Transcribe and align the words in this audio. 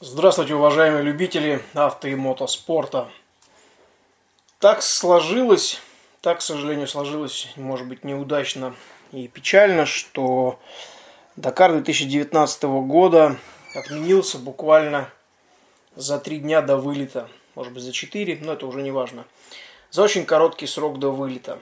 Здравствуйте, 0.00 0.54
уважаемые 0.54 1.02
любители 1.02 1.60
авто 1.74 2.06
и 2.06 2.14
мотоспорта. 2.14 3.08
Так 4.60 4.80
сложилось, 4.80 5.80
так, 6.20 6.38
к 6.38 6.40
сожалению, 6.40 6.86
сложилось, 6.86 7.48
может 7.56 7.88
быть, 7.88 8.04
неудачно 8.04 8.76
и 9.10 9.26
печально, 9.26 9.86
что 9.86 10.60
Дакар 11.34 11.72
2019 11.72 12.62
года 12.86 13.38
отменился 13.74 14.38
буквально 14.38 15.10
за 15.96 16.20
три 16.20 16.38
дня 16.38 16.62
до 16.62 16.76
вылета. 16.76 17.28
Может 17.56 17.72
быть, 17.72 17.82
за 17.82 17.90
четыре, 17.90 18.38
но 18.40 18.52
это 18.52 18.68
уже 18.68 18.82
не 18.82 18.92
важно. 18.92 19.24
За 19.90 20.04
очень 20.04 20.26
короткий 20.26 20.68
срок 20.68 21.00
до 21.00 21.10
вылета. 21.10 21.58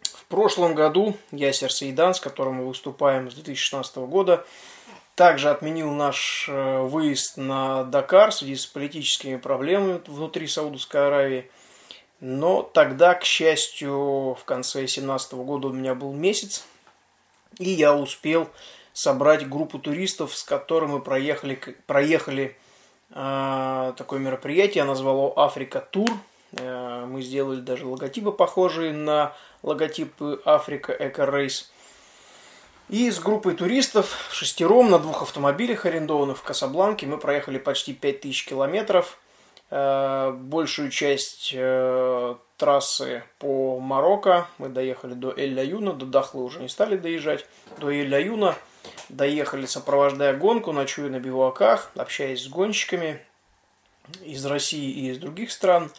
В 0.00 0.24
прошлом 0.24 0.74
году 0.74 1.14
Ясер 1.30 1.70
Сейдан, 1.70 2.14
с 2.14 2.20
которым 2.20 2.54
мы 2.54 2.68
выступаем 2.68 3.30
с 3.30 3.34
2016 3.34 3.96
года, 3.96 4.46
также 5.20 5.50
отменил 5.50 5.90
наш 5.90 6.46
э, 6.48 6.80
выезд 6.80 7.36
на 7.36 7.84
Дакар 7.84 8.30
в 8.30 8.34
связи 8.36 8.56
с 8.56 8.64
политическими 8.64 9.36
проблемами 9.36 10.00
внутри 10.06 10.46
Саудовской 10.46 11.08
Аравии. 11.08 11.50
Но 12.20 12.62
тогда, 12.62 13.12
к 13.12 13.24
счастью, 13.24 14.34
в 14.34 14.42
конце 14.46 14.78
2017 14.78 15.34
года 15.34 15.68
у 15.68 15.72
меня 15.74 15.94
был 15.94 16.14
месяц, 16.14 16.64
и 17.58 17.68
я 17.68 17.94
успел 17.94 18.48
собрать 18.94 19.46
группу 19.46 19.78
туристов, 19.78 20.34
с 20.34 20.42
которыми 20.42 20.92
мы 20.92 21.00
проехали, 21.02 21.60
проехали 21.86 22.56
э, 23.10 23.92
такое 23.98 24.20
мероприятие, 24.20 24.76
я 24.76 24.84
назвал 24.86 25.34
Африка 25.36 25.86
Тур. 25.90 26.08
Э, 26.52 27.04
мы 27.06 27.20
сделали 27.20 27.60
даже 27.60 27.84
логотипы, 27.84 28.32
похожие 28.32 28.94
на 28.94 29.34
логотипы 29.62 30.40
Африка 30.46 30.96
Эко 30.98 31.26
Рейс. 31.26 31.70
И 32.90 33.08
с 33.08 33.20
группой 33.20 33.54
туристов 33.54 34.28
шестером 34.32 34.90
на 34.90 34.98
двух 34.98 35.22
автомобилях, 35.22 35.86
арендованных 35.86 36.38
в 36.38 36.42
Касабланке, 36.42 37.06
мы 37.06 37.18
проехали 37.18 37.56
почти 37.56 37.94
5000 37.94 38.46
километров. 38.46 39.20
Э, 39.70 40.32
большую 40.32 40.90
часть 40.90 41.52
э, 41.54 42.34
трассы 42.56 43.22
по 43.38 43.78
Марокко 43.78 44.48
мы 44.58 44.68
доехали 44.70 45.14
до 45.14 45.30
Эль-Ляюна, 45.30 45.92
до 45.92 46.04
Дахлы 46.04 46.42
уже 46.42 46.58
не 46.58 46.68
стали 46.68 46.96
доезжать, 46.96 47.46
до 47.78 47.90
Эль-Ляюна. 47.90 48.56
Доехали, 49.08 49.66
сопровождая 49.66 50.36
гонку, 50.36 50.72
ночуя 50.72 51.10
на 51.10 51.20
бивуаках, 51.20 51.92
общаясь 51.94 52.42
с 52.42 52.48
гонщиками 52.48 53.24
из 54.24 54.44
России 54.44 54.90
и 54.90 55.10
из 55.10 55.18
других 55.18 55.52
стран. 55.52 55.92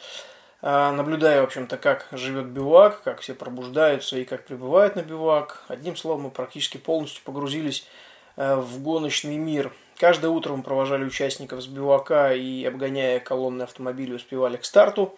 А, 0.63 0.91
наблюдая, 0.91 1.41
в 1.41 1.45
общем-то, 1.45 1.77
как 1.77 2.07
живет 2.11 2.45
бивак, 2.47 3.01
как 3.03 3.21
все 3.21 3.33
пробуждаются 3.33 4.17
и 4.17 4.25
как 4.25 4.45
прибывают 4.45 4.95
на 4.95 5.01
бивак. 5.01 5.63
Одним 5.67 5.95
словом, 5.95 6.23
мы 6.23 6.29
практически 6.29 6.77
полностью 6.77 7.23
погрузились 7.23 7.87
э, 8.35 8.55
в 8.55 8.81
гоночный 8.81 9.37
мир. 9.37 9.73
Каждое 9.97 10.29
утро 10.29 10.53
мы 10.53 10.61
провожали 10.61 11.03
участников 11.03 11.61
с 11.63 11.67
бивака 11.67 12.33
и, 12.33 12.63
обгоняя 12.65 13.19
колонны 13.19 13.63
автомобилей, 13.63 14.15
успевали 14.15 14.57
к 14.57 14.65
старту. 14.65 15.17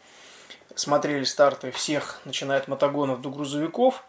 Смотрели 0.75 1.25
старты 1.25 1.72
всех, 1.72 2.22
начиная 2.23 2.59
от 2.59 2.69
мотогонов 2.69 3.22
до 3.22 3.30
грузовиков 3.30 4.05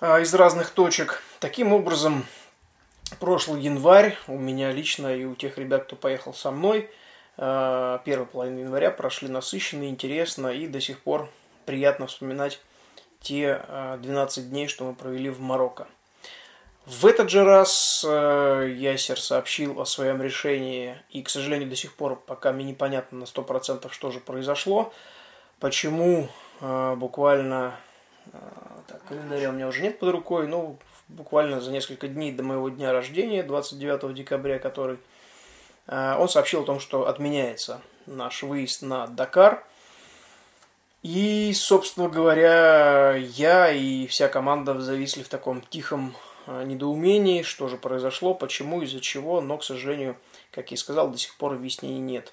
а, 0.00 0.20
из 0.20 0.34
разных 0.34 0.70
точек. 0.72 1.22
Таким 1.40 1.72
образом, 1.72 2.26
прошлый 3.18 3.62
январь 3.62 4.18
у 4.26 4.36
меня 4.36 4.72
лично 4.72 5.16
и 5.16 5.24
у 5.24 5.34
тех 5.34 5.56
ребят, 5.56 5.84
кто 5.84 5.96
поехал 5.96 6.34
со 6.34 6.50
мной– 6.50 6.90
первой 7.36 8.26
половины 8.26 8.60
января 8.60 8.90
прошли 8.90 9.28
насыщенно, 9.28 9.88
интересно 9.88 10.48
и 10.48 10.66
до 10.66 10.80
сих 10.80 11.00
пор 11.00 11.30
приятно 11.64 12.06
вспоминать 12.06 12.60
те 13.20 13.64
12 14.00 14.38
э, 14.38 14.48
дней, 14.48 14.68
что 14.68 14.84
мы 14.84 14.94
провели 14.94 15.30
в 15.30 15.40
Марокко. 15.40 15.86
В 16.84 17.06
этот 17.06 17.30
же 17.30 17.44
раз 17.44 18.04
э, 18.06 18.74
Ясер 18.76 19.18
сообщил 19.20 19.80
о 19.80 19.86
своем 19.86 20.20
решении, 20.20 20.96
и, 21.10 21.22
к 21.22 21.28
сожалению, 21.28 21.70
до 21.70 21.76
сих 21.76 21.94
пор 21.94 22.16
пока 22.16 22.52
мне 22.52 22.64
непонятно 22.64 23.20
на 23.20 23.24
100% 23.24 23.88
что 23.90 24.10
же 24.10 24.20
произошло, 24.20 24.92
почему 25.60 26.28
буквально, 26.60 27.74
так, 28.86 29.02
календаря 29.08 29.50
у 29.50 29.52
меня 29.52 29.66
уже 29.66 29.82
нет 29.82 29.98
под 29.98 30.10
рукой, 30.10 30.46
ну, 30.46 30.78
буквально 31.08 31.60
за 31.60 31.72
несколько 31.72 32.06
дней 32.06 32.30
до 32.30 32.44
моего 32.44 32.68
дня 32.68 32.92
рождения, 32.92 33.42
29 33.42 34.14
декабря, 34.14 34.60
который 34.60 34.96
Э, 34.96 35.11
он 35.86 36.28
сообщил 36.28 36.62
о 36.62 36.64
том, 36.64 36.80
что 36.80 37.08
отменяется 37.08 37.80
наш 38.06 38.42
выезд 38.42 38.82
на 38.82 39.06
Дакар. 39.06 39.64
И, 41.02 41.52
собственно 41.54 42.08
говоря, 42.08 43.16
я 43.16 43.72
и 43.72 44.06
вся 44.06 44.28
команда 44.28 44.80
зависли 44.80 45.24
в 45.24 45.28
таком 45.28 45.60
тихом 45.60 46.14
э, 46.46 46.62
недоумении, 46.62 47.42
что 47.42 47.66
же 47.66 47.76
произошло, 47.76 48.34
почему, 48.34 48.82
из-за 48.82 49.00
чего, 49.00 49.40
но, 49.40 49.58
к 49.58 49.64
сожалению, 49.64 50.16
как 50.52 50.70
я 50.70 50.76
и 50.76 50.78
сказал, 50.78 51.10
до 51.10 51.18
сих 51.18 51.34
пор 51.36 51.54
объяснений 51.54 51.98
нет. 51.98 52.32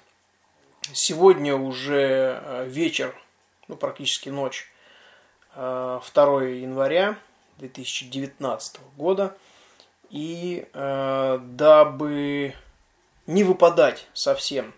Сегодня 0.92 1.56
уже 1.56 2.40
э, 2.44 2.64
вечер, 2.68 3.20
ну, 3.66 3.74
практически 3.74 4.28
ночь, 4.28 4.70
2 5.56 6.04
января 6.44 7.18
2019 7.58 8.80
года, 8.96 9.36
и 10.10 10.64
дабы 10.72 12.54
не 13.30 13.44
выпадать 13.44 14.06
совсем 14.12 14.74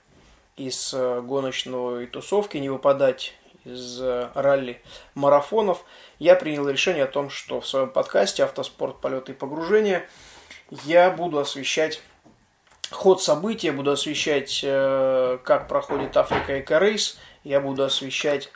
из 0.57 0.93
э, 0.93 1.23
гоночной 1.23 2.07
тусовки, 2.07 2.59
не 2.59 2.69
выпадать 2.69 3.33
из 3.65 3.99
э, 4.01 4.29
ралли-марафонов, 4.35 5.83
я 6.19 6.37
принял 6.37 6.69
решение 6.69 7.05
о 7.05 7.09
том, 7.09 7.31
что 7.31 7.63
в 7.63 7.67
своем 7.67 7.89
подкасте 7.89 8.45
«Автоспорт, 8.45 9.01
полеты 9.01 9.33
и 9.33 9.35
погружения» 9.35 10.07
я 10.85 11.11
буду 11.11 11.39
освещать 11.39 12.03
ход 12.91 13.23
событий, 13.23 13.69
я 13.69 13.73
буду 13.73 13.93
освещать, 13.93 14.61
э, 14.63 15.39
как 15.43 15.67
проходит 15.67 16.15
Африка 16.15 16.61
Эко 16.61 16.79
Рейс, 16.79 17.19
я 17.45 17.59
буду 17.59 17.85
освещать, 17.85 18.53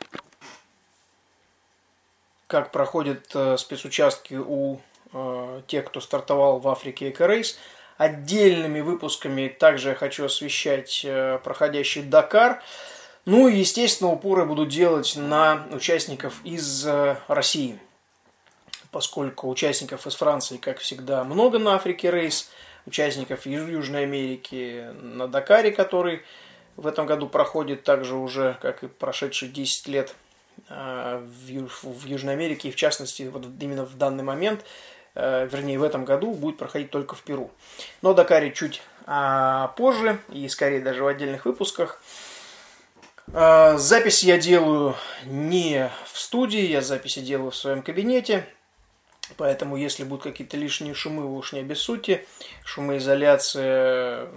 как 2.45 2.71
проходят 2.71 3.35
спецучастки 3.59 4.35
у 4.35 4.79
тех, 5.67 5.85
кто 5.85 6.01
стартовал 6.01 6.59
в 6.59 6.67
Африке 6.67 7.09
Эко 7.09 7.25
Рейс– 7.25 7.57
Отдельными 7.97 8.81
выпусками 8.81 9.47
также 9.47 9.89
я 9.89 9.95
хочу 9.95 10.25
освещать 10.25 11.01
э, 11.03 11.39
проходящий 11.43 12.03
Дакар. 12.03 12.61
Ну 13.25 13.47
и, 13.47 13.57
естественно, 13.57 14.11
упоры 14.11 14.45
буду 14.45 14.67
делать 14.67 15.15
на 15.15 15.67
участников 15.71 16.39
из 16.43 16.85
э, 16.85 17.17
России. 17.27 17.79
Поскольку 18.91 19.49
участников 19.49 20.05
из 20.05 20.15
Франции, 20.15 20.57
как 20.57 20.77
всегда, 20.77 21.23
много 21.23 21.57
на 21.57 21.73
Африке 21.73 22.11
рейс, 22.11 22.51
участников 22.85 23.47
из 23.47 23.67
Южной 23.67 24.03
Америки 24.03 24.89
на 25.01 25.27
Дакаре, 25.27 25.71
который 25.71 26.21
в 26.75 26.85
этом 26.85 27.07
году 27.07 27.27
проходит 27.27 27.83
также 27.83 28.15
уже, 28.15 28.57
как 28.61 28.83
и 28.83 28.87
прошедшие 28.87 29.51
10 29.51 29.87
лет 29.87 30.15
э, 30.69 31.19
в 31.19 32.05
Южной 32.05 32.33
Америке, 32.33 32.69
и 32.69 32.71
в 32.71 32.75
частности, 32.75 33.23
вот 33.23 33.47
именно 33.59 33.85
в 33.85 33.97
данный 33.97 34.23
момент 34.23 34.63
вернее, 35.17 35.79
в 35.79 35.83
этом 35.83 36.05
году 36.05 36.33
будет 36.33 36.57
проходить 36.57 36.91
только 36.91 37.15
в 37.15 37.21
Перу. 37.23 37.51
Но 38.01 38.13
Дакаре 38.13 38.51
чуть 38.51 38.81
а, 39.05 39.69
позже, 39.77 40.19
и 40.29 40.47
скорее 40.49 40.81
даже 40.81 41.03
в 41.03 41.07
отдельных 41.07 41.45
выпусках. 41.45 42.01
А, 43.33 43.77
записи 43.77 44.25
я 44.25 44.37
делаю 44.37 44.95
не 45.25 45.89
в 46.11 46.19
студии, 46.19 46.59
я 46.59 46.81
записи 46.81 47.21
делаю 47.21 47.51
в 47.51 47.55
своем 47.55 47.81
кабинете. 47.81 48.45
Поэтому, 49.35 49.75
если 49.75 50.03
будут 50.03 50.23
какие-то 50.23 50.55
лишние 50.55 50.93
шумы, 50.93 51.27
вы 51.27 51.37
уж 51.37 51.53
не 51.53 51.59
обессудьте. 51.59 52.25
Шумоизоляция 52.63 54.29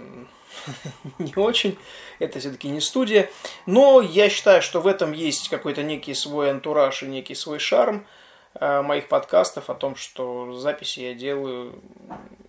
не 1.19 1.33
очень. 1.35 1.77
Это 2.19 2.39
все-таки 2.39 2.69
не 2.69 2.81
студия. 2.81 3.29
Но 3.65 4.01
я 4.01 4.29
считаю, 4.29 4.61
что 4.61 4.81
в 4.81 4.87
этом 4.87 5.13
есть 5.13 5.49
какой-то 5.49 5.83
некий 5.83 6.13
свой 6.13 6.49
антураж 6.49 7.03
и 7.03 7.07
некий 7.07 7.35
свой 7.35 7.59
шарм. 7.59 8.05
Э, 8.53 8.81
моих 8.81 9.07
подкастов 9.07 9.69
о 9.69 9.75
том, 9.75 9.95
что 9.95 10.53
записи 10.53 10.99
я 10.99 11.13
делаю 11.13 11.81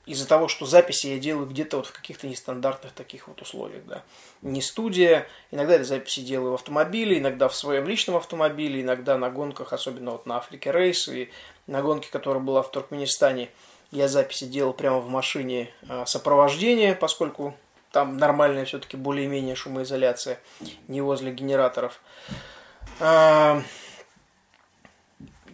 из-за 0.04 0.26
того, 0.26 0.48
что 0.48 0.66
записи 0.66 1.06
я 1.06 1.18
делаю 1.18 1.46
где-то 1.46 1.76
вот 1.76 1.86
в 1.86 1.92
каких-то 1.92 2.26
нестандартных 2.26 2.93
таких 2.93 3.28
вот 3.28 3.40
условиях, 3.40 3.84
да. 3.87 4.02
Не 4.43 4.60
студия, 4.62 5.28
иногда 5.52 5.75
я 5.75 5.84
записи 5.84 6.20
делаю 6.20 6.52
в 6.52 6.54
автомобиле, 6.54 7.19
иногда 7.19 7.49
в 7.49 7.54
своем 7.54 7.87
личном 7.87 8.16
автомобиле, 8.16 8.82
иногда 8.82 9.16
на 9.16 9.31
гонках, 9.31 9.72
особенно 9.72 10.10
вот 10.10 10.26
на 10.26 10.38
Африке 10.38 10.72
Рейс 10.72 11.06
и 11.06 11.31
на 11.69 11.82
гонке, 11.82 12.08
которая 12.10 12.43
была 12.43 12.62
в 12.62 12.72
Туркменистане, 12.72 13.50
я 13.93 14.08
записи 14.08 14.46
делал 14.46 14.72
прямо 14.72 14.98
в 14.98 15.08
машине 15.08 15.70
э, 15.88 16.05
сопровождения, 16.05 16.96
поскольку 16.96 17.55
там 17.93 18.16
нормальная 18.16 18.64
все-таки 18.64 18.96
более-менее 18.96 19.55
шумоизоляция, 19.55 20.40
не 20.88 21.00
возле 21.00 21.31
генераторов. 21.31 22.00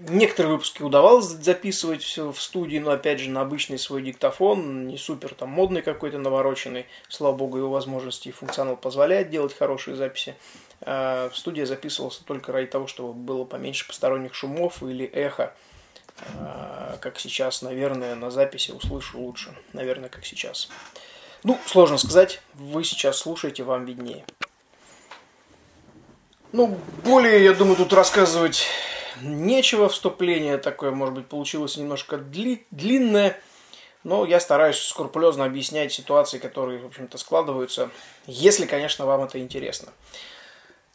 Некоторые 0.09 0.53
выпуски 0.53 0.83
удавалось 0.83 1.27
записывать 1.27 2.17
в 2.17 2.37
студии, 2.39 2.79
но 2.79 2.91
опять 2.93 3.21
же 3.21 3.31
на 3.31 3.43
обычный 3.43 3.79
свой 3.79 4.03
диктофон, 4.03 4.87
не 4.87 4.97
супер 4.97 5.35
там 5.35 5.51
модный 5.51 5.83
какой-то 5.83 6.19
навороченный. 6.19 6.87
Слава 7.09 7.37
богу, 7.37 7.59
его 7.59 7.71
возможности 7.71 8.29
и 8.29 8.33
функционал 8.33 8.77
позволяет 8.77 9.31
делать 9.31 9.57
хорошие 9.57 9.97
записи. 9.97 10.35
А 10.81 11.29
в 11.29 11.37
студии 11.37 11.63
записывался 11.63 12.25
только 12.25 12.53
ради 12.53 12.69
того, 12.69 12.87
чтобы 12.87 13.13
было 13.13 13.45
поменьше 13.45 13.87
посторонних 13.87 14.35
шумов 14.35 14.83
или 14.83 15.05
эхо. 15.05 15.53
А, 16.39 16.97
как 17.01 17.19
сейчас, 17.19 17.63
наверное, 17.63 18.15
на 18.15 18.31
записи 18.31 18.71
услышу 18.71 19.19
лучше. 19.19 19.55
Наверное, 19.73 20.09
как 20.09 20.25
сейчас. 20.25 20.69
Ну, 21.45 21.59
сложно 21.67 21.99
сказать, 21.99 22.41
вы 22.55 22.83
сейчас 22.85 23.19
слушаете, 23.19 23.63
вам 23.63 23.85
виднее. 23.85 24.25
Ну, 26.53 26.79
более, 27.05 27.45
я 27.45 27.53
думаю, 27.53 27.77
тут 27.77 27.93
рассказывать 27.93 28.67
нечего. 29.23 29.89
Вступление 29.89 30.59
такое, 30.59 30.91
может 30.91 31.15
быть, 31.15 31.27
получилось 31.27 31.77
немножко 31.77 32.17
дли- 32.17 32.65
длинное. 32.71 33.41
Но 34.05 34.25
я 34.25 34.41
стараюсь 34.41 34.79
скрупулезно 34.79 35.45
объяснять 35.45 35.93
ситуации, 35.93 36.39
которые, 36.39 36.79
в 36.79 36.87
общем-то, 36.87 37.19
складываются, 37.19 37.91
если, 38.27 38.65
конечно, 38.65 39.07
вам 39.07 39.25
это 39.25 39.39
интересно. 39.39 39.93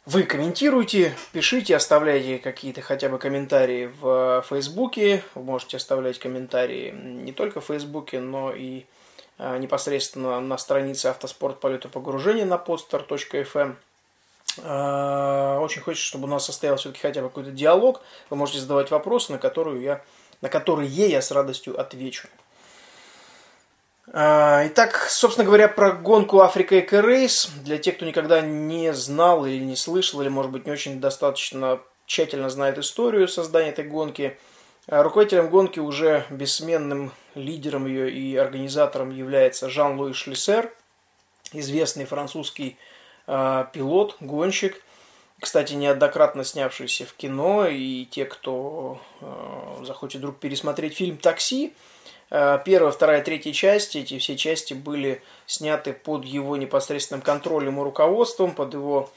Вы 0.06 0.24
комментируйте, 0.24 1.16
пишите, 1.32 1.76
оставляйте 1.76 2.38
какие-то 2.38 2.82
хотя 2.82 3.08
бы 3.08 3.18
комментарии 3.18 3.90
в 4.00 4.44
Фейсбуке. 4.48 5.22
Вы 5.34 5.42
можете 5.44 5.78
оставлять 5.78 6.18
комментарии 6.18 6.90
не 6.90 7.32
только 7.32 7.62
в 7.62 7.66
Фейсбуке, 7.66 8.20
но 8.20 8.52
и 8.52 8.84
а, 9.38 9.56
непосредственно 9.56 10.40
на 10.40 10.58
странице 10.58 11.06
автоспорт 11.06 11.58
полета 11.58 11.88
погружения 11.88 12.44
на 12.44 12.56
podstar.fm. 12.56 13.76
А, 14.62 15.58
очень 15.60 15.82
хочется, 15.82 16.06
чтобы 16.06 16.24
у 16.24 16.30
нас 16.30 16.44
состоялся 16.44 16.82
все-таки 16.82 17.02
хотя 17.02 17.22
бы 17.22 17.28
какой-то 17.28 17.50
диалог. 17.50 18.02
Вы 18.30 18.36
можете 18.36 18.60
задавать 18.60 18.90
вопросы, 18.90 19.32
на, 19.32 19.38
которые 19.38 19.82
я, 19.82 20.04
на 20.40 20.48
которые 20.48 20.88
я 20.88 21.20
с 21.20 21.30
радостью 21.30 21.78
отвечу. 21.80 22.28
А, 24.12 24.66
итак, 24.66 25.06
собственно 25.08 25.46
говоря, 25.46 25.68
про 25.68 25.92
гонку 25.92 26.40
Африка 26.40 26.78
Эко 26.78 27.00
Рейс. 27.00 27.50
Для 27.62 27.78
тех, 27.78 27.96
кто 27.96 28.04
никогда 28.04 28.40
не 28.40 28.92
знал 28.92 29.46
или 29.46 29.62
не 29.62 29.76
слышал, 29.76 30.20
или, 30.20 30.28
может 30.28 30.52
быть, 30.52 30.66
не 30.66 30.72
очень 30.72 31.00
достаточно 31.00 31.80
тщательно 32.06 32.50
знает 32.50 32.78
историю 32.78 33.28
создания 33.28 33.70
этой 33.70 33.84
гонки, 33.84 34.38
а, 34.86 35.02
руководителем 35.02 35.48
гонки 35.48 35.80
уже 35.80 36.26
бессменным 36.30 37.12
лидером 37.34 37.86
ее 37.86 38.10
и 38.10 38.36
организатором 38.36 39.10
является 39.10 39.70
Жан-Луи 39.70 40.12
Шлиссер, 40.12 40.70
известный 41.52 42.04
французский 42.04 42.76
пилот, 43.26 44.16
гонщик, 44.20 44.82
кстати, 45.40 45.74
неоднократно 45.74 46.44
снявшийся 46.44 47.06
в 47.06 47.14
кино, 47.14 47.66
и 47.66 48.04
те, 48.06 48.24
кто 48.24 49.00
э, 49.20 49.84
захочет 49.84 50.20
вдруг 50.20 50.38
пересмотреть 50.38 50.96
фильм 50.96 51.16
«Такси», 51.18 51.74
Э, 52.30 52.58
первая, 52.64 52.90
вторая, 52.90 53.22
третья 53.22 53.52
части, 53.52 53.98
эти 53.98 54.18
все 54.18 54.36
части 54.36 54.74
были 54.74 55.22
сняты 55.46 55.92
под 55.92 56.24
его 56.24 56.56
непосредственным 56.56 57.22
контролем 57.22 57.78
и 57.78 57.84
руководством, 57.84 58.54
под 58.54 58.74
его 58.74 59.10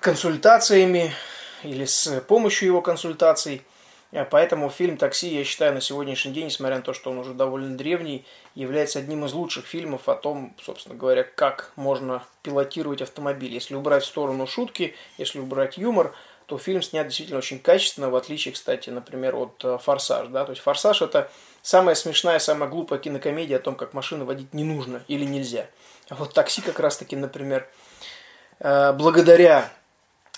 консультациями 0.00 1.12
или 1.62 1.84
с 1.84 2.20
помощью 2.22 2.66
его 2.66 2.82
консультаций. 2.82 3.62
Э, 4.14 4.24
поэтому 4.24 4.70
фильм 4.70 4.96
«Такси», 4.96 5.28
я 5.28 5.44
считаю, 5.44 5.74
на 5.74 5.82
сегодняшний 5.82 6.32
день, 6.32 6.46
несмотря 6.46 6.76
на 6.76 6.82
то, 6.82 6.94
что 6.94 7.10
он 7.10 7.18
уже 7.18 7.34
довольно 7.34 7.76
древний, 7.76 8.24
является 8.54 9.00
одним 9.00 9.26
из 9.26 9.34
лучших 9.34 9.66
фильмов 9.66 10.08
о 10.08 10.14
том, 10.14 10.54
собственно 10.62 10.94
говоря, 10.94 11.24
как 11.24 11.72
можно 11.76 12.22
пилотировать 12.42 13.02
автомобиль. 13.02 13.52
Если 13.52 13.74
убрать 13.74 14.04
в 14.04 14.06
сторону 14.06 14.46
шутки, 14.46 14.94
если 15.18 15.38
убрать 15.38 15.76
юмор– 15.76 16.14
то 16.46 16.58
фильм 16.58 16.82
снят 16.82 17.06
действительно 17.06 17.38
очень 17.38 17.58
качественно, 17.58 18.10
в 18.10 18.16
отличие, 18.16 18.52
кстати, 18.52 18.90
например, 18.90 19.34
от 19.34 19.64
э, 19.64 19.78
«Форсаж». 19.78 20.28
Да? 20.28 20.44
То 20.44 20.52
есть 20.52 20.62
«Форсаж»– 20.62 21.00
это 21.02 21.30
самая 21.62 21.94
смешная, 21.94 22.38
самая 22.38 22.68
глупая 22.68 22.98
кинокомедия 22.98 23.56
о 23.56 23.60
том, 23.60 23.74
как 23.76 23.94
машины 23.94 24.24
водить 24.24 24.52
не 24.52 24.64
нужно 24.64 25.02
или 25.08 25.24
нельзя. 25.24 25.66
А 26.10 26.16
вот 26.16 26.34
«Такси» 26.34 26.60
как 26.60 26.80
раз-таки, 26.80 27.16
например, 27.16 27.66
э, 28.58 28.92
благодаря 28.92 29.72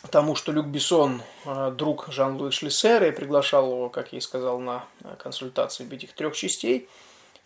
тому, 0.09 0.35
что 0.35 0.53
Люк 0.53 0.67
Бессон 0.67 1.23
э, 1.45 1.73
друг 1.77 2.07
Жан-Луи 2.09 2.51
Шлиссера 2.51 3.07
и 3.07 3.13
приглашал 3.13 3.71
его, 3.71 3.89
как 3.89 4.13
я 4.13 4.19
и 4.19 4.21
сказал, 4.21 4.59
на 4.59 4.85
консультации 5.19 5.93
этих 5.93 6.13
трех 6.13 6.35
частей, 6.35 6.89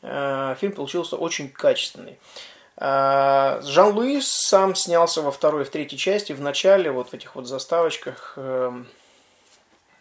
фильм 0.03 0.73
получился 0.75 1.17
очень 1.17 1.51
качественный. 1.51 2.19
Жан-Луис 2.79 4.27
сам 4.27 4.75
снялся 4.75 5.21
во 5.21 5.31
второй 5.31 5.63
и 5.63 5.65
в 5.67 5.71
третьей 5.71 5.99
части. 5.99 6.33
В 6.33 6.41
начале, 6.41 6.91
вот 6.91 7.11
в 7.11 7.15
этих 7.15 7.35
вот 7.35 7.47
заставочках, 7.47 8.39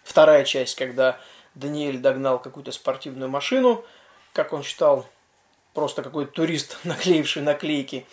вторая 0.05 0.45
часть, 0.45 0.75
когда 0.75 1.19
Даниэль 1.55 1.97
догнал 1.97 2.39
какую-то 2.39 2.71
спортивную 2.71 3.29
машину, 3.29 3.83
как 4.31 4.53
он 4.53 4.63
считал, 4.63 5.05
просто 5.73 6.03
какой-то 6.03 6.31
турист, 6.31 6.77
наклеивший 6.83 7.41
наклейки. 7.41 8.05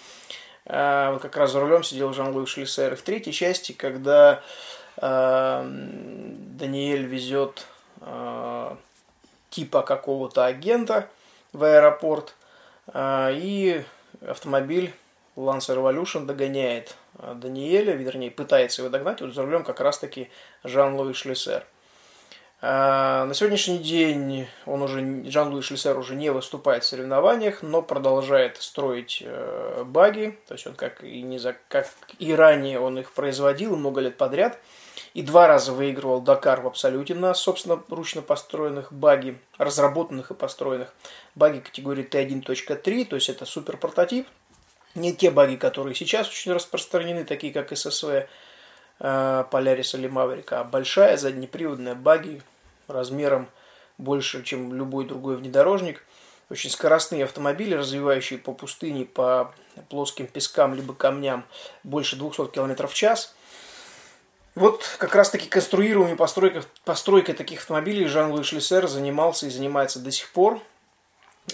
А, 0.68 1.12
вот 1.12 1.22
как 1.22 1.36
раз 1.36 1.52
за 1.52 1.60
рулем 1.60 1.82
сидел 1.82 2.12
Жан-Луи 2.12 2.46
Шлиссер. 2.46 2.92
И 2.92 2.96
в 2.96 3.02
третьей 3.02 3.32
части, 3.32 3.72
когда 3.72 4.42
эм, 4.96 6.56
Даниэль 6.56 7.04
везет 7.04 7.66
э, 8.00 8.76
типа 9.50 9.82
какого-то 9.82 10.44
агента 10.44 11.08
в 11.52 11.62
аэропорт, 11.62 12.34
э, 12.92 13.30
и 13.34 13.84
автомобиль 14.26 14.92
Lancer 15.36 15.76
Revolution 15.76 16.26
догоняет 16.26 16.96
Даниэля, 17.14 17.94
вернее, 17.94 18.30
пытается 18.30 18.82
его 18.82 18.90
догнать, 18.90 19.20
вот 19.20 19.34
за 19.34 19.42
рулем 19.42 19.64
как 19.64 19.80
раз-таки 19.80 20.30
Жан-Луи 20.64 21.12
Шлиссер. 21.12 21.64
А, 22.68 23.26
на 23.26 23.34
сегодняшний 23.34 23.78
день 23.78 24.48
он 24.64 24.82
уже, 24.82 24.98
Жан-Луи 25.30 25.62
Шлиссер 25.62 25.96
уже 25.96 26.16
не 26.16 26.30
выступает 26.30 26.82
в 26.82 26.88
соревнованиях, 26.88 27.62
но 27.62 27.80
продолжает 27.80 28.60
строить 28.60 29.22
э, 29.24 29.84
баги, 29.86 30.36
то 30.48 30.54
есть 30.54 30.66
он 30.66 30.74
как 30.74 31.04
и, 31.04 31.22
не 31.22 31.38
за, 31.38 31.54
как 31.68 31.88
и 32.18 32.34
ранее 32.34 32.80
он 32.80 32.98
их 32.98 33.12
производил 33.12 33.76
много 33.76 34.00
лет 34.00 34.16
подряд, 34.16 34.58
и 35.14 35.22
два 35.22 35.46
раза 35.46 35.72
выигрывал 35.72 36.20
Дакар 36.20 36.60
в 36.60 36.66
абсолюте 36.66 37.14
на, 37.14 37.34
собственно, 37.34 37.80
ручно 37.88 38.20
построенных 38.20 38.92
баги, 38.92 39.38
разработанных 39.58 40.32
и 40.32 40.34
построенных 40.34 40.92
баги 41.36 41.60
категории 41.60 42.04
T1.3, 42.04 43.04
то 43.04 43.14
есть 43.14 43.28
это 43.28 43.44
супер. 43.44 43.78
Не 44.96 45.14
те 45.14 45.30
баги, 45.30 45.54
которые 45.54 45.94
сейчас 45.94 46.28
очень 46.28 46.52
распространены, 46.52 47.24
такие 47.24 47.52
как 47.52 47.70
SSV, 47.70 48.26
Polaris 48.98 49.96
или 49.96 50.08
Maverick, 50.08 50.48
а 50.50 50.64
большая 50.64 51.16
заднеприводная 51.16 51.94
баги 51.94 52.42
размером 52.88 53.49
больше, 53.99 54.43
чем 54.43 54.75
любой 54.75 55.06
другой 55.06 55.37
внедорожник. 55.37 56.03
Очень 56.49 56.71
скоростные 56.71 57.25
автомобили, 57.25 57.75
развивающие 57.75 58.38
по 58.38 58.53
пустыне, 58.53 59.05
по 59.05 59.53
плоским 59.88 60.27
пескам, 60.27 60.75
либо 60.75 60.94
камням 60.94 61.44
больше 61.83 62.17
200 62.17 62.49
км 62.49 62.87
в 62.87 62.94
час– 62.94 63.35
вот 64.56 64.97
как 64.97 65.15
раз-таки 65.15 65.50
конструированием 65.50 66.17
постройкой, 66.17 66.62
постройкой 66.87 67.35
таких 67.35 67.61
автомобилей 67.61 68.06
Жан-Луи 68.06 68.43
Шлиссер 68.43 68.88
занимался 68.88 69.47
и 69.47 69.50
занимается 69.50 70.00
до 70.00 70.11
сих 70.11 70.31
пор. 70.33 70.62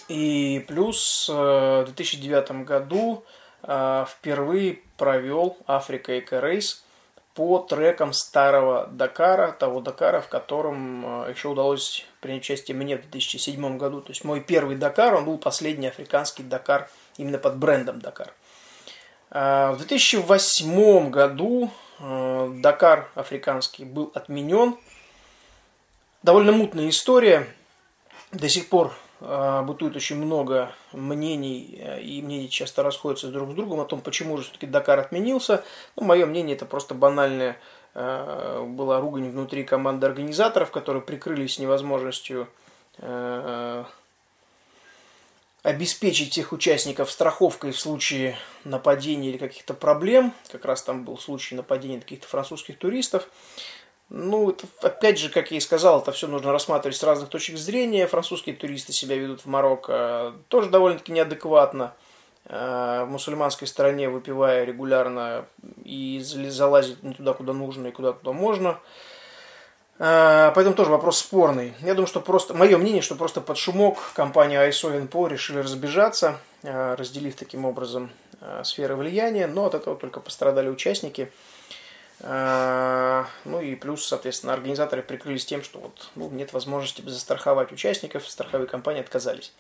И 0.06 0.64
плюс 0.68 1.28
э, 1.28 1.32
в 1.32 1.86
2009 1.86 2.64
году 2.64 3.24
э, 3.64 4.06
впервые 4.08 4.78
провел 4.96 5.58
Африка 5.66 6.16
Эко 6.16 6.38
Рейс 6.38 6.84
по 7.34 7.58
трекам 7.58 8.12
старого 8.12 8.86
Дакара, 8.86 9.52
того 9.52 9.80
Дакара, 9.80 10.20
в 10.20 10.28
котором 10.28 11.26
э, 11.26 11.30
еще 11.30 11.48
удалось 11.48 12.06
принять 12.20 12.42
участие 12.42 12.76
мне 12.76 12.96
в 12.96 13.02
2007 13.02 13.78
году. 13.78 14.00
То 14.00 14.10
есть 14.10 14.24
мой 14.24 14.40
первый 14.40 14.76
Дакар, 14.76 15.14
он 15.14 15.24
был 15.24 15.38
последний 15.38 15.88
африканский 15.88 16.42
Дакар 16.42 16.88
именно 17.16 17.38
под 17.38 17.56
брендом 17.56 18.00
Дакар. 18.00 18.32
В 19.30 19.76
2008 19.78 21.08
году 21.08 21.70
Э, 22.02 22.50
Дакар 22.56 23.08
африканский 23.14 23.84
был 23.84 24.10
отменен. 24.14 24.76
Довольно 26.22 26.52
мутная 26.52 26.88
история. 26.88 27.48
До 28.32 28.48
сих 28.48 28.68
пор 28.68 28.92
бытует 29.62 29.96
очень 29.96 30.16
много 30.16 30.74
мнений, 30.92 31.78
э, 31.78 32.00
и 32.00 32.20
мнения 32.22 32.48
часто 32.48 32.82
расходятся 32.82 33.28
друг 33.28 33.52
с 33.52 33.54
другом 33.54 33.80
о 33.80 33.84
том, 33.84 34.00
почему 34.00 34.36
же 34.36 34.44
все-таки 34.44 34.66
Дакар 34.66 34.98
отменился. 34.98 35.64
Ну, 35.96 36.04
мое 36.04 36.26
мнение, 36.26 36.56
это 36.56 36.66
просто 36.66 36.94
банальная 36.94 37.56
была 37.94 39.02
ругань 39.02 39.30
внутри 39.30 39.64
команды 39.64 40.06
организаторов, 40.06 40.70
которые 40.70 41.02
прикрылись 41.02 41.58
невозможностью 41.58 42.48
обеспечить 45.62 46.32
всех 46.32 46.52
участников 46.52 47.10
страховкой 47.10 47.72
в 47.72 47.78
случае 47.78 48.36
нападения 48.64 49.28
или 49.30 49.38
каких-то 49.38 49.74
проблем. 49.74 50.32
Как 50.50 50.64
раз 50.64 50.82
там 50.82 51.04
был 51.04 51.18
случай 51.18 51.54
нападения 51.54 52.00
каких-то 52.00 52.26
французских 52.26 52.78
туристов. 52.78 53.28
Ну, 54.14 54.50
это, 54.50 54.66
опять 54.82 55.18
же, 55.18 55.30
как 55.30 55.50
я 55.52 55.56
и 55.56 55.60
сказал, 55.60 56.02
это 56.02 56.12
все 56.12 56.26
нужно 56.26 56.52
рассматривать 56.52 56.98
с 56.98 57.02
разных 57.02 57.30
точек 57.30 57.56
зрения. 57.56 58.06
Французские 58.06 58.54
туристы 58.54 58.92
себя 58.92 59.16
ведут 59.16 59.40
в 59.40 59.46
Марокко 59.46 60.34
тоже 60.48 60.68
довольно-таки 60.68 61.12
неадекватно. 61.12 61.94
Э, 62.44 63.04
в 63.06 63.10
мусульманской 63.10 63.66
стороне 63.66 64.10
выпивая 64.10 64.64
регулярно 64.64 65.46
и 65.82 66.20
залазить 66.22 67.02
не 67.02 67.14
туда, 67.14 67.32
куда 67.32 67.54
нужно 67.54 67.86
и 67.86 67.90
куда 67.90 68.12
туда 68.12 68.32
можно. 68.32 68.78
А, 69.98 70.50
поэтому 70.54 70.76
тоже 70.76 70.90
вопрос 70.90 71.16
спорный. 71.16 71.72
Я 71.80 71.94
думаю, 71.94 72.06
что 72.06 72.20
просто, 72.20 72.52
мое 72.52 72.76
мнение, 72.76 73.00
что 73.00 73.14
просто 73.14 73.40
под 73.40 73.56
шумок 73.56 73.96
компания 74.12 74.68
ISO 74.68 74.94
и 74.94 75.00
NPO 75.00 75.30
решили 75.30 75.60
разбежаться, 75.60 76.38
разделив 76.62 77.34
таким 77.36 77.64
образом 77.64 78.10
сферы 78.62 78.94
влияния, 78.94 79.46
но 79.46 79.64
от 79.64 79.74
этого 79.74 79.96
только 79.96 80.20
пострадали 80.20 80.68
участники. 80.68 81.32
А, 82.24 83.26
ну 83.44 83.60
и 83.60 83.74
плюс, 83.74 84.06
соответственно, 84.06 84.52
организаторы 84.52 85.02
прикрылись 85.02 85.44
тем, 85.44 85.64
что 85.64 85.80
вот, 85.80 86.10
ну, 86.14 86.30
нет 86.30 86.52
возможности 86.52 87.02
застраховать 87.04 87.72
участников, 87.72 88.28
страховые 88.28 88.68
компании 88.68 89.00
отказались. 89.00 89.52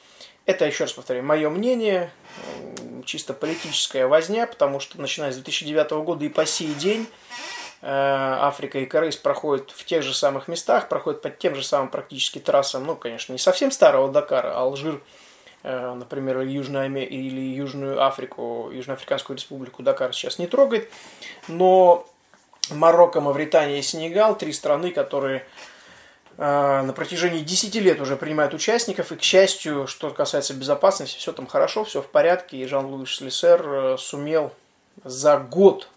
Это, 0.46 0.64
еще 0.64 0.84
раз 0.84 0.92
повторяю, 0.92 1.24
мое 1.24 1.50
мнение, 1.50 2.12
чисто 3.04 3.34
политическая 3.34 4.06
возня, 4.06 4.46
потому 4.46 4.78
что 4.78 5.00
начиная 5.00 5.32
с 5.32 5.36
2009 5.36 5.90
года 6.04 6.24
и 6.24 6.28
по 6.28 6.46
сей 6.46 6.72
день 6.74 7.08
э, 7.80 7.88
Африка 7.88 8.78
и 8.78 8.86
Корейс 8.86 9.16
проходят 9.16 9.72
в 9.72 9.84
тех 9.84 10.04
же 10.04 10.14
самых 10.14 10.46
местах, 10.46 10.88
проходят 10.88 11.20
по 11.20 11.30
тем 11.30 11.56
же 11.56 11.64
самым 11.64 11.88
практически 11.88 12.38
трассам, 12.38 12.86
ну, 12.86 12.94
конечно, 12.94 13.32
не 13.32 13.40
совсем 13.40 13.72
старого 13.72 14.08
Дакара, 14.08 14.52
а 14.54 14.60
Алжир, 14.60 15.02
э, 15.64 15.94
например, 15.94 16.40
Южную 16.42 17.08
или 17.08 17.40
Южную 17.40 18.04
Африку, 18.04 18.70
Южноафриканскую 18.72 19.36
республику 19.36 19.82
Дакар 19.82 20.12
сейчас 20.12 20.38
не 20.38 20.46
трогает, 20.46 20.88
но 21.48 22.08
Марокко, 22.70 23.20
Мавритания 23.20 23.78
и 23.78 23.82
Сенегал, 23.82 24.36
три 24.36 24.52
страны, 24.52 24.92
которые 24.92 25.46
э, 26.38 26.82
на 26.82 26.92
протяжении 26.92 27.40
10 27.40 27.74
лет 27.76 28.00
уже 28.00 28.16
принимают 28.16 28.54
участников, 28.54 29.12
и, 29.12 29.16
к 29.16 29.22
счастью, 29.22 29.86
что 29.86 30.10
касается 30.10 30.54
безопасности, 30.54 31.18
все 31.18 31.32
там 31.32 31.46
хорошо, 31.46 31.84
все 31.84 32.02
в 32.02 32.06
порядке, 32.06 32.58
и 32.58 32.66
Жан-Луи 32.66 33.04
Шлиссер 33.04 33.66
э, 33.66 33.96
сумел 33.98 34.52
за 35.04 35.38
год, 35.38 35.88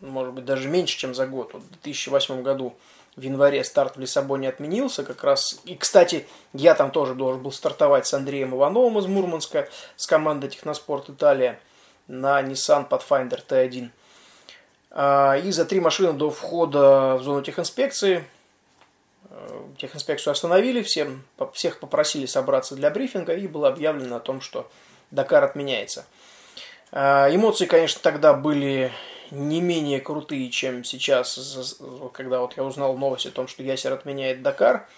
может 0.00 0.34
быть, 0.34 0.44
даже 0.44 0.68
меньше, 0.68 0.96
чем 0.96 1.14
за 1.14 1.26
год, 1.26 1.52
вот 1.52 1.62
в 1.62 1.70
2008 1.70 2.42
году 2.42 2.74
в 3.16 3.22
январе 3.22 3.64
старт 3.64 3.96
в 3.96 4.00
Лиссабоне 4.00 4.48
отменился, 4.48 5.02
как 5.04 5.24
раз, 5.24 5.60
и, 5.64 5.74
кстати, 5.74 6.26
я 6.52 6.74
там 6.74 6.90
тоже 6.90 7.14
должен 7.14 7.42
был 7.42 7.52
стартовать 7.52 8.06
с 8.06 8.14
Андреем 8.14 8.54
Ивановым 8.54 8.98
из 8.98 9.06
Мурманска, 9.06 9.68
с 9.96 10.06
командой 10.06 10.48
Техноспорт 10.48 11.10
Италия 11.10 11.60
на 12.06 12.40
Nissan 12.40 12.88
Pathfinder 12.88 13.40
T1. 13.46 13.90
А, 14.90 15.36
и 15.36 15.50
за 15.50 15.64
три 15.64 15.80
машины 15.80 16.12
до 16.12 16.30
входа 16.30 17.16
в 17.16 17.22
зону 17.22 17.42
техинспекции 17.42 18.24
э, 19.28 19.62
техинспекцию 19.78 20.32
остановили, 20.32 20.82
всем, 20.82 21.24
всех 21.52 21.78
попросили 21.78 22.26
собраться 22.26 22.74
для 22.74 22.90
брифинга, 22.90 23.34
и 23.34 23.46
было 23.46 23.68
объявлено 23.68 24.16
о 24.16 24.20
том, 24.20 24.40
что 24.40 24.68
Дакар 25.10 25.44
отменяется. 25.44 26.06
А, 26.92 27.32
эмоции, 27.32 27.66
конечно, 27.66 28.00
тогда 28.02 28.34
были 28.34 28.92
не 29.30 29.60
менее 29.60 30.00
крутые, 30.00 30.50
чем 30.50 30.82
сейчас, 30.82 31.78
когда 32.12 32.40
вот 32.40 32.56
я 32.56 32.64
узнал 32.64 32.96
новость 32.96 33.26
о 33.26 33.30
том, 33.30 33.46
что 33.46 33.62
Ясер 33.62 33.92
отменяет 33.92 34.42
Дакар. 34.42 34.88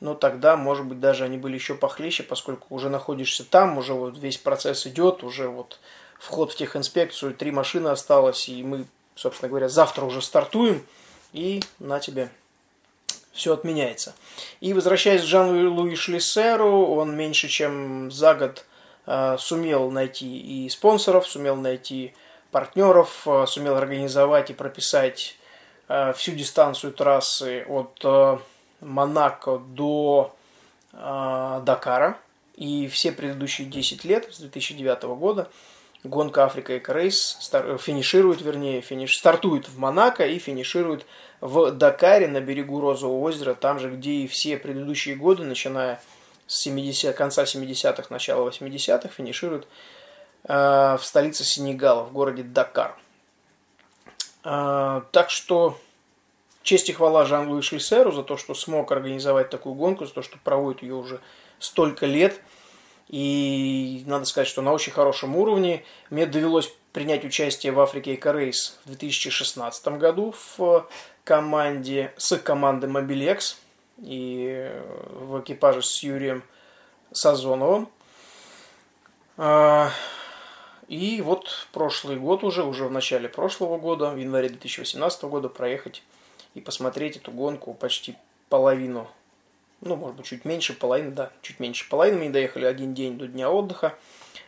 Но 0.00 0.14
тогда, 0.14 0.56
может 0.56 0.84
быть, 0.86 1.00
даже 1.00 1.24
они 1.24 1.38
были 1.38 1.54
еще 1.54 1.74
похлеще, 1.74 2.22
поскольку 2.22 2.74
уже 2.74 2.90
находишься 2.90 3.44
там, 3.44 3.78
уже 3.78 3.94
вот 3.94 4.18
весь 4.18 4.36
процесс 4.36 4.86
идет, 4.86 5.22
уже 5.22 5.48
вот 5.48 5.78
вход 6.18 6.52
в 6.52 6.56
техинспекцию, 6.56 7.34
три 7.34 7.50
машины 7.50 7.88
осталось, 7.88 8.48
и 8.48 8.62
мы 8.62 8.86
собственно 9.16 9.48
говоря, 9.48 9.68
завтра 9.68 10.04
уже 10.04 10.22
стартуем, 10.22 10.86
и 11.32 11.60
на 11.80 11.98
тебе 11.98 12.30
все 13.32 13.52
отменяется. 13.52 14.14
И 14.60 14.72
возвращаясь 14.72 15.22
к 15.22 15.26
Жану 15.26 15.70
Луи 15.72 15.96
Шлиссеру, 15.96 16.86
он 16.86 17.16
меньше 17.16 17.48
чем 17.48 18.10
за 18.10 18.34
год 18.34 18.64
э, 19.06 19.36
сумел 19.38 19.90
найти 19.90 20.38
и 20.38 20.68
спонсоров, 20.68 21.26
сумел 21.26 21.56
найти 21.56 22.14
партнеров, 22.50 23.26
э, 23.26 23.44
сумел 23.46 23.76
организовать 23.76 24.50
и 24.50 24.54
прописать 24.54 25.36
э, 25.88 26.12
всю 26.14 26.32
дистанцию 26.32 26.92
трассы 26.92 27.64
от 27.68 28.04
Монако 28.80 29.58
до 29.58 30.34
Дакара. 30.92 32.18
И 32.54 32.88
все 32.88 33.12
предыдущие 33.12 33.66
10 33.66 34.04
лет, 34.04 34.32
с 34.32 34.38
2009 34.38 35.02
года, 35.18 35.50
гонка 36.06 36.44
Африка 36.44 36.78
Эко 36.78 36.92
Рейс 36.92 37.36
стар, 37.40 37.78
финиширует, 37.78 38.40
вернее, 38.40 38.80
финиш, 38.80 39.16
стартует 39.16 39.68
в 39.68 39.78
Монако 39.78 40.26
и 40.26 40.38
финиширует 40.38 41.06
в 41.40 41.70
Дакаре 41.70 42.28
на 42.28 42.40
берегу 42.40 42.80
Розового 42.80 43.20
озера, 43.20 43.54
там 43.54 43.78
же, 43.78 43.90
где 43.90 44.12
и 44.12 44.26
все 44.26 44.56
предыдущие 44.56 45.16
годы, 45.16 45.44
начиная 45.44 46.00
с 46.46 46.60
70, 46.62 47.14
конца 47.14 47.44
70-х, 47.44 48.06
начала 48.10 48.48
80-х, 48.48 49.08
финиширует 49.08 49.66
э, 50.44 50.96
в 50.98 51.00
столице 51.02 51.44
Сенегала, 51.44 52.04
в 52.04 52.12
городе 52.12 52.42
Дакар. 52.42 52.96
Э, 54.44 55.02
так 55.12 55.30
что 55.30 55.78
честь 56.62 56.88
и 56.88 56.92
хвала 56.92 57.24
Жан-Луи 57.24 57.62
Шлиссеру 57.62 58.12
за 58.12 58.22
то, 58.22 58.36
что 58.36 58.54
смог 58.54 58.90
организовать 58.92 59.50
такую 59.50 59.74
гонку, 59.74 60.06
за 60.06 60.14
то, 60.14 60.22
что 60.22 60.38
проводит 60.42 60.82
ее 60.82 60.94
уже 60.94 61.20
столько 61.58 62.06
лет– 62.06 62.40
и 63.08 64.02
надо 64.06 64.24
сказать, 64.24 64.48
что 64.48 64.62
на 64.62 64.72
очень 64.72 64.92
хорошем 64.92 65.36
уровне. 65.36 65.84
Мне 66.10 66.26
довелось 66.26 66.72
принять 66.92 67.24
участие 67.24 67.72
в 67.72 67.80
Африке 67.80 68.14
и 68.14 68.16
Корейс 68.16 68.78
в 68.84 68.88
2016 68.88 69.86
году 69.98 70.34
в 70.56 70.88
команде, 71.24 72.12
с 72.16 72.36
командой 72.38 72.90
Mobilex 72.90 73.56
и 73.98 74.72
в 75.10 75.40
экипаже 75.40 75.82
с 75.82 76.02
Юрием 76.02 76.42
Сазоновым. 77.12 77.88
А, 79.36 79.90
и 80.88 81.20
вот 81.20 81.68
прошлый 81.72 82.16
год 82.16 82.42
уже, 82.42 82.64
уже 82.64 82.86
в 82.86 82.92
начале 82.92 83.28
прошлого 83.28 83.78
года, 83.78 84.10
в 84.10 84.16
январе 84.16 84.48
2018 84.48 85.24
года, 85.24 85.48
проехать 85.48 86.02
и 86.54 86.60
посмотреть 86.60 87.16
эту 87.16 87.30
гонку 87.30 87.74
почти 87.74 88.16
половину 88.48 89.08
ну, 89.80 89.96
может 89.96 90.16
быть, 90.16 90.26
чуть 90.26 90.44
меньше 90.44 90.72
половины, 90.72 91.10
да, 91.10 91.30
чуть 91.42 91.60
меньше 91.60 91.88
половины. 91.88 92.24
Мы 92.24 92.30
доехали 92.30 92.64
один 92.64 92.94
день 92.94 93.18
до 93.18 93.26
дня 93.26 93.50
отдыха, 93.50 93.94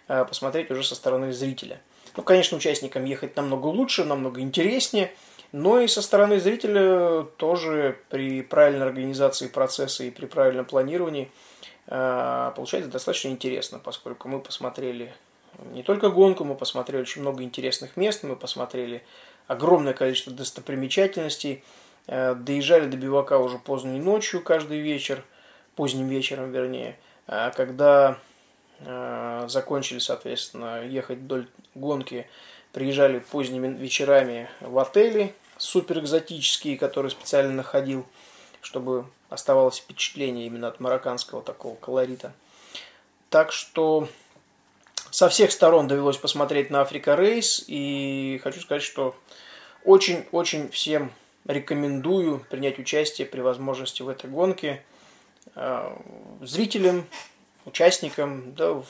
э, 0.09 0.25
посмотреть 0.25 0.71
уже 0.71 0.85
со 0.85 0.95
стороны 0.95 1.33
зрителя. 1.33 1.81
Ну, 2.17 2.23
конечно, 2.23 2.57
участникам 2.57 3.05
ехать 3.05 3.37
намного 3.37 3.67
лучше, 3.67 4.05
намного 4.05 4.41
интереснее, 4.41 5.13
но 5.53 5.81
и 5.81 5.87
со 5.87 6.03
стороны 6.03 6.41
зрителя 6.41 7.25
тоже 7.37 7.99
при 8.09 8.43
правильной 8.43 8.87
организации 8.87 9.49
процесса 9.49 10.05
и 10.05 10.11
при 10.11 10.27
правильном 10.27 10.65
планировании 10.65 11.31
э, 11.87 12.53
получается 12.57 12.91
достаточно 12.91 13.29
интересно, 13.29 13.79
поскольку 13.79 14.29
мы 14.29 14.41
посмотрели 14.41 15.13
не 15.73 15.83
только 15.83 16.11
гонку, 16.11 16.45
мы 16.45 16.55
посмотрели 16.55 17.03
очень 17.03 17.23
много 17.23 17.43
интересных 17.43 17.97
мест, 17.97 18.23
мы 18.23 18.37
посмотрели 18.37 19.03
огромное 19.47 19.93
количество 19.93 20.33
достопримечательностей, 20.33 21.65
доезжали 22.09 22.89
до 22.89 22.97
бивака 22.97 23.39
уже 23.39 23.59
поздней 23.59 24.01
ночью 24.01 24.43
каждый 24.43 24.81
вечер, 24.81 25.23
поздним 25.77 26.09
вечером 26.09 26.51
вернее, 26.51 26.99
а 27.27 27.51
когда 27.51 28.19
э, 28.81 29.45
закончили, 29.49 29.99
соответственно, 29.99 30.83
ехать 30.85 31.19
вдоль 31.19 31.47
гонки, 31.75 32.27
приезжали 32.73 33.19
поздними 33.19 33.69
вечерами 33.77 34.49
в 34.61 34.79
отели 34.79 35.35
супер 35.59 35.99
экзотические, 35.99 36.79
которые 36.79 37.11
специально 37.11 37.53
находил, 37.53 38.07
чтобы 38.63 39.07
оставалось 39.29 39.77
впечатление 39.77 40.47
именно 40.47 40.69
от 40.69 40.81
марокканского 40.81 41.43
такого 41.43 41.77
колорита. 41.77 42.33
Так 43.29 43.53
что 43.53 44.09
со 45.11 45.29
всех 45.29 45.53
сторон 45.53 45.89
довелось 45.89 46.17
посмотреть 46.17 46.71
на 46.71 46.81
Африка 46.81 47.15
Рейс, 47.15 47.65
и 47.67 48.41
хочу 48.43 48.61
сказать, 48.61 48.83
что 48.83 49.15
очень-очень 49.85 50.71
всем 50.71 51.13
рекомендую 51.47 52.45
принять 52.51 52.79
участие 52.79 53.27
при 53.27 53.41
возможности 53.41 54.03
в 54.03 54.09
этой 54.09 54.31
гонке 54.31 54.83
э, 55.55 55.97
зрителям, 56.43 57.07
участникам, 57.65 58.55
да, 58.55 58.83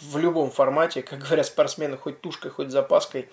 в 0.00 0.18
любом 0.18 0.50
формате, 0.50 1.02
как 1.08 1.20
говорят 1.20 1.46
спортсмены, 1.46 1.96
хоть 1.96 2.20
тушкой, 2.20 2.50
хоть 2.50 2.70
запаской, 2.70 3.28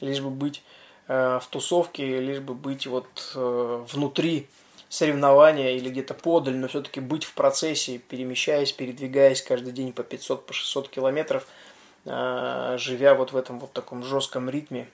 лишь 0.00 0.20
бы 0.20 0.30
быть 0.30 0.62
э, 1.08 1.38
в 1.42 1.46
тусовке, 1.48 2.20
лишь 2.20 2.40
бы 2.40 2.54
быть 2.54 2.86
вот 2.86 3.32
э, 3.34 3.84
внутри 3.92 4.48
соревнования 4.88 5.76
или 5.76 5.88
где-то 5.88 6.14
подаль, 6.14 6.56
но 6.56 6.66
все-таки 6.66 7.00
быть 7.00 7.24
в 7.24 7.34
процессе, 7.34 7.98
перемещаясь, 7.98 8.72
передвигаясь 8.72 9.40
каждый 9.40 9.72
день 9.72 9.92
по 9.92 10.02
500, 10.02 10.46
по 10.46 10.52
600 10.52 10.88
километров, 10.88 11.46
живя 12.04 13.14
вот 13.14 13.32
в 13.32 13.36
этом 13.36 13.60
вот 13.60 13.72
таком 13.72 14.02
жестком 14.02 14.50
ритме, 14.50 14.88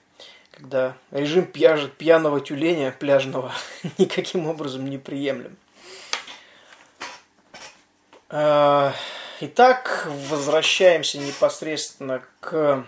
когда 0.51 0.97
режим 1.11 1.45
пьяж, 1.45 1.89
пьяного 1.97 2.41
тюленя 2.41 2.91
пляжного 2.91 3.53
никаким 3.97 4.47
образом 4.47 4.89
не 4.89 4.97
приемлем. 4.97 5.55
А, 8.29 8.93
итак, 9.39 10.07
возвращаемся 10.29 11.19
непосредственно 11.19 12.23
к 12.39 12.85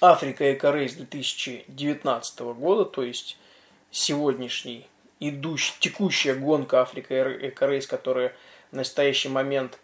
Африка 0.00 0.52
Эко 0.52 0.70
Рейс 0.70 0.94
2019 0.94 2.40
года, 2.40 2.84
то 2.84 3.02
есть 3.02 3.38
сегодняшний 3.90 4.86
идущий, 5.20 5.74
текущая 5.80 6.34
гонка 6.34 6.82
Африка 6.82 7.48
Эко 7.48 7.66
Рейс, 7.66 7.86
которая 7.86 8.34
в 8.70 8.76
настоящий 8.76 9.28
момент 9.28 9.78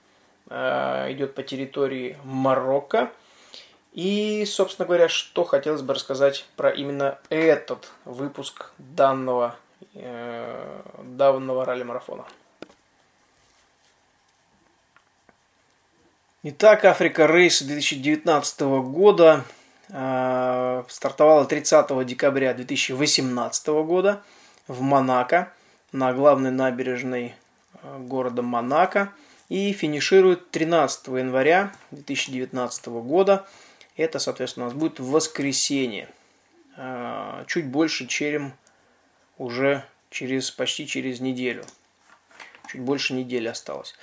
э, 0.51 1.13
идет 1.13 1.35
по 1.35 1.43
территории 1.43 2.17
Марокко– 2.25 3.11
и, 3.95 4.45
собственно 4.45 4.87
говоря, 4.87 5.09
что 5.09 5.45
хотелось 5.45 5.83
бы 5.83 5.95
рассказать 5.95 6.47
про 6.57 6.71
именно 6.71 7.19
этот 7.31 7.93
выпуск 8.05 8.73
данного, 8.79 9.57
э, 9.95 10.83
данного 11.03 11.65
ралли-марафона. 11.65 12.25
Итак, 16.43 16.85
Африка 16.85 17.27
Рейс 17.27 17.63
2019 17.63 18.83
года. 18.83 19.45
стартовала 19.89 21.45
30 21.45 22.05
декабря 22.05 22.53
2018 22.53 23.85
года 23.85 24.23
в 24.67 24.81
Монако 24.81 25.53
на 25.93 26.13
главной 26.13 26.51
набережной 26.51 27.35
города 27.99 28.43
Монако 28.43 29.13
и 29.49 29.73
финиширует 29.73 30.51
13 30.51 31.07
января 31.09 31.73
2019 31.93 32.87
года. 32.87 33.47
Это, 33.97 34.19
соответственно, 34.19 34.67
у 34.67 34.69
нас 34.71 34.79
будет 34.79 34.99
воскресенье. 34.99 36.09
Чуть 37.47 37.67
больше, 37.67 38.07
чем 38.07 38.55
уже 39.39 39.85
через, 40.11 40.51
почти 40.51 40.87
через 40.87 41.21
неделю. 41.21 41.65
Чуть 42.69 42.81
больше 42.81 43.15
недели 43.15 43.47
осталось. 43.47 43.95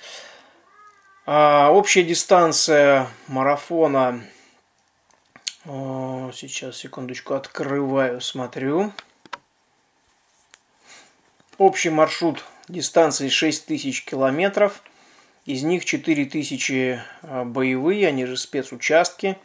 А, 1.26 1.70
общая 1.70 2.02
дистанция 2.02 3.08
марафона. 3.28 4.24
О, 5.64 6.30
сейчас, 6.34 6.78
секундочку, 6.78 7.34
открываю, 7.34 8.20
смотрю. 8.20 8.92
Общий 11.58 11.90
маршрут 11.90 12.44
дистанции 12.68 13.28
6000 13.28 14.04
километров. 14.04 14.82
Из 15.44 15.62
них 15.62 15.84
4000 15.84 17.02
а, 17.22 17.44
боевые, 17.44 18.08
они 18.08 18.26
же 18.26 18.36
спецучастки. 18.36 19.38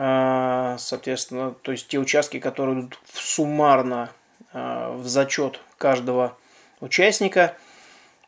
А, 0.00 0.76
соответственно, 0.78 1.50
то 1.50 1.72
есть 1.72 1.88
те 1.88 1.98
участки, 1.98 2.38
которые 2.38 2.80
идут 2.80 2.98
суммарно 3.12 4.10
а, 4.52 4.92
в 4.92 5.06
зачет 5.08 5.60
каждого 5.76 6.36
участника. 6.80 7.56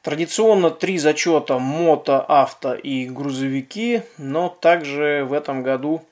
Традиционно 0.02 0.70
три 0.70 0.98
зачета 0.98 1.58
мото, 1.58 2.20
авто 2.20 2.74
и 2.74 3.06
грузовики, 3.06 4.02
но 4.18 4.48
также 4.48 5.24
в 5.28 5.32
этом 5.32 5.62
году 5.62 6.02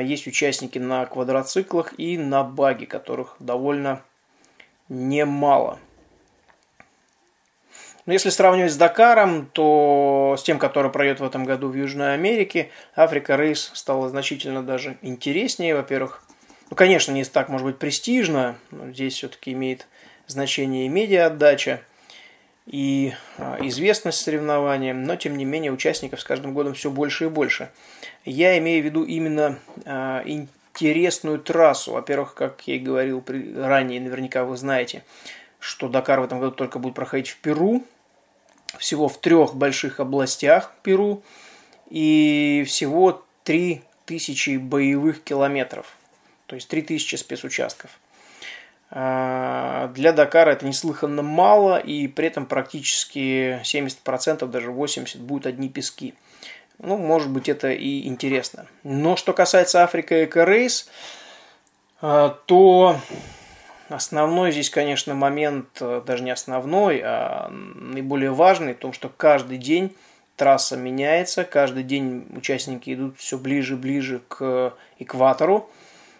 есть 0.00 0.28
участники 0.28 0.78
на 0.78 1.06
квадроциклах 1.06 1.98
и 1.98 2.16
на 2.18 2.44
баге, 2.44 2.86
которых 2.86 3.34
довольно 3.40 4.02
немало. 4.88 5.80
Но 8.10 8.14
если 8.14 8.30
сравнивать 8.30 8.72
с 8.72 8.76
Дакаром, 8.76 9.46
то 9.52 10.34
с 10.36 10.42
тем, 10.42 10.58
который 10.58 10.90
пройдет 10.90 11.20
в 11.20 11.24
этом 11.24 11.44
году 11.44 11.68
в 11.68 11.76
Южной 11.76 12.14
Америке, 12.14 12.70
Африка 12.96 13.36
Рейс 13.36 13.70
стала 13.72 14.08
значительно 14.08 14.64
даже 14.64 14.98
интереснее. 15.00 15.76
Во-первых, 15.76 16.24
ну, 16.70 16.76
конечно, 16.76 17.12
не 17.12 17.22
так, 17.22 17.48
может 17.48 17.64
быть, 17.64 17.78
престижно, 17.78 18.56
но 18.72 18.90
здесь 18.90 19.14
все-таки 19.14 19.52
имеет 19.52 19.86
значение 20.26 20.86
и 20.86 20.88
медиа-отдача, 20.88 21.82
и 22.66 23.14
а, 23.38 23.58
известность 23.60 24.18
соревнования, 24.18 24.92
но, 24.92 25.14
тем 25.14 25.36
не 25.36 25.44
менее, 25.44 25.70
участников 25.70 26.20
с 26.20 26.24
каждым 26.24 26.52
годом 26.52 26.74
все 26.74 26.90
больше 26.90 27.26
и 27.26 27.28
больше. 27.28 27.70
Я 28.24 28.58
имею 28.58 28.82
в 28.82 28.86
виду 28.86 29.04
именно 29.04 29.60
а, 29.84 30.24
интересную 30.26 31.38
трассу. 31.38 31.92
Во-первых, 31.92 32.34
как 32.34 32.62
я 32.66 32.74
и 32.74 32.80
говорил 32.80 33.24
ранее, 33.54 34.00
наверняка 34.00 34.42
вы 34.42 34.56
знаете, 34.56 35.04
что 35.60 35.88
Дакар 35.88 36.18
в 36.18 36.24
этом 36.24 36.40
году 36.40 36.56
только 36.56 36.80
будет 36.80 36.94
проходить 36.94 37.28
в 37.28 37.36
Перу, 37.36 37.84
всего 38.78 39.08
в 39.08 39.18
трех 39.20 39.54
больших 39.54 40.00
областях 40.00 40.72
Перу 40.82 41.22
и 41.88 42.64
всего 42.66 43.24
3000 43.44 44.58
боевых 44.58 45.22
километров, 45.22 45.94
то 46.46 46.54
есть 46.54 46.68
3000 46.68 47.16
спецучастков. 47.16 47.90
А, 48.92 49.88
для 49.94 50.12
Дакара 50.12 50.50
это 50.50 50.66
неслыханно 50.66 51.22
мало, 51.22 51.78
и 51.78 52.08
при 52.08 52.26
этом 52.26 52.46
практически 52.46 53.60
70%, 53.62 54.46
даже 54.46 54.70
80% 54.70 55.18
будут 55.18 55.46
одни 55.46 55.68
пески. 55.68 56.14
Ну, 56.78 56.96
может 56.96 57.30
быть, 57.30 57.48
это 57.48 57.70
и 57.70 58.06
интересно. 58.06 58.66
Но 58.82 59.14
что 59.16 59.32
касается 59.32 59.84
Африка 59.84 60.24
Эко 60.24 60.44
Рейс, 60.44 60.88
а, 62.00 62.30
то 62.46 62.96
Основной 63.90 64.52
здесь, 64.52 64.70
конечно, 64.70 65.14
момент, 65.14 65.66
э, 65.80 66.00
даже 66.06 66.22
не 66.22 66.30
основной, 66.30 67.02
а 67.04 67.48
наиболее 67.50 68.30
важный, 68.30 68.74
в 68.74 68.78
том, 68.78 68.92
что 68.92 69.08
каждый 69.08 69.58
день 69.58 69.94
трасса 70.36 70.76
меняется, 70.76 71.42
каждый 71.42 71.82
день 71.82 72.26
участники 72.30 72.94
идут 72.94 73.18
все 73.18 73.36
ближе 73.36 73.74
и 73.74 73.76
ближе 73.76 74.22
к 74.28 74.74
экватору, 75.00 75.68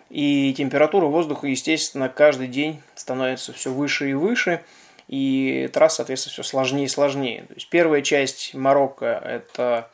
и 0.09 0.53
температура 0.53 1.07
воздуха, 1.07 1.47
естественно, 1.47 2.09
каждый 2.09 2.49
день 2.49 2.83
становится 2.97 3.53
все 3.53 3.73
выше 3.73 4.11
и 4.11 4.15
выше, 4.15 4.63
и 5.07 5.71
трасса, 5.73 5.97
соответственно, 5.97 6.33
все 6.33 6.43
сложнее 6.43 6.87
и 6.87 6.89
сложнее. 6.89 7.45
То 7.47 7.55
есть 7.55 7.69
первая 7.69 8.03
часть 8.03 8.53
Марокко– 8.53 9.07
это 9.25 9.89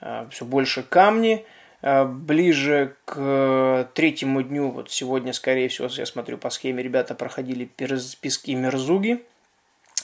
э, 0.00 0.26
все 0.30 0.44
больше 0.44 0.84
камни– 0.84 1.44
ближе 1.82 2.96
к 3.04 3.88
третьему 3.94 4.42
дню, 4.42 4.70
вот 4.70 4.90
сегодня, 4.90 5.32
скорее 5.32 5.68
всего, 5.68 5.88
я 5.90 6.06
смотрю 6.06 6.36
по 6.36 6.50
схеме, 6.50 6.82
ребята 6.82 7.14
проходили 7.14 7.64
пески 7.64 8.54
Мерзуги. 8.54 9.24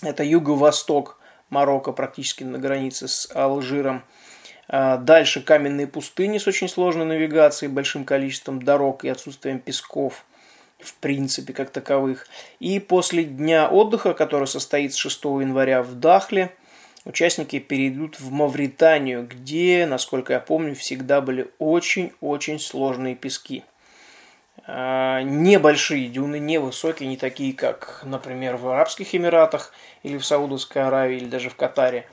Это 0.03 0.23
юго-восток 0.23 1.19
Марокко, 1.51 1.93
практически 1.93 2.45
на 2.45 2.59
границе 2.59 3.09
с 3.09 3.31
Алжиром. 3.35 4.05
Э, 4.69 4.99
дальше 4.99 5.41
каменные 5.43 5.87
пустыни 5.87 6.39
с 6.39 6.47
очень 6.47 6.69
сложной 6.69 7.07
навигацией, 7.07 7.71
большим 7.71 8.05
количеством 8.05 8.63
дорог 8.63 9.05
и 9.05 9.09
отсутствием 9.09 9.61
песков, 9.61 10.25
в 10.79 10.95
принципе, 10.95 11.53
как 11.53 11.71
таковых. 11.71 12.27
И 12.61 12.79
после 12.81 13.25
дня 13.25 13.69
отдыха, 13.69 14.15
который 14.15 14.47
состоится 14.47 14.99
6 14.99 15.25
января 15.25 15.83
в 15.83 15.95
Дахле– 15.95 16.55
участники 17.05 17.59
перейдут 17.59 18.19
в 18.21 18.31
Мавританию, 18.31 19.27
где, 19.27 19.87
насколько 19.87 20.33
я 20.33 20.41
помню, 20.41 20.75
всегда 20.75 21.21
были 21.21 21.51
очень-очень 21.59 22.59
сложные 22.59 23.15
пески. 23.15 23.65
А, 24.67 25.23
небольшие 25.23 26.09
дюны, 26.09 26.39
невысокие, 26.39 27.09
не 27.09 27.17
такие, 27.17 27.53
как, 27.53 28.01
например, 28.05 28.57
в 28.57 28.69
Арабских 28.69 29.15
Эмиратах 29.15 29.73
или 30.03 30.17
в 30.17 30.25
Саудовской 30.25 30.83
Аравии, 30.83 31.17
или 31.17 31.27
даже 31.27 31.51
в 31.51 31.57
Катаре. 31.57 32.07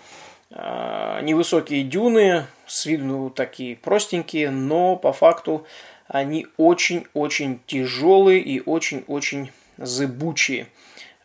А, 0.52 1.22
невысокие 1.22 1.84
дюны, 1.84 2.46
с 2.68 2.86
виду 2.86 3.30
такие 3.30 3.78
простенькие, 3.78 4.50
но 4.50 4.98
по 4.98 5.14
факту 5.14 5.66
они 6.08 6.48
очень-очень 6.58 7.62
тяжелые 7.68 8.42
и 8.42 8.62
очень-очень 8.66 9.52
зыбучие. 9.78 10.68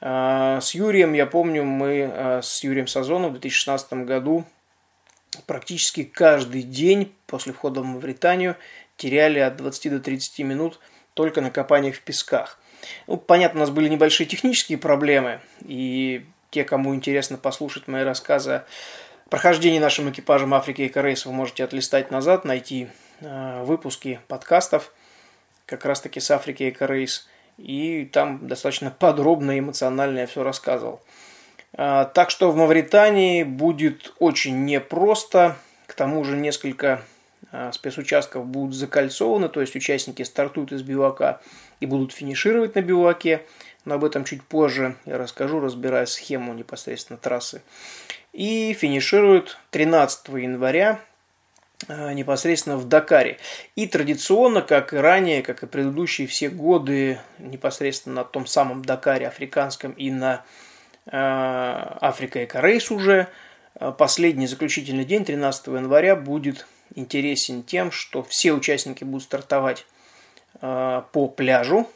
С 0.00 0.74
Юрием, 0.74 1.14
я 1.14 1.26
помню, 1.26 1.64
мы 1.64 2.04
а, 2.04 2.40
с 2.42 2.62
Юрием 2.62 2.86
Сазоном 2.86 3.30
в 3.30 3.38
2016 3.40 3.92
году 4.04 4.44
практически 5.46 6.04
каждый 6.04 6.62
день 6.62 7.14
после 7.26 7.52
входа 7.52 7.80
в 7.80 7.84
Мавританию 7.84 8.56
теряли 8.96 9.38
от 9.38 9.56
20 9.56 9.92
до 9.92 10.00
30 10.00 10.38
минут 10.40 10.80
только 11.14 11.40
на 11.40 11.50
копаниях 11.50 11.96
в 11.96 12.02
песках. 12.02 12.58
Ну, 13.06 13.16
понятно, 13.16 13.60
у 13.60 13.62
нас 13.62 13.70
были 13.70 13.88
небольшие 13.88 14.26
технические 14.26 14.78
проблемы, 14.78 15.40
и 15.62 16.26
те, 16.50 16.64
кому 16.64 16.94
интересно 16.94 17.38
послушать 17.38 17.88
мои 17.88 18.04
рассказы 18.04 18.50
о 18.50 18.64
прохождении 19.30 19.78
нашим 19.78 20.10
экипажем 20.10 20.54
Африки 20.54 20.82
и 20.82 20.88
Корейс, 20.88 21.26
вы 21.26 21.32
можете 21.32 21.64
отлистать 21.64 22.10
назад, 22.10 22.44
найти 22.44 22.88
э, 23.20 23.64
выпуски 23.64 24.20
подкастов 24.28 24.92
как 25.64 25.84
раз-таки 25.84 26.20
с 26.20 26.30
Африки 26.30 26.64
и 26.64 26.70
Корейс 26.70 27.26
и 27.58 28.04
там 28.12 28.46
достаточно 28.46 28.90
подробно 28.90 29.52
и 29.52 29.58
эмоционально 29.60 30.20
я 30.20 30.26
все 30.26 30.42
рассказывал. 30.42 31.00
А, 31.72 32.04
так 32.04 32.30
что 32.30 32.50
в 32.50 32.56
Мавритании 32.56 33.42
будет 33.42 34.12
очень 34.18 34.64
непросто. 34.64 35.56
К 35.86 35.94
тому 35.94 36.24
же 36.24 36.36
несколько 36.36 37.02
а, 37.52 37.72
спецучастков 37.72 38.46
будут 38.46 38.74
закольцованы, 38.74 39.48
то 39.48 39.60
есть 39.60 39.76
участники 39.76 40.22
стартуют 40.22 40.72
из 40.72 40.82
бивака 40.82 41.40
и 41.80 41.86
будут 41.86 42.12
финишировать 42.12 42.74
на 42.74 42.82
биваке. 42.82 43.42
Но 43.84 43.94
об 43.94 44.04
этом 44.04 44.24
чуть 44.24 44.42
позже 44.42 44.96
я 45.04 45.16
расскажу, 45.16 45.60
разбирая 45.60 46.06
схему 46.06 46.54
непосредственно 46.54 47.18
трассы. 47.18 47.62
И 48.32 48.72
финишируют 48.74 49.58
13 49.70 50.28
января 50.28 51.00
непосредственно 51.88 52.76
в 52.76 52.88
Дакаре. 52.88 53.38
И 53.76 53.86
традиционно, 53.86 54.62
как 54.62 54.92
и 54.92 54.96
ранее, 54.96 55.42
как 55.42 55.62
и 55.62 55.66
предыдущие 55.66 56.26
все 56.26 56.48
годы, 56.48 57.20
непосредственно 57.38 58.16
на 58.16 58.24
том 58.24 58.46
самом 58.46 58.84
Дакаре 58.84 59.28
африканском 59.28 59.92
и 59.92 60.10
на 60.10 60.44
э, 61.06 61.10
Африка 61.12 62.42
и 62.42 62.46
Корейс 62.46 62.90
уже, 62.90 63.28
э, 63.78 63.92
последний 63.96 64.46
заключительный 64.46 65.04
день, 65.04 65.24
13 65.24 65.68
января, 65.68 66.16
будет 66.16 66.66
интересен 66.94 67.62
тем, 67.62 67.90
что 67.90 68.22
все 68.22 68.52
участники 68.52 69.04
будут 69.04 69.24
стартовать 69.24 69.86
э, 70.60 71.02
по 71.12 71.28
пляжу 71.28 71.88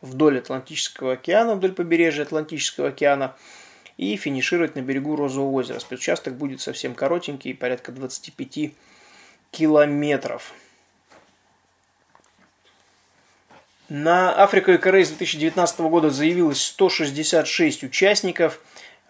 вдоль 0.00 0.38
Атлантического 0.38 1.14
океана, 1.14 1.56
вдоль 1.56 1.72
побережья 1.72 2.22
Атлантического 2.22 2.88
океана, 2.88 3.34
и 3.96 4.14
финишировать 4.14 4.76
на 4.76 4.80
берегу 4.80 5.16
Розового 5.16 5.50
озера. 5.56 5.80
Спецучасток 5.80 6.36
будет 6.36 6.60
совсем 6.60 6.94
коротенький, 6.94 7.52
порядка 7.52 7.90
25 7.90 8.72
километров. 9.50 10.52
На 13.88 14.34
Африку 14.34 14.70
и 14.72 14.78
Корейс 14.78 15.08
2019 15.08 15.80
года 15.80 16.10
заявилось 16.10 16.62
166 16.62 17.84
участников. 17.84 18.60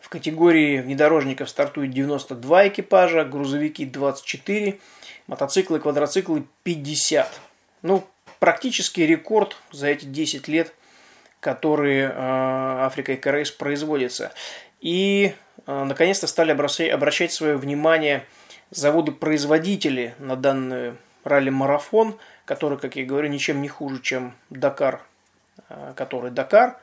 В 0.01 0.09
категории 0.09 0.81
внедорожников 0.81 1.51
стартует 1.51 1.91
92 1.91 2.69
экипажа, 2.69 3.25
грузовики 3.25 3.85
24, 3.85 4.79
мотоциклы 5.27 5.81
квадроциклы 5.81 6.45
50. 6.63 7.41
Ну, 7.83 8.07
практически 8.39 9.01
рекорд 9.01 9.57
за 9.73 9.89
эти 9.89 10.05
10 10.05 10.47
лет, 10.47 10.73
которые 11.41 12.13
Африка 12.17 13.13
и 13.13 13.21
Рейс 13.21 13.51
производится. 13.51 14.33
И 14.81 15.35
наконец-то 15.67 16.29
стали 16.29 16.53
обращать 16.53 17.33
свое 17.33 17.57
внимание 17.57 18.25
заводы-производители 18.71 20.15
на 20.19 20.37
данный 20.37 20.95
ралли-марафон, 21.25 22.19
который, 22.45 22.79
как 22.79 22.97
я 22.97 23.05
говорю, 23.05 23.29
ничем 23.29 23.61
не 23.63 23.69
хуже, 23.69 24.01
чем 24.01 24.35
Дакар, 24.51 25.01
который 25.97 26.31
Дакар. 26.31 26.79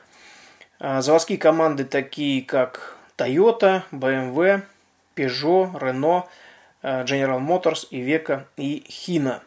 Заводские 0.78 1.38
команды 1.38 1.84
такие, 1.84 2.42
как 2.42 2.96
Toyota, 3.16 3.82
BMW, 3.92 4.62
Peugeot, 5.14 5.72
Renault, 5.80 6.24
General 6.82 7.40
Motors, 7.40 7.88
Iveco 7.90 8.44
и 8.56 8.84
Hino. 8.88 9.40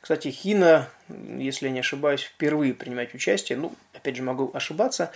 Кстати, 0.00 0.28
Хина, 0.28 0.88
если 1.08 1.66
я 1.66 1.72
не 1.72 1.80
ошибаюсь, 1.80 2.22
впервые 2.22 2.74
принимать 2.74 3.14
участие. 3.14 3.58
Ну, 3.58 3.74
опять 3.92 4.16
же, 4.16 4.22
могу 4.22 4.50
ошибаться. 4.54 5.10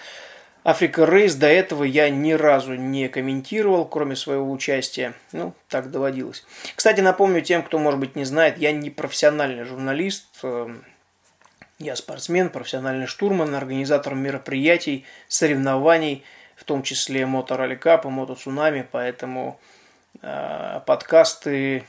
Африка 0.62 1.06
Рейс 1.06 1.34
до 1.34 1.46
этого 1.46 1.84
я 1.84 2.10
ни 2.10 2.32
разу 2.32 2.74
не 2.74 3.08
комментировал, 3.08 3.86
кроме 3.86 4.14
своего 4.14 4.50
участия. 4.50 5.14
Ну, 5.32 5.54
так 5.68 5.90
доводилось. 5.90 6.44
Кстати, 6.76 7.00
напомню 7.00 7.40
тем, 7.40 7.62
кто, 7.62 7.78
может 7.78 7.98
быть, 7.98 8.14
не 8.14 8.24
знает, 8.24 8.58
я 8.58 8.72
не 8.72 8.90
профессиональный 8.90 9.64
журналист. 9.64 10.26
Эм, 10.42 10.84
я 11.78 11.96
спортсмен, 11.96 12.50
профессиональный 12.50 13.06
штурман, 13.06 13.54
организатор 13.54 14.14
мероприятий, 14.14 15.06
соревнований, 15.28 16.24
в 16.56 16.64
том 16.64 16.82
числе 16.82 17.24
Мото 17.24 17.56
Ралли 17.56 17.74
Кап 17.74 18.04
и 18.04 18.08
Мото 18.08 18.34
Цунами, 18.34 18.86
поэтому 18.92 19.58
э, 20.20 20.80
подкасты, 20.84 21.86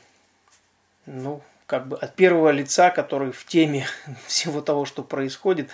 ну, 1.05 1.41
как 1.65 1.89
бы 1.89 1.97
от 1.97 2.15
первого 2.15 2.51
лица, 2.51 2.89
который 2.89 3.34
в 3.34 3.45
теме 3.45 3.86
всего 4.27 4.62
того, 4.62 4.86
что 4.86 5.03
происходит, 5.03 5.69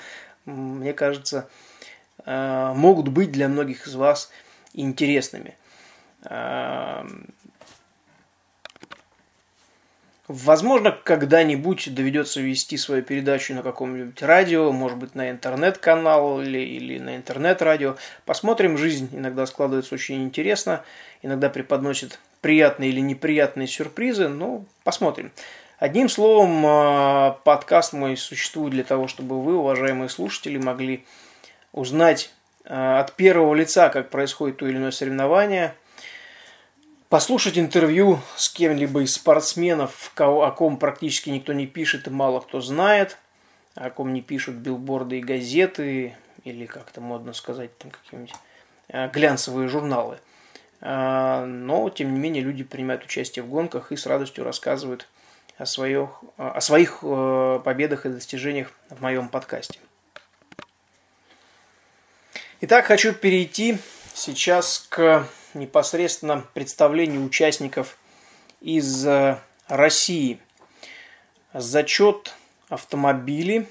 мне 0.46 0.94
кажется, 0.94 1.48
могут 2.28 3.08
быть 3.08 3.32
для 3.32 3.48
многих 3.48 3.88
из 3.88 3.96
вас 3.96 4.32
интересными. 4.74 5.56
Э, 6.24 7.06
Возможно, 10.28 10.92
когда-нибудь 10.92 11.94
доведется 11.96 12.42
вести 12.42 12.76
свою 12.76 13.02
передачу 13.02 13.54
на 13.54 13.64
каком-нибудь 13.64 14.22
радио, 14.22 14.74
может 14.74 14.98
быть, 14.98 15.16
на 15.16 15.30
интернет-канал 15.30 16.42
или, 16.42 16.60
или 16.60 17.00
на 17.00 17.16
интернет-радио. 17.16 17.96
Посмотрим, 18.26 18.78
жизнь 18.78 19.08
иногда 19.14 19.46
складывается 19.46 19.96
очень 19.96 20.22
интересно, 20.26 20.84
иногда 21.22 21.50
преподносит 21.50 22.20
приятные 22.42 22.90
или 22.90 23.00
неприятные 23.00 23.70
сюрпризы, 23.70 24.28
но 24.28 24.66
посмотрим. 24.84 25.32
Одним 25.80 26.10
словом, 26.10 26.62
а, 26.66 27.40
подкаст 27.46 27.94
мой 27.94 28.18
существует 28.18 28.72
для 28.72 28.84
того, 28.84 29.08
чтобы 29.08 29.42
вы, 29.42 29.56
уважаемые 29.56 30.10
слушатели, 30.10 30.58
могли 30.58 31.06
узнать 31.72 32.32
а, 32.66 33.00
от 33.00 33.14
первого 33.16 33.54
лица, 33.54 33.90
как 33.90 34.10
происходит 34.10 34.58
то 34.58 34.68
или 34.68 34.78
иное 34.78 34.92
соревнование– 34.92 35.74
послушать 37.10 37.58
интервью 37.58 38.20
с 38.36 38.50
кем-либо 38.50 39.02
из 39.02 39.14
спортсменов, 39.14 40.12
о 40.18 40.52
ком 40.52 40.78
практически 40.78 41.30
никто 41.30 41.54
не 41.54 41.68
пишет 41.68 42.08
и 42.08 42.10
мало 42.10 42.40
кто 42.42 42.62
знает, 42.62 43.18
о 43.76 43.90
ком 43.90 44.14
не 44.14 44.22
пишут 44.22 44.56
билборды 44.56 45.20
и 45.20 45.24
газеты, 45.24 46.16
или 46.44 46.66
как 46.66 46.90
это 46.90 47.02
модно 47.02 47.34
сказать, 47.34 47.78
там 47.78 47.92
какие-нибудь 47.92 48.34
э, 48.90 49.10
глянцевые 49.10 49.68
журналы. 49.68 50.20
А, 50.82 51.46
но, 51.46 51.90
тем 51.90 52.14
не 52.14 52.20
менее, 52.20 52.44
люди 52.44 52.64
принимают 52.64 53.04
участие 53.04 53.44
в 53.44 53.50
гонках 53.50 53.92
и 53.92 53.98
с 53.98 54.06
радостью 54.06 54.44
рассказывают 54.44 55.08
о 55.58 55.66
своих, 55.66 56.24
о 56.38 56.62
своих 56.62 57.00
э, 57.02 57.60
победах 57.64 58.06
и 58.06 58.10
достижениях 58.10 58.72
в 58.90 59.02
моем 59.02 59.30
подкасте. 59.30 59.80
Итак, 62.60 62.88
хочу 62.88 63.14
перейти 63.14 63.78
сейчас 64.16 64.88
к 64.90 65.28
непосредственно 65.54 66.44
представлению 66.56 67.24
участников 67.24 68.00
из 68.62 69.06
э, 69.06 69.38
России. 69.68 70.40
Зачет 71.54 72.34
автомобили, 72.68 73.68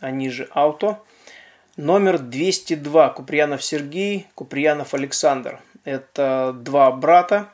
они 0.00 0.30
же 0.30 0.48
авто, 0.52 1.04
номер 1.76 2.18
202, 2.18 3.10
Куприянов 3.10 3.62
Сергей, 3.62 4.26
Куприянов 4.34 4.94
Александр. 4.94 5.60
Это 5.84 6.54
два 6.56 6.90
брата. 6.90 7.50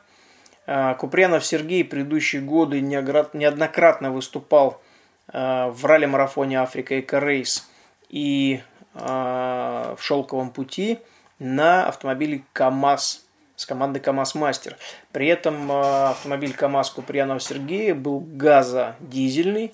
Э, 0.65 0.95
Куприянов 0.97 1.45
Сергей 1.45 1.83
предыдущие 1.83 2.41
годы 2.41 2.79
неоднократно 2.79 4.11
выступал 4.11 4.81
э, 5.27 5.67
в 5.71 5.85
ралли-марафоне 5.85 6.61
Африка 6.61 7.01
Эко 7.01 7.19
Рейс 7.19 7.67
и 8.07 8.61
в 8.99 9.97
«Шелковом 9.99 10.51
пути» 10.51 10.99
на 11.39 11.87
автомобиле 11.87 12.43
КАМАЗ 12.53 13.25
с 13.59 13.65
командой 13.65 13.99
КАМАЗ 13.99 14.35
Мастер. 14.35 14.77
При 15.11 15.27
этом 15.27 15.69
э, 15.69 16.09
автомобиль 16.11 16.53
КАМАЗ 16.53 16.91
Куприянова 16.91 17.41
Сергея 17.41 17.93
был 17.93 18.21
газодизельный. 18.21 19.73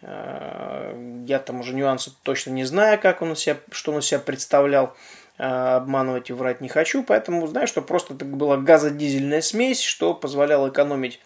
Э, 0.00 1.24
я 1.26 1.38
там 1.38 1.60
уже 1.60 1.74
нюансы 1.74 2.10
точно 2.22 2.52
не 2.52 2.64
знаю, 2.64 2.98
как 2.98 3.20
он 3.20 3.36
себя, 3.36 3.58
что 3.70 3.92
он 3.92 3.98
из 3.98 4.06
себя 4.06 4.20
представлял. 4.20 4.94
Обманывать 5.40 6.30
и 6.30 6.32
врать 6.32 6.60
не 6.60 6.68
хочу, 6.68 7.04
поэтому 7.04 7.46
знаю, 7.46 7.68
что 7.68 7.80
просто 7.80 8.14
это 8.14 8.24
была 8.24 8.56
газодизельная 8.56 9.40
смесь, 9.40 9.80
что 9.80 10.12
позволяло 10.12 10.68
экономить 10.68 11.20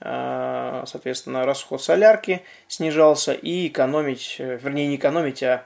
соответственно, 0.00 1.46
расход 1.46 1.80
солярки 1.80 2.42
снижался 2.66 3.32
и 3.32 3.68
экономить, 3.68 4.34
вернее, 4.40 4.88
не 4.88 4.96
экономить, 4.96 5.44
а 5.44 5.62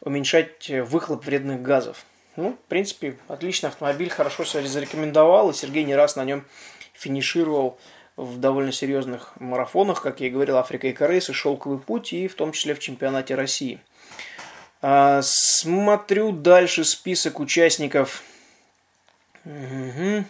уменьшать 0.00 0.68
выхлоп 0.68 1.24
вредных 1.24 1.62
газов. 1.62 2.04
Ну, 2.36 2.52
в 2.52 2.68
принципе, 2.68 3.16
отличный 3.28 3.70
автомобиль, 3.70 4.10
хорошо 4.10 4.44
себя 4.44 4.66
зарекомендовал, 4.66 5.50
и 5.50 5.54
Сергей 5.54 5.84
не 5.84 5.96
раз 5.96 6.16
на 6.16 6.24
нем 6.24 6.44
финишировал 6.92 7.78
в 8.16 8.38
довольно 8.38 8.72
серьезных 8.72 9.32
марафонах, 9.40 10.02
как 10.02 10.20
я 10.20 10.28
и 10.28 10.30
говорил, 10.30 10.56
Африка 10.56 10.86
и 10.86 10.92
Корейс, 10.92 11.28
и 11.28 11.32
Шелковый 11.32 11.78
путь, 11.78 12.12
и 12.12 12.28
в 12.28 12.34
том 12.34 12.52
числе 12.52 12.74
в 12.74 12.78
чемпионате 12.78 13.34
России. 13.34 13.80
А, 14.82 15.20
смотрю 15.22 16.32
дальше 16.32 16.84
список 16.84 17.40
участников. 17.40 18.22
Угу. 19.44 20.24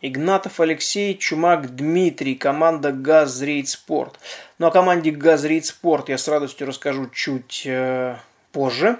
Игнатов 0.00 0.58
Алексей, 0.58 1.16
Чумак 1.16 1.76
Дмитрий, 1.76 2.34
команда 2.34 2.90
Газрейд 2.90 3.68
Спорт. 3.68 4.18
Ну, 4.58 4.66
о 4.66 4.70
команде 4.72 5.12
Газрейд 5.12 5.64
Спорт 5.64 6.08
я 6.08 6.18
с 6.18 6.26
радостью 6.26 6.66
расскажу 6.66 7.08
чуть 7.10 7.62
э, 7.66 8.16
позже, 8.52 8.98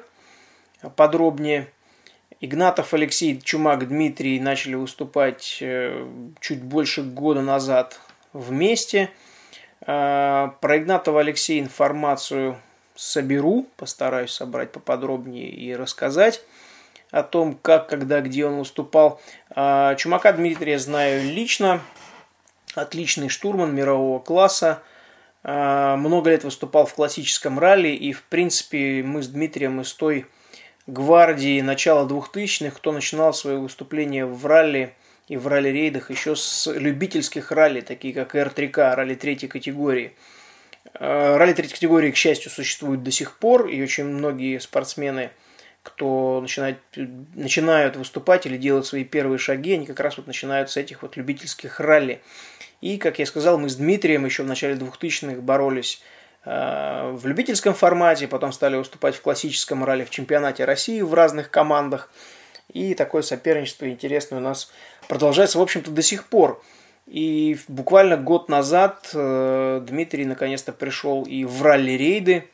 подробнее. 0.97 1.69
Игнатов 2.41 2.93
Алексей, 2.93 3.41
Чумак 3.41 3.87
Дмитрий 3.87 4.41
начали 4.41 4.75
выступать 4.75 5.59
э, 5.61 6.05
чуть 6.41 6.61
больше 6.61 7.05
года 7.05 7.41
назад 7.41 8.01
вместе. 8.33 9.11
Э, 9.87 10.51
про 10.61 10.79
Игнатова 10.79 11.21
Алексея 11.21 11.62
информацию 11.62 12.59
соберу, 12.97 13.69
постараюсь 13.77 14.33
собрать 14.33 14.73
поподробнее 14.73 15.49
и 15.49 15.75
рассказать 15.77 16.43
о 17.12 17.23
том, 17.23 17.57
как, 17.62 17.88
когда, 17.88 18.21
где 18.21 18.45
он 18.47 18.59
выступал. 18.59 19.21
Э, 19.55 19.95
Чумака 19.97 20.33
Дмитрия 20.33 20.81
знаю 20.81 21.23
лично, 21.23 21.81
отличный 22.75 23.29
штурман 23.29 23.73
мирового 23.73 24.19
класса, 24.19 24.83
много 25.45 26.31
лет 26.31 26.45
выступал 26.45 26.87
в 26.87 26.95
классическом 26.95 27.59
ралли, 27.59 27.89
и, 27.89 28.13
в 28.13 28.23
принципе, 28.23 29.03
мы 29.03 29.23
с 29.23 29.29
Дмитрием 29.29 29.81
из 29.81 29.93
той 29.93 30.27
гвардии 30.87 31.61
начала 31.61 32.07
2000-х, 32.07 32.77
кто 32.77 32.93
начинал 32.93 33.35
свое 33.35 33.59
выступление 33.59 34.27
в 34.27 34.47
ралли 34.47 34.95
и 35.29 35.37
в 35.37 35.47
ралли-рейдах 35.47 36.11
еще 36.11 36.37
с 36.37 36.71
любительских 36.71 37.53
ралли, 37.53 37.81
такие 37.81 38.13
как 38.13 38.35
R3K, 38.35 38.95
ралли 38.95 39.15
третьей 39.15 39.49
категории. 39.49 40.13
Э, 40.95 41.37
ралли 41.37 41.53
третьей 41.53 41.75
категории, 41.75 42.11
к 42.11 42.17
счастью, 42.17 42.51
существует 42.51 43.03
до 43.03 43.11
сих 43.11 43.39
пор, 43.39 43.69
и 43.69 43.83
очень 43.83 44.05
многие 44.05 44.59
спортсмены, 44.59 45.31
кто 45.83 46.41
начинает, 46.41 46.79
начинают 47.35 47.97
выступать 47.97 48.47
или 48.47 48.57
делать 48.57 48.87
свои 48.87 49.05
первые 49.05 49.39
шаги, 49.39 49.75
они 49.75 49.87
как 49.87 50.01
раз 50.01 50.17
вот 50.17 50.27
начинают 50.27 50.71
с 50.71 50.77
этих 50.77 51.03
вот 51.03 51.17
любительских 51.17 51.81
ралли. 51.81 52.21
И, 52.83 52.99
как 52.99 53.18
я 53.18 53.25
сказал, 53.25 53.59
мы 53.59 53.71
с 53.71 53.77
Дмитрием 53.77 54.27
еще 54.27 54.42
в 54.42 54.47
начале 54.47 54.75
2000-х 54.75 55.40
боролись 55.40 56.03
Э, 56.45 57.12
в 57.12 57.27
любительском 57.27 57.75
формате, 57.75 58.27
потом 58.27 58.53
стали 58.53 58.77
выступать 58.77 59.14
в 59.14 59.23
классическом 59.23 59.85
ралли 59.85 60.05
в 60.05 60.11
чемпионате 60.11 60.64
России 60.64 61.01
в 61.01 61.14
разных 61.14 61.51
командах. 61.51 62.11
И 62.73 62.95
такое 62.95 63.23
соперничество 63.23 63.88
интересное 63.88 64.38
у 64.38 64.42
нас 64.42 64.73
продолжается, 65.09 65.59
в 65.59 65.62
общем-то, 65.62 65.90
до 65.90 66.03
сих 66.03 66.27
пор. 66.27 66.62
И 67.07 67.59
буквально 67.68 68.16
год 68.16 68.49
назад 68.49 69.11
э, 69.12 69.83
Дмитрий 69.87 70.25
наконец-то 70.25 70.73
пришел 70.73 71.23
и 71.25 71.45
в 71.45 71.62
ралли-рейды. 71.62 72.49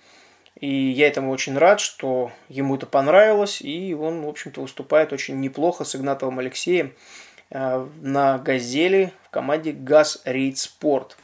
И 0.60 0.90
я 0.90 1.06
этому 1.06 1.30
очень 1.30 1.56
рад, 1.56 1.78
что 1.78 2.32
ему 2.48 2.74
это 2.74 2.86
понравилось. 2.86 3.62
И 3.62 3.94
он, 3.94 4.22
в 4.22 4.28
общем-то, 4.28 4.60
выступает 4.60 5.12
очень 5.12 5.38
неплохо 5.40 5.84
с 5.84 5.94
Игнатовым 5.94 6.40
Алексеем 6.40 6.92
на 7.50 8.38
«Газели» 8.38 9.12
в 9.24 9.30
команде 9.30 9.72
«Газ 9.72 10.20
Рейд 10.24 10.58
Спорт». 10.58 11.16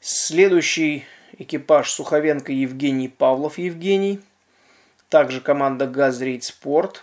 Следующий 0.00 1.04
экипаж 1.38 1.90
Суховенко 1.90 2.52
Евгений 2.52 3.08
Павлов 3.08 3.58
Евгений. 3.58 4.20
Также 5.08 5.40
команда 5.40 5.86
«Газрейд 5.86 6.44
Спорт». 6.44 7.02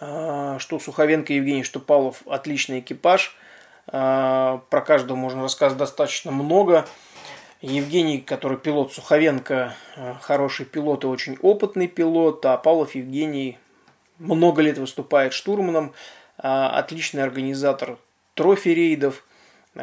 А, 0.00 0.58
что 0.58 0.78
Суховенко 0.78 1.32
Евгений, 1.32 1.64
что 1.64 1.80
Павлов– 1.80 2.22
отличный 2.26 2.80
экипаж. 2.80 3.36
А, 3.88 4.62
про 4.70 4.80
каждого 4.80 5.16
можно 5.16 5.42
рассказать 5.42 5.76
достаточно 5.76 6.30
много. 6.30 6.86
Евгений, 7.60 8.20
который 8.20 8.56
пилот 8.56 8.92
Суховенко, 8.92 9.74
хороший 10.20 10.64
пилот 10.64 11.02
и 11.02 11.08
очень 11.08 11.36
опытный 11.42 11.88
пилот, 11.88 12.46
а 12.46 12.56
Павлов 12.56 12.94
Евгений 12.94 13.58
много 14.18 14.62
лет 14.62 14.78
выступает 14.78 15.32
штурманом, 15.32 15.92
отличный 16.38 17.22
организатор 17.22 17.98
трофи-рейдов. 18.34 19.24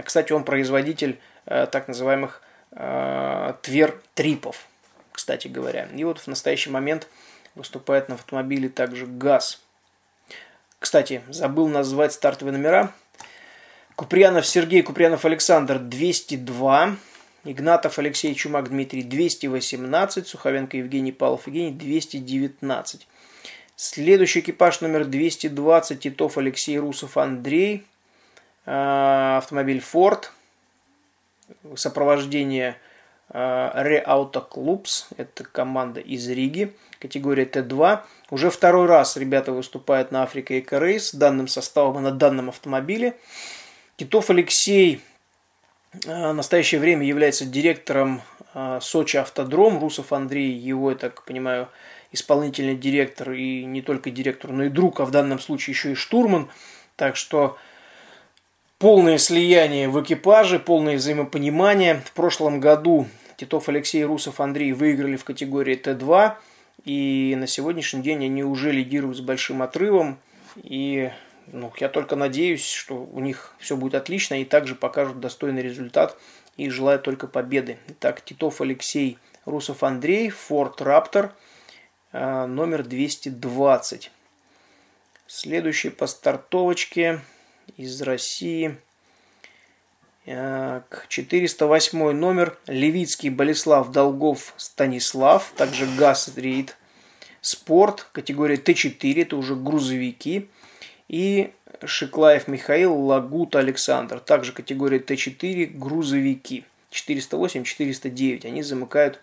Кстати, 0.04 0.34
он 0.34 0.44
производитель 0.44 1.20
так 1.46 1.88
называемых 1.88 2.41
э, 2.72 3.54
твер-трипов, 3.62 4.68
кстати 5.12 5.48
говоря. 5.48 5.88
И 5.94 6.04
вот 6.04 6.20
в 6.20 6.28
настоящий 6.28 6.70
момент 6.70 7.08
выступает 7.56 8.10
на 8.10 8.15
автомобиле 8.15 8.70
также 8.70 9.06
ГАЗ. 9.06 9.62
Кстати, 10.80 11.22
забыл 11.30 11.68
назвать 11.68 12.13
стартовые 12.13 12.58
номера. 12.58 12.91
Куприянов 13.96 14.46
Сергей, 14.46 14.82
Куприянов 14.82 15.24
Александр 15.24 15.80
202, 15.80 16.98
Игнатов 17.46 17.98
Алексей 17.98 18.36
Чумак 18.36 18.70
Дмитрий 18.70 19.04
218, 19.04 20.28
Суховенко 20.28 20.78
Евгений 20.78 21.13
Павлов 21.13 21.48
Евгений 21.48 21.72
219. 21.72 23.08
Следующий 23.78 24.40
экипаж 24.40 24.80
номер 24.80 25.04
220, 25.04 26.00
Титов 26.00 26.38
Алексей 26.38 26.80
Русов 26.80 27.18
Андрей, 27.18 27.86
э, 28.66 29.36
автомобиль 29.38 29.84
Ford 29.94 30.30
сопровождение 31.76 32.78
Реауто 33.30 34.40
Клубс, 34.40 35.10
это 35.18 35.44
команда 35.44 36.00
из 36.00 36.28
Риги, 36.30 36.74
категория 37.00 37.44
Т2. 37.44 38.02
Уже 38.30 38.50
второй 38.50 38.86
раз 38.86 39.18
ребята 39.18 39.52
выступают 39.52 40.12
на 40.12 40.24
Африка 40.24 40.58
Эко 40.58 40.80
Рейс 40.80 41.14
данным 41.14 41.48
составом 41.50 41.98
и 41.98 42.02
на 42.02 42.12
данном 42.12 42.50
автомобиле. 42.50 43.18
Китов 43.98 44.30
Алексей 44.30 45.02
э, 46.06 46.30
в 46.32 46.34
настоящее 46.34 46.80
время 46.80 47.06
является 47.06 47.46
директором 47.46 48.22
Сочи 48.80 49.18
Автодром. 49.18 49.80
Русов 49.80 50.14
Андрей, 50.14 50.54
его, 50.54 50.92
я 50.92 50.96
так 50.96 51.26
понимаю, 51.26 51.68
исполнительный 52.12 52.76
директор 52.76 53.32
и 53.32 53.65
не 53.65 53.82
только 53.82 54.12
директор, 54.12 54.52
но 54.52 54.65
и 54.65 54.70
друг, 54.70 55.00
а 55.00 55.06
в 55.06 55.12
данном 55.12 55.39
случае 55.39 55.74
еще 55.74 55.91
и 55.91 55.96
штурман. 55.96 56.50
Так 56.96 57.15
что 57.15 57.58
полное 58.78 59.18
слияние 59.18 59.89
в 59.89 60.02
экипаже, 60.02 60.60
полное 60.60 60.96
взаимопонимание. 60.96 62.02
В 62.06 62.12
прошлом 62.12 62.60
году 62.60 63.08
Титов 63.38 63.70
Алексей 63.70 64.04
Русов 64.04 64.39
Андрей 64.39 64.72
выиграли 64.72 65.15
в 65.15 65.24
категории 65.24 65.80
Т2. 65.80 66.36
И 66.86 67.36
на 67.38 67.48
сегодняшний 67.48 68.02
день 68.02 68.26
они 68.26 68.44
уже 68.44 68.72
лидируют 68.72 69.18
с 69.18 69.22
большим 69.22 69.62
отрывом. 69.62 70.20
И 70.63 71.10
ну, 71.48 71.72
я 71.78 71.89
только 71.89 72.15
надеюсь, 72.15 72.65
что 72.65 72.96
у 72.96 73.20
них 73.20 73.54
все 73.60 73.76
будет 73.76 73.96
отлично 73.96 74.39
и 74.39 74.46
также 74.46 74.76
покажут 74.76 75.20
достойный 75.20 75.62
результат. 75.62 76.18
И 76.58 76.70
желаю 76.70 77.00
только 77.00 77.28
победы. 77.28 77.78
Итак, 77.89 78.24
Титов 78.24 78.62
Алексей 78.62 79.18
Русов 79.46 79.84
Андрей, 79.84 80.30
Форд 80.30 80.82
Раптор, 80.82 81.34
номер 82.15 82.84
220. 82.84 84.12
Следующий 85.28 85.89
по 85.89 86.08
стартовочке 86.08 87.19
из 87.75 88.01
России. 88.01 88.78
408 90.25 92.12
номер. 92.12 92.58
Левицкий 92.67 93.30
Болеслав 93.30 93.91
Долгов 93.91 94.54
Станислав. 94.56 95.51
Также 95.58 95.86
ГАЗ 95.97 96.38
Рейд 96.38 96.78
Спорт. 97.41 98.08
Категория 98.12 98.56
Т4. 98.56 99.21
Это 99.21 99.36
уже 99.36 99.56
грузовики. 99.56 100.49
И 101.10 101.51
Шиклаев 101.84 102.47
Михаил 102.47 102.93
Лагут 102.93 103.56
Александр. 103.56 104.19
Также 104.19 104.54
категория 104.54 104.99
Т4. 104.99 105.65
Грузовики. 105.78 106.63
408-409. 106.91 108.47
Они 108.47 108.63
замыкают 108.63 109.15
э, 109.15 109.19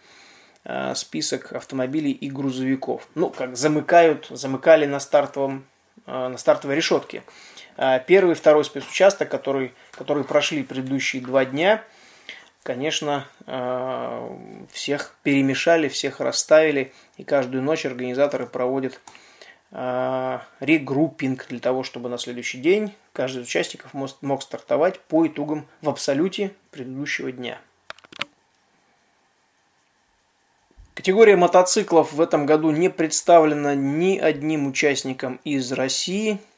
список 0.94 1.52
автомобилей 1.52 2.12
и 2.12 2.30
грузовиков. 2.30 3.08
Ну, 3.14 3.30
как 3.30 3.56
замыкают, 3.56 4.28
замыкали 4.30 4.86
на, 4.86 5.00
стартовом, 5.00 5.66
э, 6.06 6.28
на 6.28 6.38
стартовой 6.38 6.76
решетке. 6.76 7.22
А, 7.76 7.98
первый 7.98 8.34
второй 8.34 8.64
спецучасток, 8.64 9.28
который, 9.28 9.72
которые 9.92 10.24
прошли 10.24 10.62
предыдущие 10.62 11.22
два 11.22 11.44
дня, 11.44 11.82
конечно, 12.62 13.26
всех 14.70 15.16
перемешали, 15.24 15.88
всех 15.88 16.20
расставили, 16.20 16.92
и 17.16 17.24
каждую 17.24 17.62
ночь 17.62 17.84
организаторы 17.84 18.46
проводят 18.46 19.00
регруппинг 19.72 21.46
для 21.48 21.58
того, 21.58 21.82
чтобы 21.82 22.08
на 22.08 22.18
следующий 22.18 22.58
день 22.58 22.94
каждый 23.12 23.42
из 23.42 23.48
участников 23.48 23.94
мог 23.94 24.42
стартовать 24.42 25.00
по 25.00 25.26
итогам 25.26 25.66
в 25.80 25.88
абсолюте 25.88 26.52
предыдущего 26.70 27.32
дня. 27.32 27.58
Категория 31.02 31.34
мотоциклов 31.34 32.12
в 32.12 32.20
этом 32.20 32.46
году 32.46 32.70
не 32.70 32.88
представлена 32.88 33.74
ни 33.74 34.18
одним 34.18 34.68
участником 34.68 35.40
из 35.42 35.72
России– 35.72 36.38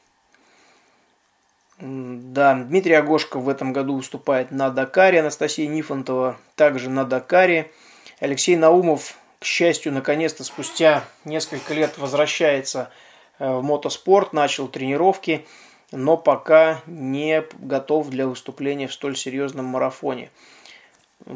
да, 1.79 2.53
Дмитрий 2.53 2.93
Агошко 2.93 3.39
в 3.39 3.49
этом 3.49 3.73
году 3.73 3.97
выступает 3.97 4.51
на 4.51 4.69
Дакаре, 4.69 5.21
Анастасия 5.21 5.67
Нифонтова 5.67 6.37
также 6.55 6.89
на 6.89 7.03
Дакаре. 7.05 7.71
Алексей 8.19 8.55
Наумов, 8.55 9.17
к 9.39 9.45
счастью, 9.45 9.91
наконец-то 9.91 10.43
спустя 10.43 11.03
несколько 11.25 11.73
лет 11.73 11.97
возвращается 11.97 12.91
э, 13.39 13.51
в 13.51 13.63
мотоспорт, 13.63 14.31
начал 14.31 14.67
тренировки, 14.67 15.45
но 15.91 16.17
пока 16.17 16.81
не 16.85 17.43
готов 17.59 18.09
для 18.09 18.27
выступления 18.27 18.87
в 18.87 18.93
столь 18.93 19.17
серьезном 19.17 19.65
марафоне, 19.65 20.29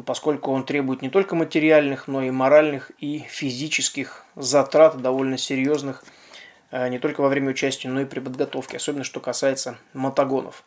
поскольку 0.06 0.52
он 0.52 0.64
требует 0.64 1.02
не 1.02 1.10
только 1.10 1.34
материальных, 1.34 2.08
но 2.08 2.22
и 2.22 2.30
моральных 2.30 2.90
и 2.98 3.20
физических 3.28 4.24
затрат 4.36 5.00
довольно 5.00 5.38
серьезных– 5.38 6.04
Э, 6.70 6.88
не 6.88 6.98
только 6.98 7.20
во 7.20 7.28
время 7.28 7.50
участия, 7.50 7.88
но 7.88 8.00
и 8.00 8.04
при 8.04 8.20
подготовке, 8.20 8.76
особенно 8.76 9.04
что 9.04 9.20
касается 9.20 9.78
мотогонов. 9.92 10.64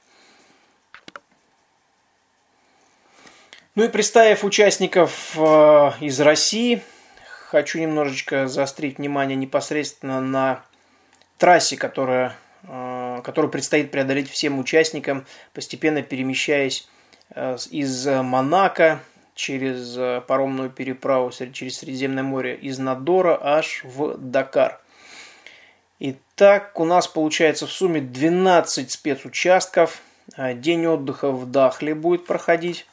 Ну 3.76 3.84
и 3.84 3.88
представив 3.88 4.44
участников 4.44 5.36
э, 5.36 5.92
из 6.02 6.20
России, 6.20 6.84
хочу 7.48 7.80
немножечко 7.80 8.48
заострить 8.48 8.98
внимание 8.98 9.36
непосредственно 9.36 10.22
на 10.22 10.64
трассе, 11.38 11.78
которая, 11.78 12.36
э, 12.64 13.22
которую 13.24 13.50
предстоит 13.50 13.90
преодолеть 13.90 14.30
всем 14.30 14.60
участникам, 14.60 15.26
постепенно 15.54 16.02
перемещаясь 16.02 16.88
из 17.72 18.06
Монако 18.06 19.00
через 19.36 20.24
паромную 20.28 20.70
переправу 20.70 21.32
через 21.32 21.78
Средиземное 21.78 22.24
море 22.24 22.56
из 22.56 22.80
Надора 22.80 23.38
аж 23.42 23.84
в 23.84 24.18
Дакар. 24.18 24.80
Итак, 26.06 26.80
у 26.82 26.84
нас 26.84 27.08
получается 27.08 27.66
в 27.66 27.72
сумме 27.72 28.02
12 28.02 28.92
спецучастков. 28.92 30.02
А, 30.36 30.54
день 30.54 30.86
отдыха 30.86 31.32
в 31.32 31.50
Дахле 31.50 31.96
будет 31.96 32.26
проходить. 32.26 32.86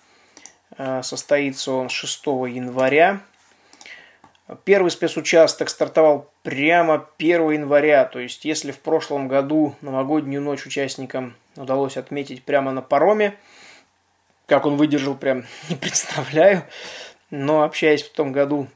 А, 0.78 1.02
состоится 1.02 1.72
он 1.72 1.88
6 1.88 2.26
января. 2.26 3.20
Первый 4.64 4.90
спецучасток 4.90 5.70
стартовал 5.70 6.30
прямо 6.44 7.08
1 7.18 7.50
января. 7.50 8.04
То 8.04 8.20
есть, 8.20 8.44
если 8.44 8.70
в 8.70 8.78
прошлом 8.78 9.26
году 9.26 9.74
новогоднюю 9.80 10.40
ночь 10.40 10.66
участникам 10.66 11.34
удалось 11.56 11.96
отметить 11.96 12.44
прямо 12.44 12.70
на 12.70 12.80
пароме, 12.82 13.36
как 14.50 14.66
он 14.66 14.76
выдержал, 14.76 15.14
прям 15.14 15.44
не 15.70 15.76
представляю. 15.76 16.64
Но 17.30 17.62
общаясь 17.62 18.02
в 18.02 18.10
том 18.10 18.32
году 18.32 18.66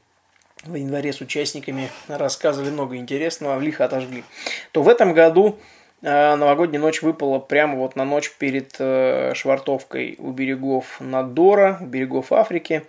в 0.63 0.73
январе 0.73 1.11
с 1.11 1.19
участниками 1.19 1.89
рассказывали 2.07 2.71
много 2.71 2.95
интересного, 2.95 3.57
в 3.57 3.61
лихо 3.61 3.83
отожгли, 3.83 4.23
то 4.71 4.81
в 4.81 4.87
этом 4.87 5.13
году 5.13 5.59
э, 6.01 6.35
новогодняя 6.35 6.81
ночь 6.81 7.01
выпала 7.01 7.39
прямо 7.39 7.75
вот 7.75 7.97
на 7.97 8.05
ночь 8.05 8.31
перед 8.39 8.73
э, 8.79 9.33
швартовкой 9.35 10.15
у 10.17 10.31
берегов 10.31 11.01
Надора, 11.01 11.77
у 11.81 11.85
берегов 11.85 12.31
Африки. 12.31 12.85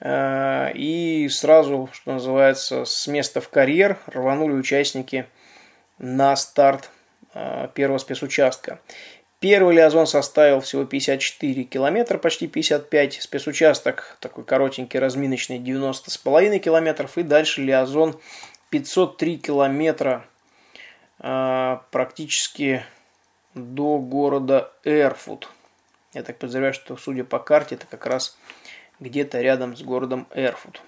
Э, 0.00 0.72
и 0.72 1.28
сразу, 1.28 1.90
что 1.92 2.12
называется, 2.14 2.86
с 2.86 3.06
места 3.06 3.42
в 3.42 3.50
карьер 3.50 3.98
рванули 4.06 4.54
участники 4.54 5.26
на 5.98 6.34
старт 6.36 6.90
первого 7.74 7.98
спецучастка. 7.98 8.80
Первый 9.40 9.76
лиазон 9.76 10.08
составил 10.08 10.60
всего 10.60 10.84
54 10.84 11.64
километра, 11.64 12.18
почти 12.18 12.48
55. 12.48 13.22
Спецучасток 13.22 14.16
такой 14.18 14.42
коротенький, 14.44 14.98
разминочный, 14.98 15.60
90,5 15.60 16.58
километров. 16.58 17.16
И 17.18 17.22
дальше 17.22 17.62
лиазон 17.62 18.18
503 18.70 19.38
километра, 19.38 20.24
а, 21.20 21.84
практически 21.92 22.84
до 23.54 23.98
города 23.98 24.72
Эрфут. 24.82 25.48
Я 26.14 26.24
так 26.24 26.38
подозреваю, 26.38 26.74
что 26.74 26.96
судя 26.96 27.22
по 27.22 27.38
карте, 27.38 27.76
это 27.76 27.86
как 27.86 28.06
раз 28.06 28.36
где-то 28.98 29.40
рядом 29.40 29.76
с 29.76 29.82
городом 29.82 30.26
Эрфут. 30.34 30.82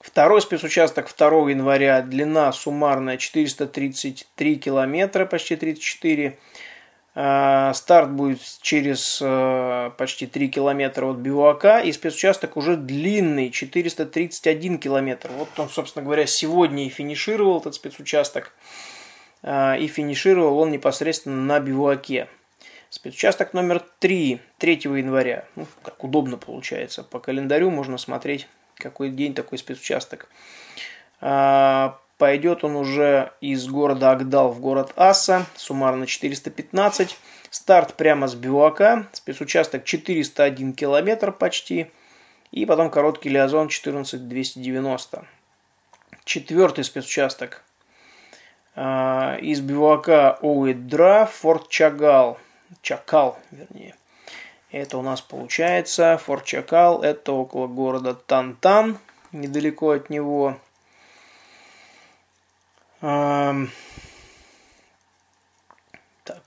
Второй 0.00 0.40
спецучасток 0.40 1.14
2 1.14 1.50
января, 1.50 2.00
длина 2.00 2.50
суммарная 2.52 3.18
433 3.18 4.56
километра, 4.56 5.26
почти 5.26 5.56
34 5.56 6.38
а, 7.14 7.74
Старт 7.74 8.10
будет 8.10 8.40
через 8.62 9.20
а, 9.22 9.90
почти 9.90 10.26
3 10.26 10.48
километра 10.48 11.04
от 11.04 11.18
Бивуака, 11.18 11.80
и 11.80 11.92
спецучасток 11.92 12.56
уже 12.56 12.76
длинный, 12.76 13.50
431 13.50 14.78
километр. 14.78 15.30
Вот 15.36 15.50
он, 15.58 15.68
собственно 15.68 16.02
говоря, 16.02 16.24
сегодня 16.24 16.86
и 16.86 16.88
финишировал 16.88 17.60
этот 17.60 17.74
спецучасток, 17.74 18.54
а, 19.42 19.76
и 19.76 19.86
финишировал 19.86 20.60
он 20.60 20.70
непосредственно 20.70 21.42
на 21.42 21.60
Бивуаке. 21.60 22.28
Спецучасток 22.88 23.52
номер 23.52 23.84
3, 23.98 24.40
3 24.56 24.72
января. 24.84 25.44
Ну, 25.56 25.66
как 25.82 26.02
удобно 26.02 26.38
получается. 26.38 27.04
По 27.04 27.20
календарю 27.20 27.70
можно 27.70 27.98
смотреть 27.98 28.48
какой 28.80 29.10
день 29.10 29.34
такой 29.34 29.58
спецучасток. 29.58 30.28
А, 31.20 31.98
пойдет 32.18 32.64
он 32.64 32.76
уже 32.76 33.32
из 33.40 33.68
города 33.68 34.10
Агдал 34.10 34.50
в 34.50 34.60
город 34.60 34.92
Аса, 34.96 35.46
суммарно 35.54 36.06
415. 36.06 37.16
Старт 37.50 37.94
прямо 37.94 38.26
с 38.28 38.34
Бивака, 38.34 39.06
спецучасток 39.12 39.84
401 39.84 40.72
километр 40.72 41.30
почти. 41.32 41.90
И 42.50 42.66
потом 42.66 42.90
короткий 42.90 43.28
лиазон 43.28 43.68
14290. 43.68 45.24
Четвертый 46.24 46.84
спецучасток 46.84 47.62
а, 48.74 49.36
из 49.40 49.60
Бивака 49.60 50.38
Оуэдра, 50.40 51.26
Форт 51.26 51.68
Чагал. 51.68 52.38
Чакал, 52.82 53.38
вернее. 53.50 53.94
Это 54.72 54.98
у 54.98 55.02
нас 55.02 55.20
получается 55.20 56.16
Форт 56.18 56.44
Чакал, 56.44 57.02
это 57.02 57.32
около 57.32 57.66
города 57.66 58.14
Тантан, 58.14 58.98
недалеко 59.32 59.90
от 59.90 60.10
него. 60.10 60.56
Так, 63.00 63.74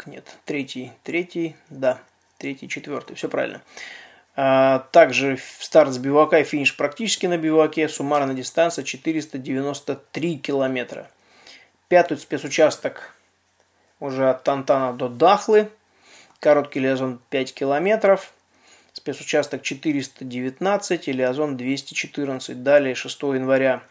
нет, 0.05 0.37
третий, 0.45 0.93
третий, 1.03 1.57
да, 1.69 1.99
третий, 2.37 2.69
четвертый, 2.69 3.17
все 3.17 3.27
правильно. 3.27 3.61
А, 4.35 4.79
также 4.91 5.37
старт 5.59 5.91
с 5.91 5.97
бивака 5.97 6.39
и 6.39 6.43
финиш 6.43 6.77
практически 6.77 7.25
на 7.25 7.37
биваке, 7.37 7.89
суммарная 7.89 8.35
дистанция 8.35 8.85
493 8.85 10.37
километра. 10.37 11.09
Пятый 11.89 12.17
спецучасток 12.17 13.15
уже 13.99 14.29
от 14.29 14.43
Тантана 14.43 14.93
до 14.93 15.09
Дахлы– 15.09 15.69
Короткий 16.43 16.81
лиазон 16.81 17.21
5 17.29 17.53
километров. 17.53 18.33
Спецучасток 18.91 19.61
419 19.61 21.07
или 21.07 21.21
озон 21.21 21.55
214. 21.55 22.61
Далее 22.61 22.95
6 22.95 23.21
января 23.21 23.81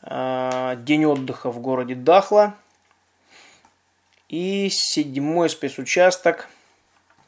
а, 0.00 0.76
день 0.76 1.06
отдыха 1.06 1.50
в 1.50 1.58
городе 1.58 1.96
Дахла. 1.96 2.54
И 4.28 4.68
седьмой 4.70 5.50
спецучасток, 5.50 6.48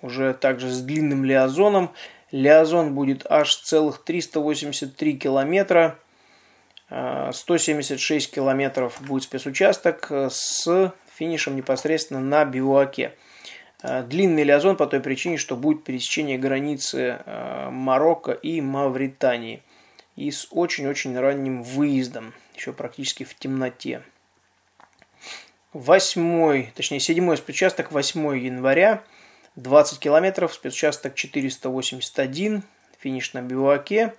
уже 0.02 0.34
также 0.34 0.70
с 0.70 0.80
длинным 0.82 1.24
лиазоном. 1.24 1.90
Лиазон 2.30 2.94
будет 2.94 3.26
аж 3.28 3.56
целых 3.56 4.04
383 4.04 5.18
километра. 5.18 5.98
176 6.88 8.30
а, 8.30 8.34
километров 8.36 8.98
будет 9.00 9.24
спецучасток 9.24 10.12
с 10.12 10.92
финишем 11.12 11.56
непосредственно 11.56 12.20
на 12.20 12.44
бивуаке. 12.44 13.14
Э, 13.84 14.02
длинный 14.02 14.44
лиазон 14.44 14.76
по 14.78 14.86
той 14.86 15.00
причине, 15.00 15.36
что 15.36 15.56
будет 15.56 15.84
пересечение 15.84 16.38
границы 16.38 17.18
э, 17.24 17.68
Марокко 17.70 18.32
и 18.32 18.62
Мавритании. 18.62 19.62
И 20.16 20.30
с 20.30 20.48
очень-очень 20.50 21.18
ранним 21.18 21.62
выездом, 21.62 22.32
еще 22.54 22.72
практически 22.72 23.24
в 23.24 23.34
темноте. 23.34 24.02
Восьмой, 25.74 26.72
точнее 26.74 27.00
седьмой 27.00 27.36
спецучасток 27.36 27.92
8 27.92 28.38
января, 28.38 29.02
20 29.56 29.98
километров, 29.98 30.54
спецучасток 30.54 31.14
481, 31.14 32.62
финиш 32.98 33.32
на 33.34 33.42
бивуаке. 33.42 34.14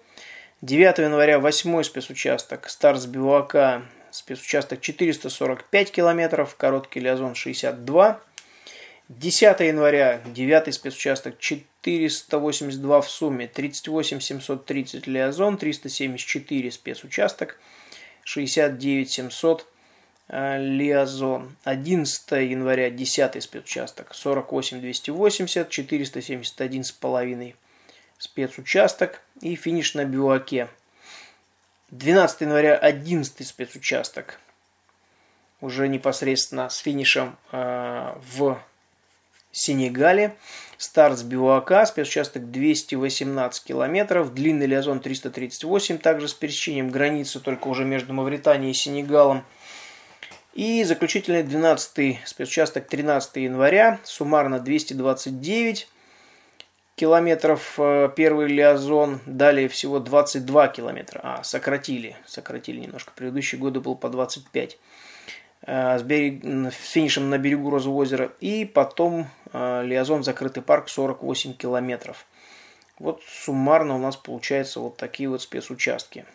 9 0.62 0.98
января 1.00 1.40
8 1.40 1.82
спецучасток, 1.84 2.70
старт 2.70 3.00
с 3.00 3.06
бивуака, 3.08 3.84
спецучасток 4.12 4.82
445 4.82 5.92
километров, 5.92 6.56
короткий 6.56 7.00
лиазон 7.00 7.36
62 7.36 8.22
10 9.10 9.60
января, 9.60 10.22
9 10.26 10.74
спецучасток, 10.74 11.38
482 11.40 13.02
в 13.02 13.10
сумме, 13.10 13.48
38 13.48 14.20
730 14.20 15.06
Лиазон, 15.08 15.58
374 15.58 16.72
спецучасток, 16.72 17.60
69 18.24 19.12
700 19.12 19.68
э, 20.30 20.58
Лиазон. 20.60 21.56
11 21.64 22.32
января, 22.32 22.90
10 22.90 23.44
спецучасток, 23.44 24.16
48 24.16 24.82
280, 24.82 25.70
471 25.70 26.84
с 26.84 26.92
половиной 26.92 27.56
спецучасток 28.18 29.22
и 29.42 29.56
финиш 29.56 29.94
на 29.94 30.06
Биваке. 30.06 30.68
12 31.92 32.42
января, 32.42 32.76
11 32.76 33.46
спецучасток, 33.46 34.40
уже 35.62 35.88
непосредственно 35.88 36.70
с 36.70 36.80
финишем 36.80 37.38
э, 37.52 38.16
в 38.34 38.60
Сенегале. 39.58 40.36
Старт 40.78 41.18
с 41.18 41.24
Бивуака, 41.24 41.86
спецучасток 41.86 42.52
218 42.52 43.64
километров, 43.64 44.34
длинный 44.34 44.66
лиазон 44.66 45.00
338, 45.00 45.98
также 46.00 46.28
с 46.28 46.34
пересечением 46.34 46.90
границы, 46.90 47.40
только 47.40 47.70
уже 47.70 47.86
между 47.86 48.14
Мавританией 48.14 48.72
и 48.72 48.74
Сенегалом. 48.74 49.46
И 50.54 50.84
заключительный 50.84 51.44
12 51.44 52.20
спецучасток 52.26 52.88
13 52.88 53.36
января, 53.38 54.00
суммарно 54.04 54.60
229 54.60 55.88
километров 56.96 57.76
э, 57.78 58.10
первый 58.16 58.48
лиазон, 58.48 59.20
далее 59.26 59.68
всего 59.68 60.00
22 60.00 60.70
километра. 60.70 61.20
А, 61.24 61.44
сократили, 61.44 62.16
сократили 62.26 62.80
немножко, 62.80 63.12
предыдущие 63.16 63.60
годы 63.60 63.82
был 63.82 63.96
по 63.96 64.10
25 64.10 64.78
э, 65.64 66.00
с, 66.00 66.02
берег, 66.04 66.74
финишем 66.74 67.30
на 67.30 67.38
берегу 67.38 67.70
Розового 67.70 68.02
озера. 68.02 68.32
И 68.40 68.66
потом 68.66 69.28
Лиазон 69.84 70.24
закрытый 70.24 70.64
парк 70.64 70.90
48 70.90 71.54
километров. 71.54 72.26
Вот 73.00 73.22
суммарно 73.28 73.96
у 73.96 73.98
нас 73.98 74.16
получается 74.16 74.80
вот 74.80 74.98
такие 74.98 75.30
вот 75.30 75.42
спецучастки. 75.42 76.26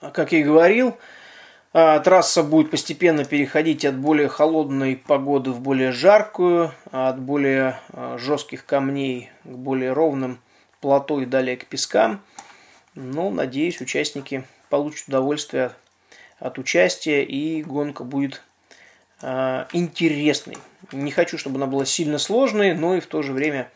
А 0.00 0.10
как 0.10 0.32
я 0.32 0.40
и 0.40 0.42
говорил, 0.42 0.96
э, 1.72 2.00
трасса 2.00 2.42
будет 2.42 2.70
постепенно 2.70 3.24
переходить 3.24 3.84
от 3.84 3.96
более 3.96 4.28
холодной 4.28 4.96
погоды 4.96 5.50
в 5.50 5.60
более 5.60 5.92
жаркую, 5.92 6.72
от 6.90 7.20
более 7.20 7.80
жестких 8.16 8.64
камней 8.64 9.30
к 9.44 9.48
более 9.48 9.92
ровным 9.92 10.40
плато 10.80 11.20
и 11.20 11.26
далее 11.26 11.56
к 11.56 11.66
пескам. 11.66 12.22
Ну, 12.94 13.30
надеюсь, 13.30 13.80
участники 13.80 14.44
получат 14.68 15.08
удовольствие 15.08 15.72
от 16.38 16.58
участия 16.58 17.22
и 17.22 17.62
гонка 17.62 18.04
будет 18.04 18.42
интересной. 19.72 20.58
Не 20.92 21.10
хочу, 21.10 21.38
чтобы 21.38 21.56
она 21.56 21.66
была 21.66 21.84
сильно 21.84 22.18
сложной, 22.18 22.74
но 22.74 22.96
и 22.96 23.00
в 23.00 23.06
то 23.06 23.22
же 23.22 23.32
время, 23.32 23.70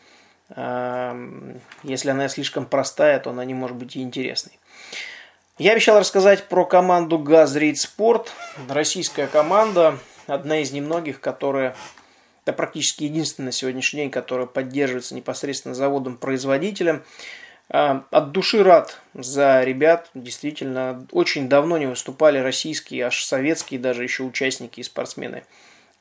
э, 0.49 1.55
если 1.83 2.09
она 2.09 2.27
слишком 2.27 2.65
простая, 2.65 3.19
то 3.19 3.29
она 3.29 3.45
не 3.45 3.53
может 3.53 3.77
быть 3.77 3.95
и 3.95 4.01
интересной. 4.01 4.59
Я 5.57 5.71
обещал 5.71 5.97
рассказать 5.99 6.49
про 6.49 6.65
команду 6.65 7.17
«Газрейд 7.17 7.77
Спорт». 7.77 8.33
Российская 8.67 9.27
команда, 9.27 9.97
одна 10.27 10.59
из 10.59 10.73
немногих, 10.73 11.21
которая, 11.21 11.77
это 12.43 12.51
практически 12.51 13.05
единственная 13.05 13.47
на 13.47 13.51
сегодняшний 13.53 14.01
день, 14.01 14.11
которая 14.11 14.47
поддерживается 14.47 15.15
непосредственно 15.15 15.73
заводом-производителем. 15.73 17.05
Э, 17.69 18.01
от 18.11 18.31
души 18.31 18.63
рад 18.63 18.99
за 19.13 19.63
ребят. 19.63 20.09
Действительно, 20.13 21.05
очень 21.11 21.49
давно 21.49 21.77
не 21.77 21.87
выступали 21.87 22.37
российские, 22.39 23.05
аж 23.05 23.23
советские 23.23 23.79
даже 23.79 24.03
еще 24.03 24.23
участники 24.23 24.79
и 24.79 24.83
спортсмены 24.83 25.43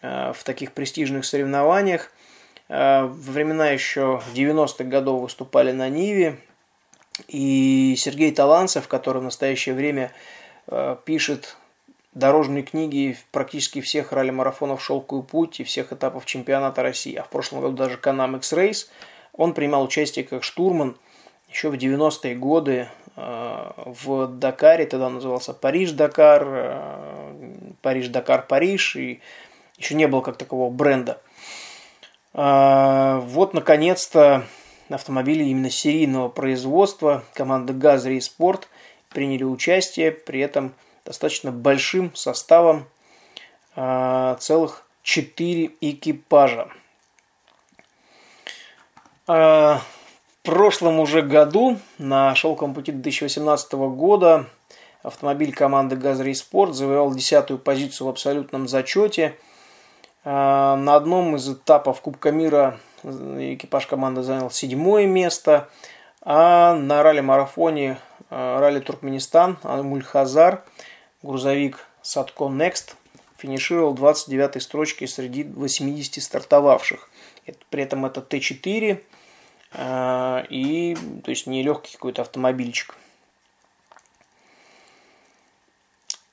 э, 0.02 0.32
в 0.32 0.44
таких 0.44 0.72
престижных 0.72 1.24
соревнованиях. 1.24 2.12
Э, 2.68 3.02
во 3.04 3.32
времена 3.32 3.70
еще 3.70 4.22
90-х 4.34 4.84
годов 4.84 5.22
выступали 5.22 5.72
на 5.72 5.88
Ниве. 5.88 6.38
И 7.28 7.94
Сергей 7.96 8.32
Таланцев, 8.32 8.88
который 8.88 9.20
в 9.20 9.24
настоящее 9.24 9.76
время 9.76 10.10
пишет 11.04 11.56
дорожные 12.12 12.64
книги 12.64 13.16
практически 13.30 13.80
всех 13.80 14.12
ралли-марафонов 14.12 14.82
«Шелковый 14.82 15.24
путь» 15.24 15.60
и 15.60 15.64
всех 15.64 15.92
этапов 15.92 16.24
чемпионата 16.24 16.82
России, 16.82 17.14
а 17.14 17.22
в 17.22 17.28
прошлом 17.28 17.60
году 17.60 17.76
даже 17.76 17.98
Канам 17.98 18.34
X-Race, 18.36 18.88
он 19.32 19.54
принимал 19.54 19.84
участие 19.84 20.24
как 20.24 20.42
штурман– 20.42 20.96
еще 21.54 21.70
в 21.70 21.74
90-е 21.74 22.34
годы 22.34 22.88
э, 23.14 23.70
в 23.76 24.26
Дакаре, 24.26 24.86
тогда 24.86 25.08
назывался 25.08 25.54
Париж-Дакар, 25.54 26.44
э, 26.44 27.72
Париж-Дакар-Париж, 27.80 28.96
и 28.96 29.20
еще 29.78 29.94
не 29.94 30.08
было 30.08 30.20
как 30.20 30.36
такового 30.36 30.72
бренда. 30.72 31.20
Э, 32.32 33.20
вот, 33.22 33.54
наконец-то, 33.54 34.44
автомобили 34.90 35.44
именно 35.44 35.70
серийного 35.70 36.28
производства. 36.28 37.22
Команда 37.34 37.72
«Газри» 37.72 38.16
и 38.16 38.20
«Спорт» 38.20 38.68
приняли 39.10 39.44
участие, 39.44 40.10
при 40.10 40.40
этом 40.40 40.74
достаточно 41.04 41.52
большим 41.52 42.14
составом 42.16 42.86
целых 43.76 44.86
четыре 45.02 45.72
экипажа. 45.80 46.68
Прошлом 50.44 51.00
уже 51.00 51.22
году, 51.22 51.78
на 51.96 52.34
шелковом 52.34 52.74
пути 52.74 52.92
2018 52.92 53.72
года, 53.72 54.44
автомобиль 55.02 55.54
команды 55.54 55.96
«Газри 55.96 56.34
Спорт» 56.34 56.74
завоевал 56.74 57.14
десятую 57.14 57.58
позицию 57.58 58.08
в 58.08 58.10
абсолютном 58.10 58.68
зачете. 58.68 59.38
А, 60.22 60.76
на 60.76 60.96
одном 60.96 61.36
из 61.36 61.48
этапов 61.48 62.02
Кубка 62.02 62.30
мира 62.30 62.78
экипаж 63.02 63.86
команды 63.86 64.22
занял 64.22 64.50
седьмое 64.50 65.06
место, 65.06 65.70
а 66.20 66.74
на 66.74 67.02
ралли-марафоне 67.02 67.96
ралли 68.28 68.80
Туркменистан 68.80 69.56
Мульхазар 69.62 70.62
грузовик 71.22 71.78
Садко 72.02 72.44
Next 72.44 72.96
финишировал 73.38 73.94
29-й 73.94 74.60
строчкой 74.60 75.08
среди 75.08 75.42
80 75.44 76.22
стартовавших. 76.22 77.08
При 77.70 77.82
этом 77.82 78.04
это 78.04 78.20
Т4 78.20 78.92
а, 78.92 79.23
и 79.76 80.96
то 81.24 81.30
есть 81.30 81.46
не 81.46 81.62
легкий 81.62 81.94
какой-то 81.94 82.22
автомобильчик. 82.22 82.94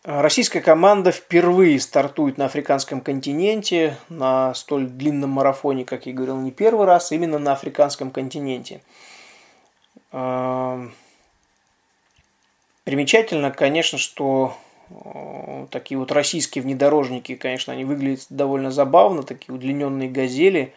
Российская 0.03 0.61
команда 0.61 1.11
впервые 1.11 1.79
стартует 1.79 2.37
на 2.37 2.45
африканском 2.45 3.01
континенте 3.01 3.97
на 4.09 4.53
столь 4.55 4.87
длинном 4.87 5.29
марафоне, 5.29 5.85
как 5.85 6.07
я 6.07 6.13
говорил, 6.13 6.37
не 6.37 6.51
первый 6.51 6.87
раз, 6.87 7.11
именно 7.11 7.37
на 7.37 7.53
африканском 7.53 8.09
континенте. 8.09 8.81
А, 10.11 10.87
примечательно, 12.83 13.51
конечно, 13.51 13.99
что 13.99 14.57
Э, 15.03 15.67
такие 15.69 15.97
вот 15.97 16.11
российские 16.11 16.63
внедорожники, 16.63 17.35
конечно, 17.35 17.73
они 17.73 17.85
выглядят 17.85 18.25
довольно 18.29 18.71
забавно, 18.71 19.23
такие 19.23 19.53
удлиненные 19.53 20.09
газели, 20.09 20.73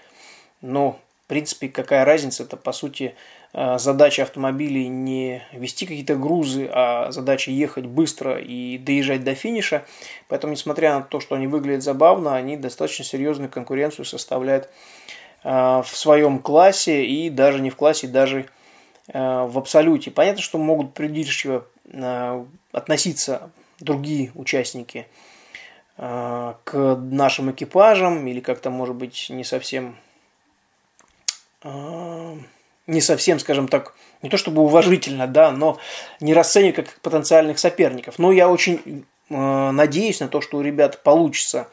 но, 0.60 0.98
в 1.25 1.27
принципе, 1.27 1.70
какая 1.70 2.05
разница, 2.05 2.43
это, 2.43 2.59
по 2.59 2.72
сути, 2.72 3.14
э, 3.55 3.79
задача 3.79 4.25
автомобилей 4.25 4.89
не 4.89 5.43
вести 5.53 5.87
какие-то 5.87 6.16
грузы, 6.16 6.68
а 6.70 7.11
задача 7.12 7.51
ехать 7.51 7.87
быстро 7.87 8.39
и 8.39 8.77
доезжать 8.77 9.25
до 9.25 9.35
финиша. 9.35 9.87
Поэтому, 10.29 10.53
несмотря 10.53 10.95
на 10.97 11.03
то, 11.03 11.20
что 11.20 11.35
они 11.35 11.47
выглядят 11.47 11.83
забавно, 11.83 12.37
они 12.37 12.59
достаточно 12.59 13.07
серьезную 13.07 13.51
конкуренцию 13.51 14.05
составляют 14.05 14.68
э, 15.45 15.49
в 15.49 15.97
своем 15.97 16.41
классе 16.41 17.07
и 17.07 17.31
даже 17.31 17.61
не 17.61 17.70
в 17.70 17.77
классе, 17.77 18.07
даже 18.07 18.47
в 19.07 19.59
абсолюте. 19.59 20.11
Понятно, 20.11 20.41
что 20.41 20.57
могут 20.57 20.95
придирчиво 20.95 21.66
относиться 22.72 23.51
другие 23.79 24.33
участники 24.35 25.07
к 25.99 26.99
нашим 27.11 27.51
экипажам 27.51 28.27
или 28.27 28.41
как-то, 28.41 28.70
может 28.70 28.97
быть, 28.97 29.27
не 29.29 29.45
совсем, 29.45 29.97
не 31.64 33.00
совсем, 33.00 33.38
скажем 33.38 33.68
так, 33.68 33.94
не 34.22 34.30
то 34.30 34.36
чтобы 34.36 34.62
уважительно, 34.62 35.26
да, 35.26 35.50
но 35.50 35.78
не 36.20 36.34
расценивать 36.34 36.76
как 36.76 37.00
потенциальных 37.00 37.58
соперников. 37.58 38.18
Но 38.18 38.32
я 38.32 38.48
очень 38.48 39.04
а, 39.30 39.72
надеюсь 39.72 40.20
на 40.20 40.28
то, 40.28 40.40
что 40.40 40.58
у 40.58 40.62
ребят 40.62 41.02
получится 41.02 41.68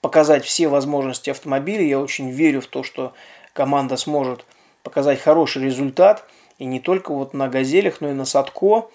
показать 0.00 0.44
все 0.44 0.68
возможности 0.68 1.30
автомобиля. 1.30 1.84
Я 1.84 2.00
очень 2.00 2.30
верю 2.30 2.60
в 2.60 2.66
то, 2.66 2.82
что 2.82 3.12
команда 3.52 3.96
сможет 3.96 4.44
показать 4.82 5.20
хороший 5.20 5.64
результат. 5.64 6.24
И 6.58 6.64
не 6.64 6.80
только 6.80 7.12
вот 7.12 7.34
на 7.34 7.48
«Газелях», 7.48 8.00
но 8.00 8.10
и 8.10 8.14
на 8.14 8.24
«Садко». 8.24 8.88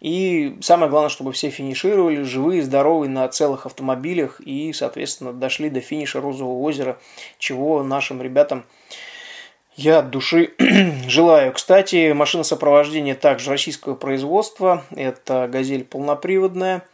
И 0.00 0.58
самое 0.60 0.90
главное, 0.90 1.08
чтобы 1.08 1.32
все 1.32 1.48
финишировали 1.48 2.22
живые, 2.22 2.62
здоровые 2.62 3.08
на 3.08 3.26
целых 3.28 3.64
автомобилях 3.64 4.40
и, 4.40 4.72
соответственно, 4.72 5.32
дошли 5.32 5.70
до 5.70 5.80
финиша 5.80 6.20
Розового 6.20 6.60
озера, 6.60 6.98
чего 7.38 7.82
нашим 7.82 8.20
ребятам 8.20 8.64
я 9.76 9.98
от 9.98 10.10
души 10.10 10.54
желаю. 11.08 11.52
Кстати, 11.52 12.12
машина 12.12 12.44
сопровождения 12.44 13.14
также 13.14 13.50
российского 13.50 13.94
производства. 13.94 14.84
Это 14.90 15.48
«Газель» 15.50 15.84
полноприводная, 15.84 16.86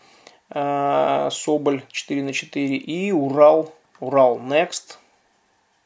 а, 0.51 1.31
Соболь 1.31 1.83
4 1.91 2.23
на 2.23 2.33
4 2.33 2.77
и 2.77 3.13
Урал, 3.13 3.75
Урал 4.01 4.39
Next, 4.39 4.97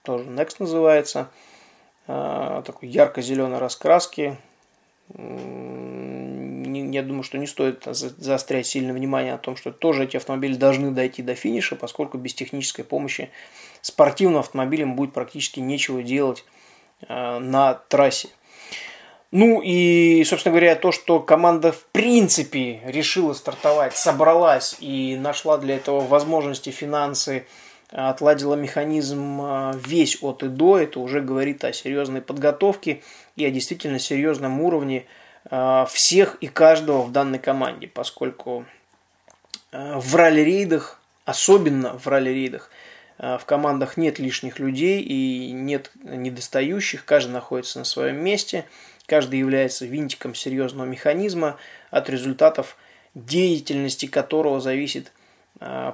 тоже 0.02 0.24
Next 0.24 0.56
называется, 0.58 1.30
а, 2.06 2.62
такой 2.62 2.88
ярко-зеленой 2.88 3.58
раскраски, 3.58 4.38
я 6.94 7.02
думаю, 7.02 7.22
что 7.24 7.38
не 7.38 7.46
стоит 7.46 7.84
заострять 7.84 8.66
сильное 8.66 8.94
внимание 8.94 9.32
на 9.32 9.38
том, 9.38 9.56
что 9.56 9.70
тоже 9.70 10.04
эти 10.04 10.16
автомобили 10.16 10.54
должны 10.54 10.92
дойти 10.92 11.22
до 11.22 11.34
финиша, 11.34 11.76
поскольку 11.76 12.18
без 12.18 12.34
технической 12.34 12.84
помощи 12.84 13.30
спортивным 13.82 14.38
автомобилям 14.38 14.96
будет 14.96 15.12
практически 15.12 15.60
нечего 15.60 16.02
делать 16.02 16.44
на 17.08 17.74
трассе. 17.88 18.28
Ну 19.30 19.60
и, 19.62 20.22
собственно 20.24 20.52
говоря, 20.52 20.76
то, 20.76 20.92
что 20.92 21.18
команда 21.20 21.72
в 21.72 21.84
принципе 21.86 22.80
решила 22.84 23.32
стартовать, 23.32 23.96
собралась 23.96 24.76
и 24.78 25.16
нашла 25.16 25.58
для 25.58 25.76
этого 25.76 26.00
возможности, 26.00 26.70
финансы, 26.70 27.46
отладила 27.90 28.54
механизм 28.54 29.40
э, 29.42 29.72
весь 29.84 30.22
от 30.22 30.42
и 30.42 30.48
до, 30.48 30.78
это 30.78 31.00
уже 31.00 31.20
говорит 31.20 31.64
о 31.64 31.72
серьезной 31.72 32.22
подготовке 32.22 33.02
и 33.36 33.44
о 33.44 33.50
действительно 33.50 33.98
серьезном 33.98 34.60
уровне 34.60 35.04
Э, 35.50 35.84
всех 35.90 36.36
и 36.36 36.46
каждого 36.46 37.02
в 37.02 37.12
данной 37.12 37.38
команде, 37.38 37.86
поскольку 37.86 38.64
э, 39.72 39.98
в 39.98 40.14
ралли-рейдах, 40.14 41.00
особенно 41.24 41.98
в 41.98 42.06
ралли-рейдах, 42.06 42.70
э, 42.70 42.83
в 43.18 43.42
командах 43.46 43.96
нет 43.96 44.18
лишних 44.18 44.58
людей 44.58 45.00
и 45.00 45.52
нет 45.52 45.90
недостающих, 46.02 47.04
каждый 47.04 47.32
находится 47.32 47.78
на 47.78 47.84
своем 47.84 48.16
месте, 48.16 48.64
каждый 49.06 49.38
является 49.38 49.86
винтиком 49.86 50.34
серьезного 50.34 50.86
механизма, 50.86 51.56
от 51.90 52.10
результатов 52.10 52.76
деятельности 53.14 54.06
которого 54.06 54.60
зависит 54.60 55.12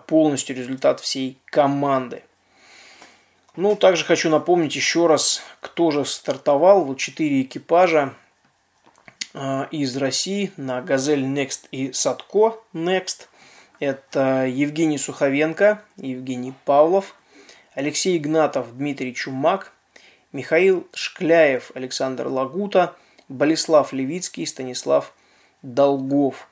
полностью 0.07 0.57
результат 0.57 1.01
всей 1.01 1.39
команды. 1.45 2.23
Ну, 3.55 3.77
также 3.77 4.05
хочу 4.05 4.31
напомнить 4.31 4.75
еще 4.75 5.07
раз, 5.07 5.43
кто 5.61 5.91
же 5.91 6.07
стартовал. 6.07 6.85
Вот 6.85 6.99
четыре 6.99 7.43
экипажа 7.43 8.15
Э, 9.33 9.67
из 9.71 9.97
России 9.97 10.53
на 10.57 10.83
«Газель 10.83 11.25
Next» 11.25 11.69
и 11.71 11.93
«Садко 11.93 12.57
Next». 12.75 13.29
Это 13.81 14.45
Евгений 14.47 14.99
Суховенко, 14.99 15.83
Евгений 15.97 16.53
Павлов, 16.67 17.17
Алексей 17.75 18.19
Игнатов, 18.19 18.77
Дмитрий 18.77 19.15
Чумак, 19.15 19.73
Михаил 20.33 20.87
Шкляев, 20.93 21.71
Александр 21.75 22.27
Лагута, 22.27 22.95
Болеслав 23.29 23.95
Левицкий, 23.95 24.47
Станислав 24.47 25.15
Долгов. 25.63 26.47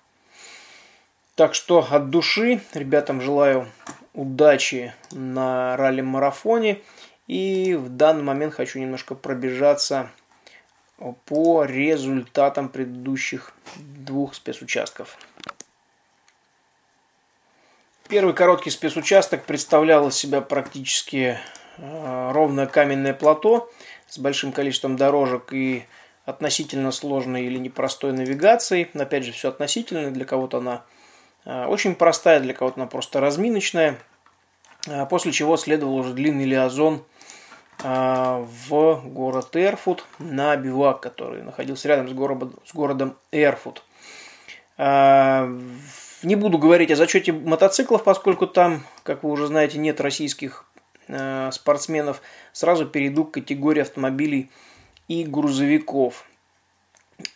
Так 1.34 1.54
что 1.54 1.86
от 1.90 2.08
души 2.08 2.62
ребятам 2.72 3.20
желаю 3.20 3.68
удачи 4.14 4.94
на 5.12 5.76
ралли-марафоне. 5.76 6.80
И 7.26 7.74
в 7.74 7.90
данный 7.90 8.22
момент 8.22 8.54
хочу 8.54 8.78
немножко 8.78 9.14
пробежаться 9.14 10.10
по 11.26 11.64
результатам 11.64 12.70
предыдущих 12.70 13.52
двух 13.76 14.34
спецучастков. 14.34 15.18
Первый 18.08 18.32
короткий 18.32 18.70
спецучасток 18.70 19.44
представлял 19.44 20.08
из 20.08 20.14
себя 20.14 20.40
практически 20.40 21.38
э, 21.76 22.30
ровное 22.32 22.66
каменное 22.66 23.12
плато 23.12 23.70
с 24.08 24.18
большим 24.18 24.50
количеством 24.50 24.96
дорожек 24.96 25.52
и 25.52 25.84
относительно 26.24 26.90
сложной 26.90 27.44
или 27.44 27.58
непростой 27.58 28.12
навигацией. 28.12 28.88
Опять 28.94 29.26
же, 29.26 29.32
все 29.32 29.50
относительно. 29.50 30.10
Для 30.10 30.24
кого-то 30.24 30.56
она 30.56 30.84
э, 31.44 31.66
очень 31.66 31.94
простая, 31.94 32.40
для 32.40 32.54
кого-то 32.54 32.80
она 32.80 32.86
просто 32.86 33.20
разминочная. 33.20 33.98
Э, 34.86 35.04
после 35.04 35.30
чего 35.30 35.58
следовал 35.58 35.96
уже 35.96 36.14
длинный 36.14 36.46
лиазон– 36.46 37.04
в 37.80 39.02
город 39.04 39.54
Эрфут 39.54 40.04
на 40.18 40.56
бивак, 40.56 40.98
который 40.98 41.44
находился 41.44 41.86
рядом 41.86 42.08
с 42.08 42.12
городом, 42.12 42.54
с 42.64 42.74
городом 42.74 43.16
Эрфут. 43.30 43.84
А, 44.76 45.48
не 46.22 46.36
буду 46.36 46.58
говорить 46.58 46.90
о 46.90 46.96
зачете 46.96 47.32
мотоциклов, 47.32 48.04
поскольку 48.04 48.46
там, 48.46 48.84
как 49.02 49.22
вы 49.22 49.30
уже 49.30 49.46
знаете, 49.46 49.78
нет 49.78 50.00
российских 50.00 50.64
а, 51.08 51.50
спортсменов. 51.50 52.20
Сразу 52.52 52.86
перейду 52.86 53.24
к 53.24 53.32
категории 53.32 53.82
автомобилей 53.82 54.50
и 55.06 55.24
грузовиков. 55.24 56.24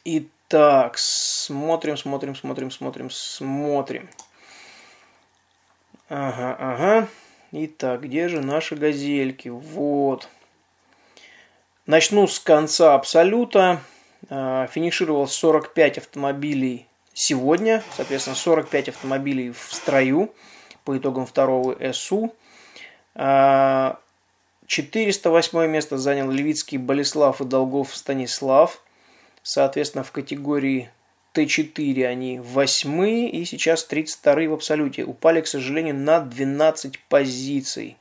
Итак, 0.05 0.99
смотрим, 0.99 1.97
смотрим, 1.97 2.35
смотрим, 2.35 2.71
смотрим, 2.71 3.11
смотрим. 3.11 4.09
Ага, 6.09 6.57
ага. 6.59 7.09
Итак, 7.53 8.03
где 8.03 8.29
же 8.29 8.41
наши 8.41 8.77
газельки? 8.77 9.49
Вот. 9.49 10.29
Начну 11.87 12.27
с 12.27 12.39
конца 12.39 12.95
абсолюта. 12.95 13.81
Э, 14.29 14.67
финишировал 14.71 15.27
45 15.27 15.99
автомобилей 15.99 16.87
сегодня, 17.15 17.83
соответственно, 17.97 18.37
45 18.37 18.91
автомобилей 18.91 19.53
в 19.53 19.73
строю 19.73 20.31
по 20.85 20.97
итогам 20.97 21.27
второго 21.27 21.77
СУ. 21.93 22.33
408 23.15 25.59
э, 25.59 25.69
место 25.69 25.99
занял 25.99 26.31
Левицкий 26.31 26.79
Болеслав 26.79 27.41
и 27.41 27.45
Долгов 27.45 27.95
Станислав. 27.95 28.83
Соответственно, 29.43 30.05
в 30.05 30.13
категории 30.13 30.91
Т4 31.35 32.07
они 32.07 32.41
восьмые 32.41 33.31
и 33.31 33.45
сейчас 33.45 33.85
32 33.85 34.49
в 34.49 34.53
абсолюте. 34.53 35.05
Упали, 35.05 35.41
к 35.41 35.47
сожалению, 35.47 35.95
на 35.95 36.21
12 36.21 36.99
позиций 37.09 37.97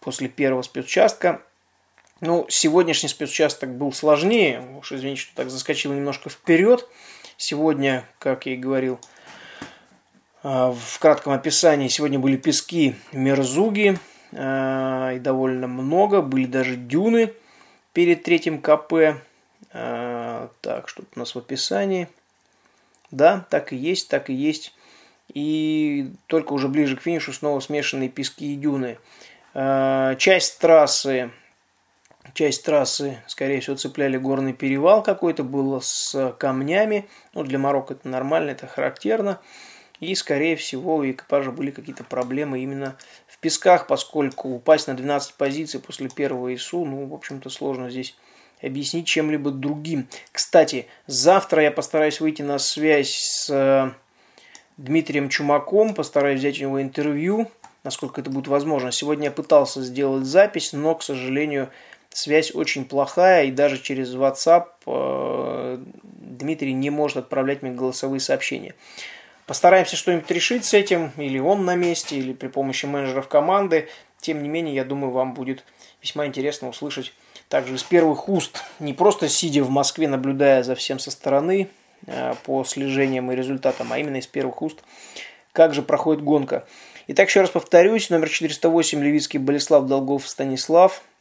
после 0.00 0.28
первого 0.28 0.62
спецучастка. 0.62 1.42
Ну, 2.20 2.46
сегодняшний 2.48 3.08
спецучасток 3.08 3.76
был 3.76 3.92
сложнее. 3.92 4.64
Уж 4.78 4.92
извините, 4.92 5.22
что 5.22 5.34
так 5.34 5.50
заскочил 5.50 5.92
немножко 5.92 6.30
вперед. 6.30 6.88
Сегодня, 7.38 8.04
как 8.18 8.46
я 8.46 8.54
и 8.54 8.56
говорил 8.56 8.98
а, 10.42 10.72
в 10.72 10.98
кратком 10.98 11.34
описании, 11.34 11.88
сегодня 11.88 12.18
были 12.18 12.36
пески 12.36 12.96
Мерзуги. 13.12 13.98
А, 14.32 15.12
и 15.12 15.18
довольно 15.18 15.66
много. 15.66 16.22
Были 16.22 16.46
даже 16.46 16.76
дюны 16.76 17.34
перед 17.92 18.22
третьим 18.22 18.60
КП. 18.62 19.20
А, 19.72 20.50
так, 20.62 20.88
что 20.88 21.02
у 21.14 21.18
нас 21.18 21.34
в 21.34 21.38
описании. 21.38 22.08
Да, 23.10 23.46
так 23.50 23.74
и 23.74 23.76
есть, 23.76 24.08
так 24.08 24.30
и 24.30 24.34
есть. 24.34 24.74
И 25.34 26.12
только 26.28 26.54
уже 26.54 26.68
ближе 26.68 26.96
к 26.96 27.02
финишу 27.02 27.34
снова 27.34 27.60
смешанные 27.60 28.08
пески 28.08 28.54
и 28.54 28.56
дюны. 28.56 28.98
Часть 29.52 30.58
трассы 30.58 31.30
часть 32.34 32.64
трассы, 32.64 33.18
скорее 33.26 33.60
всего, 33.60 33.76
цепляли 33.76 34.16
горный 34.16 34.52
перевал 34.52 35.02
какой-то, 35.02 35.44
было 35.44 35.80
с 35.80 36.34
камнями. 36.38 37.08
Ну, 37.34 37.44
для 37.44 37.58
Марокко 37.58 37.94
это 37.94 38.08
нормально, 38.08 38.50
это 38.50 38.66
характерно. 38.66 39.40
И, 40.00 40.14
скорее 40.14 40.56
всего, 40.56 40.96
у 40.96 41.10
экипажа 41.10 41.52
были 41.52 41.70
какие-то 41.70 42.04
проблемы 42.04 42.60
именно 42.60 42.96
в 43.26 43.38
песках, 43.38 43.86
поскольку 43.86 44.50
упасть 44.50 44.88
на 44.88 44.94
12 44.94 45.34
позиций 45.34 45.80
после 45.80 46.08
первого 46.08 46.54
ИСУ, 46.54 46.84
ну, 46.84 47.06
в 47.06 47.14
общем-то, 47.14 47.48
сложно 47.48 47.90
здесь 47.90 48.14
объяснить 48.62 49.06
чем-либо 49.06 49.50
другим. 49.50 50.08
Кстати, 50.32 50.86
завтра 51.06 51.62
я 51.62 51.70
постараюсь 51.70 52.20
выйти 52.20 52.42
на 52.42 52.58
связь 52.58 53.14
с 53.14 53.50
э, 53.50 53.90
Дмитрием 54.76 55.28
Чумаком, 55.28 55.94
постараюсь 55.94 56.40
взять 56.40 56.58
у 56.58 56.62
него 56.62 56.82
интервью, 56.82 57.50
насколько 57.84 58.20
это 58.20 58.30
будет 58.30 58.48
возможно. 58.48 58.92
Сегодня 58.92 59.26
я 59.26 59.30
пытался 59.30 59.82
сделать 59.82 60.24
запись, 60.24 60.72
но, 60.72 60.94
к 60.94 61.02
сожалению, 61.02 61.70
связь 62.16 62.54
очень 62.54 62.86
плохая, 62.86 63.44
и 63.44 63.50
даже 63.50 63.78
через 63.78 64.14
WhatsApp 64.14 64.68
э, 64.86 65.78
Дмитрий 66.02 66.72
не 66.72 66.88
может 66.88 67.18
отправлять 67.18 67.60
мне 67.60 67.72
голосовые 67.72 68.20
сообщения. 68.20 68.74
Постараемся 69.46 69.96
что-нибудь 69.96 70.30
решить 70.30 70.64
с 70.64 70.72
этим, 70.72 71.12
или 71.18 71.38
он 71.38 71.66
на 71.66 71.76
месте, 71.76 72.16
или 72.16 72.32
при 72.32 72.48
помощи 72.48 72.86
менеджеров 72.86 73.28
команды. 73.28 73.88
Тем 74.18 74.42
не 74.42 74.48
менее, 74.48 74.74
я 74.74 74.84
думаю, 74.84 75.12
вам 75.12 75.34
будет 75.34 75.62
весьма 76.00 76.24
интересно 76.24 76.70
услышать 76.70 77.12
также 77.50 77.74
из 77.74 77.82
первых 77.82 78.30
уст, 78.30 78.64
не 78.78 78.94
просто 78.94 79.28
сидя 79.28 79.62
в 79.62 79.68
Москве, 79.68 80.08
наблюдая 80.08 80.62
за 80.62 80.74
всем 80.74 80.98
со 80.98 81.10
стороны 81.10 81.68
э, 82.06 82.32
по 82.44 82.64
слежениям 82.64 83.30
и 83.30 83.36
результатам, 83.36 83.92
а 83.92 83.98
именно 83.98 84.16
из 84.16 84.26
первых 84.26 84.62
уст, 84.62 84.82
как 85.52 85.74
же 85.74 85.82
проходит 85.82 86.24
гонка. 86.24 86.66
Итак, 87.08 87.28
еще 87.28 87.42
раз 87.42 87.50
повторюсь, 87.50 88.08
номер 88.08 88.30
408 88.30 89.04
Левицкий 89.04 89.38
Болеслав 89.38 89.84
Долгов 89.84 90.26
Станислав– 90.26 91.02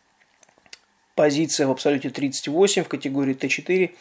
Позиция 1.16 1.66
в 1.66 1.72
абсолюте 1.72 2.10
38, 2.10 2.84
в 2.84 2.90
категории 2.90 3.34
Т4 3.34 3.96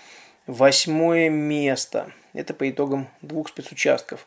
восьмое 0.49 1.31
место. 1.31 2.13
Это 2.33 2.55
по 2.55 2.69
итогам 2.69 3.07
двух 3.23 3.51
спецучастков. 3.51 4.27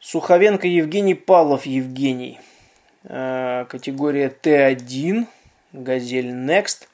Суховенко 0.00 0.66
Евгений, 0.66 1.14
Павлов 1.14 1.64
Евгений. 1.64 2.40
Э, 3.04 3.66
категория 3.68 4.34
Т1, 4.42 5.26
Газель 5.72 6.32
Next. 6.32 6.88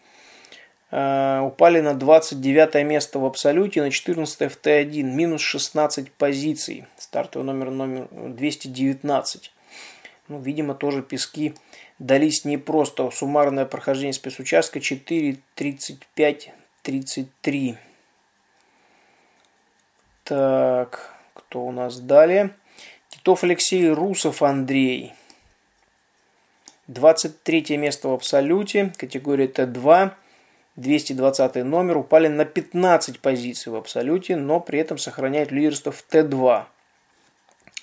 Э, 0.90 1.40
упали 1.40 1.80
на 1.80 1.94
29 1.94 2.84
место 2.84 3.18
в 3.18 3.24
абсолюте, 3.24 3.80
на 3.80 3.90
14 3.90 4.52
в 4.52 4.60
Т1, 4.60 5.04
минус 5.04 5.40
16 5.40 6.12
позиций. 6.12 6.84
Стартовый 6.98 7.46
номер 7.46 7.70
номер 7.70 8.08
219. 8.10 9.52
Ну, 10.28 10.38
видимо, 10.38 10.74
тоже 10.74 11.00
пески 11.00 11.54
дались 12.02 12.44
не 12.44 12.58
просто. 12.58 13.10
Суммарное 13.10 13.64
прохождение 13.64 14.12
спецучастка 14.12 14.80
4.35.33. 14.80 17.78
Так, 20.24 21.14
кто 21.34 21.64
у 21.64 21.72
нас 21.72 21.98
далее? 22.00 22.50
Титов 23.08 23.44
Алексей, 23.44 23.88
Русов 23.88 24.42
Андрей. 24.42 25.14
23 26.88 27.76
место 27.76 28.08
в 28.08 28.12
абсолюте, 28.12 28.92
категория 28.96 29.46
Т2, 29.46 30.10
220 30.76 31.64
номер, 31.64 31.98
упали 31.98 32.28
на 32.28 32.44
15 32.44 33.20
позиций 33.20 33.70
в 33.70 33.76
абсолюте, 33.76 34.34
но 34.36 34.58
при 34.58 34.80
этом 34.80 34.98
сохраняют 34.98 35.52
лидерство 35.52 35.92
в 35.92 36.04
Т2. 36.10 36.64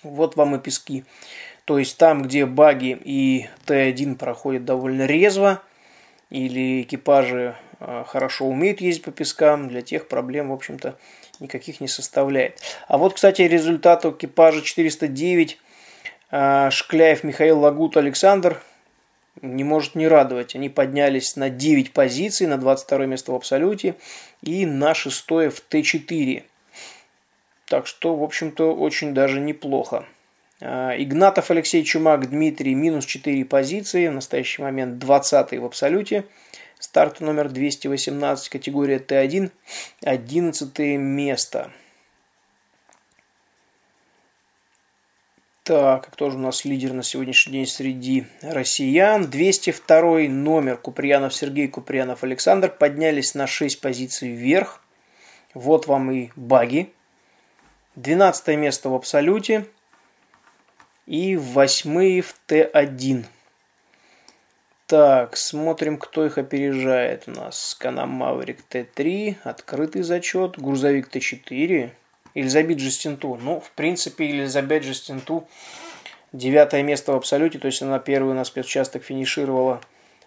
Вот 0.04 0.36
вам 0.36 0.56
и 0.56 0.60
пески. 0.60 1.06
То 1.70 1.78
есть 1.78 2.00
там, 2.00 2.24
где 2.24 2.48
баги 2.48 3.00
и 3.00 3.48
Т1 3.68 4.16
проходят 4.16 4.66
довольно 4.66 5.06
резво, 5.06 5.62
или 6.32 6.82
экипажи 6.82 7.56
а, 7.80 8.04
хорошо 8.06 8.48
умеют 8.48 8.82
ездить 8.82 9.04
по 9.04 9.12
пескам, 9.12 9.68
для 9.68 9.84
тех 9.84 10.08
проблем, 10.08 10.50
в 10.50 10.54
общем-то, 10.54 10.98
никаких 11.40 11.80
не 11.80 11.88
составляет. 11.88 12.60
А 12.88 12.98
вот, 12.98 13.14
кстати, 13.14 13.44
результат 13.44 14.04
экипажа 14.04 14.64
409 14.64 15.60
а, 16.32 16.72
Шкляев 16.72 17.24
Михаил 17.24 17.60
Лагут 17.60 17.98
Александр 17.98 18.60
не 19.44 19.64
может 19.64 19.94
не 19.94 20.08
радовать. 20.08 20.56
Они 20.56 20.70
поднялись 20.70 21.36
на 21.36 21.52
9 21.52 21.94
позиций, 21.94 22.48
на 22.48 22.58
22 22.58 23.06
место 23.06 23.32
в 23.32 23.36
абсолюте 23.36 23.94
и 24.42 24.66
на 24.66 24.96
6 24.96 25.30
в 25.30 25.62
Т4. 25.70 26.42
Так 27.68 27.86
что, 27.86 28.16
в 28.16 28.24
общем-то, 28.24 28.74
очень 28.74 29.14
даже 29.14 29.40
неплохо. 29.40 30.08
А, 30.62 30.96
Игнатов 30.98 31.52
Алексей 31.52 31.84
Чумак 31.84 32.30
Дмитрий 32.30 32.76
минус 32.76 33.06
4 33.06 33.46
позиции, 33.46 34.08
в 34.08 34.14
настоящий 34.14 34.62
момент 34.62 35.00
20 35.00 35.58
в 35.60 35.66
абсолюте. 35.66 36.26
Старт 36.80 37.20
номер 37.20 37.50
218, 37.50 38.50
категория 38.50 39.00
Т1, 39.00 39.52
11 40.04 40.80
место. 40.98 41.72
Так, 45.64 46.10
кто 46.10 46.32
же 46.32 46.38
у 46.38 46.40
нас 46.40 46.66
лидер 46.66 46.94
на 46.94 47.04
сегодняшний 47.04 47.54
день 47.54 47.68
среди 47.68 48.26
россиян? 48.42 49.30
202 49.30 50.30
номер 50.30 50.78
Куприянов 50.78 51.36
Сергей, 51.36 51.68
Куприянов 51.68 52.24
Александр 52.24 52.70
поднялись 52.70 53.36
на 53.36 53.46
6 53.46 53.80
позиций 53.80 54.32
вверх. 54.32 54.82
Вот 55.54 55.88
вам 55.88 56.12
и 56.12 56.32
баги. 56.36 56.92
12 57.96 58.58
место 58.58 58.90
в 58.90 58.96
абсолюте 58.96 59.68
и 61.10 61.36
восьмые 61.36 62.22
в 62.22 62.36
Т1. 62.48 63.26
Так, 64.86 65.38
смотрим, 65.38 65.98
кто 65.98 66.24
их 66.24 66.38
опережает 66.38 67.24
у 67.26 67.32
нас. 67.32 67.76
Канам 67.80 68.12
Маврик 68.12 68.60
Т3, 68.70 69.38
открытый 69.44 70.04
зачет, 70.04 70.60
грузовик 70.60 71.10
Т4, 71.10 71.90
Элизабет 72.36 72.80
Жестинту. 72.80 73.40
Ну, 73.42 73.60
в 73.60 73.72
принципе, 73.72 74.30
Элизабет 74.30 74.84
Жестинту 74.84 75.48
девятое 76.32 76.84
место 76.84 77.14
в 77.14 77.16
абсолюте, 77.16 77.58
то 77.58 77.66
есть 77.66 77.82
она 77.82 77.98
первую 77.98 78.36
на 78.36 78.44
спецучасток 78.44 79.04
финишировала 79.04 79.82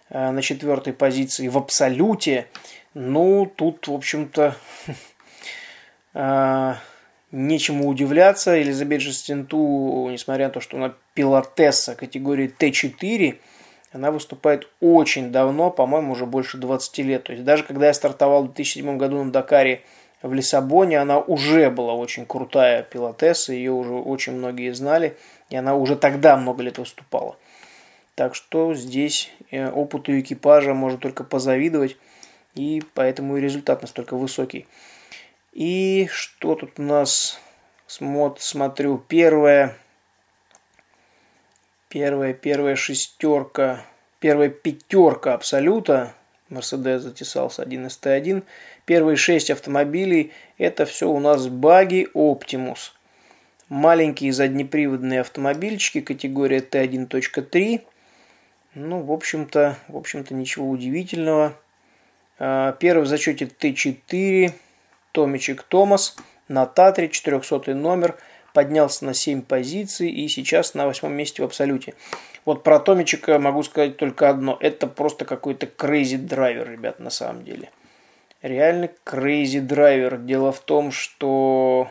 э, 0.09 0.31
на 0.31 0.41
четвертой 0.41 0.91
позиции 0.91 1.47
в 1.47 1.57
абсолюте. 1.57 2.47
Ну, 2.93 3.45
тут, 3.45 3.87
в 3.87 3.93
общем-то, 3.93 4.57
э, 6.13 6.73
Нечему 7.35 7.87
удивляться, 7.87 8.51
Елизабет 8.51 9.01
Жестинту, 9.01 10.07
несмотря 10.11 10.45
на 10.45 10.53
то, 10.53 10.59
что 10.59 10.77
она 10.77 10.93
пилотесса 11.15 11.95
категории 11.95 12.53
Т4, 12.59 13.39
она 13.91 14.11
выступает 14.11 14.67
очень 14.79 15.31
давно, 15.31 15.71
по-моему, 15.71 16.11
уже 16.11 16.27
больше 16.27 16.59
20 16.59 16.97
лет. 16.99 17.23
То 17.23 17.31
есть 17.31 17.43
даже 17.43 17.63
когда 17.63 17.87
я 17.87 17.93
стартовал 17.95 18.43
в 18.43 18.53
2007 18.53 18.97
году 18.99 19.23
на 19.23 19.31
Дакаре 19.31 19.81
в 20.21 20.31
Лиссабоне, 20.31 20.99
она 20.99 21.17
уже 21.17 21.71
была 21.71 21.95
очень 21.95 22.27
крутая 22.27 22.83
пилотесса, 22.83 23.51
ее 23.51 23.71
уже 23.71 23.93
очень 23.93 24.33
многие 24.33 24.71
знали, 24.75 25.17
и 25.49 25.55
она 25.55 25.73
уже 25.73 25.95
тогда 25.95 26.37
много 26.37 26.61
лет 26.61 26.77
выступала. 26.77 27.35
Так 28.13 28.35
что 28.35 28.75
здесь 28.75 29.31
э, 29.49 29.71
опыту 29.71 30.19
экипажа 30.19 30.75
можно 30.75 30.99
только 30.99 31.23
позавидовать, 31.23 31.97
и 32.53 32.83
поэтому 32.93 33.37
и 33.37 33.41
результат 33.41 33.81
настолько 33.81 34.15
высокий. 34.15 34.67
И 35.53 36.07
что 36.11 36.55
тут 36.55 36.79
у 36.79 36.81
нас? 36.81 37.39
Смотр, 37.85 38.41
смотрю, 38.41 38.97
первая, 38.97 39.77
первая, 41.89 42.33
первая 42.33 42.75
шестерка, 42.75 43.85
первая 44.19 44.49
пятерка 44.49 45.35
абсолюта. 45.35 46.15
Мерседес 46.49 47.03
затесался 47.03 47.61
один 47.61 47.85
из 47.85 47.99
Т1. 48.01 48.43
Первые 48.85 49.15
шесть 49.15 49.51
автомобилей– 49.51 50.31
это 50.57 50.85
все 50.85 51.07
у 51.07 51.19
нас 51.19 51.47
баги 51.47 52.07
Optimus. 52.15 52.91
Маленькие 53.69 54.33
заднеприводные 54.33 55.21
автомобильчики, 55.21 56.01
категория 56.01 56.59
Т1.3. 56.59 57.81
Ну, 58.73 59.01
в 59.01 59.11
общем-то, 59.11 59.77
в 59.87 59.97
общем-то, 59.97 60.33
ничего 60.33 60.67
удивительного. 60.67 61.55
А, 62.39 62.71
первый 62.73 63.03
в 63.03 63.07
зачете 63.07 63.45
Т4, 63.45 64.51
Томичек 65.13 65.63
Томас, 65.63 66.17
на 66.49 66.65
Татре, 66.65 67.07
400 67.07 67.73
номер, 67.73 68.17
поднялся 68.53 69.05
на 69.05 69.13
7 69.13 69.41
позиций 69.41 70.09
и 70.09 70.27
сейчас 70.27 70.73
на 70.73 70.85
восьмом 70.85 71.13
месте 71.13 71.41
в 71.41 71.45
абсолюте. 71.45 71.93
Вот 72.45 72.63
про 72.63 72.79
Томичика 72.79 73.39
могу 73.39 73.63
сказать 73.63 73.95
только 73.95 74.29
одно. 74.29 74.57
Это 74.59 74.87
просто 74.87 75.23
какой-то 75.23 75.65
crazy 75.65 76.17
драйвер, 76.17 76.69
ребят, 76.69 76.99
на 76.99 77.09
самом 77.09 77.45
деле. 77.45 77.69
Реально 78.41 78.89
crazy 79.05 79.61
драйвер. 79.61 80.17
Дело 80.17 80.51
в 80.51 80.59
том, 80.59 80.91
что 80.91 81.89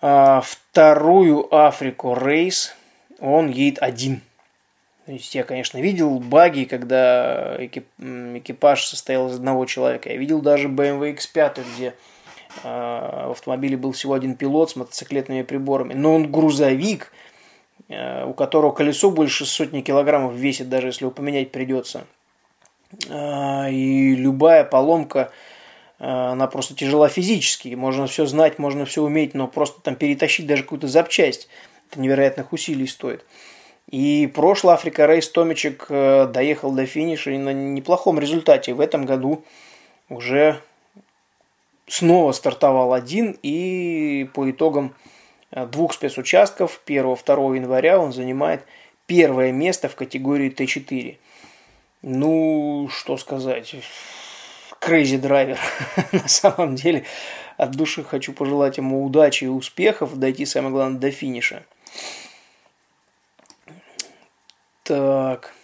а, 0.00 0.40
вторую 0.40 1.54
Африку 1.54 2.14
рейс 2.14 2.74
он 3.20 3.48
едет 3.48 3.82
один. 3.82 4.22
Я, 5.06 5.44
конечно, 5.44 5.78
видел 5.78 6.18
баги, 6.18 6.64
когда 6.64 7.56
экипаж 7.58 8.84
состоял 8.84 9.28
из 9.28 9.36
одного 9.36 9.66
человека. 9.66 10.10
Я 10.10 10.16
видел 10.16 10.40
даже 10.40 10.68
BMW 10.68 11.14
X5, 11.16 11.64
где 11.74 11.94
а, 12.62 13.28
в 13.28 13.32
автомобиле 13.32 13.76
был 13.76 13.92
всего 13.92 14.14
один 14.14 14.34
пилот 14.34 14.70
с 14.70 14.76
мотоциклетными 14.76 15.42
приборами. 15.42 15.92
Но 15.94 16.14
он 16.14 16.30
грузовик– 16.30 17.12
Э, 17.88 18.24
у 18.24 18.32
которого 18.32 18.72
колесо 18.72 19.10
больше 19.10 19.44
сотни 19.44 19.82
килограммов 19.82 20.34
весит, 20.34 20.68
даже 20.68 20.88
если 20.88 21.04
его 21.04 21.10
поменять 21.10 21.52
придется. 21.52 22.06
А, 23.10 23.68
и 23.68 24.14
любая 24.14 24.64
поломка, 24.64 25.30
э, 25.98 26.04
она 26.06 26.46
просто 26.46 26.74
тяжела 26.74 27.08
физически. 27.08 27.74
Можно 27.74 28.06
все 28.06 28.24
знать, 28.24 28.58
можно 28.58 28.86
все 28.86 29.02
уметь, 29.02 29.34
но 29.34 29.48
просто 29.48 29.82
там 29.82 29.96
перетащить 29.96 30.46
даже 30.46 30.62
какую-то 30.62 30.88
запчасть, 30.88 31.48
это 31.90 32.00
невероятных 32.00 32.52
усилий 32.52 32.86
стоит. 32.86 33.24
И 33.90 34.26
прошлый 34.26 34.74
Африка 34.74 35.06
Рейс 35.06 35.28
Томичек 35.28 35.86
э, 35.88 36.26
доехал 36.26 36.72
до 36.72 36.86
финиша 36.86 37.30
и 37.30 37.38
на 37.38 37.52
неплохом 37.52 38.18
результате. 38.18 38.74
В 38.74 38.80
этом 38.80 39.04
году 39.04 39.44
уже 40.08 40.60
снова 41.86 42.32
стартовал 42.32 42.92
один 42.92 43.38
и 43.42 44.28
по 44.32 44.50
итогам 44.50 44.94
Э, 45.54 45.66
двух 45.66 45.94
спецучастков 45.94 46.80
1-2 46.86 47.56
января 47.56 47.98
он 47.98 48.12
занимает 48.12 48.64
первое 49.06 49.52
место 49.52 49.88
в 49.88 49.94
категории 49.94 50.50
Т4. 50.50 51.16
Ну, 52.02 52.88
что 52.90 53.16
сказать, 53.16 53.74
crazy 54.80 55.16
драйвер. 55.16 55.58
На 56.12 56.28
самом 56.28 56.74
деле, 56.74 57.04
от 57.56 57.70
души 57.72 58.02
хочу 58.02 58.32
пожелать 58.32 58.78
ему 58.78 59.04
удачи 59.04 59.44
и 59.44 59.48
успехов, 59.48 60.16
дойти, 60.16 60.44
самое 60.44 60.72
главное, 60.72 60.98
до 60.98 61.10
финиша. 61.10 61.64
Так. 64.84 65.54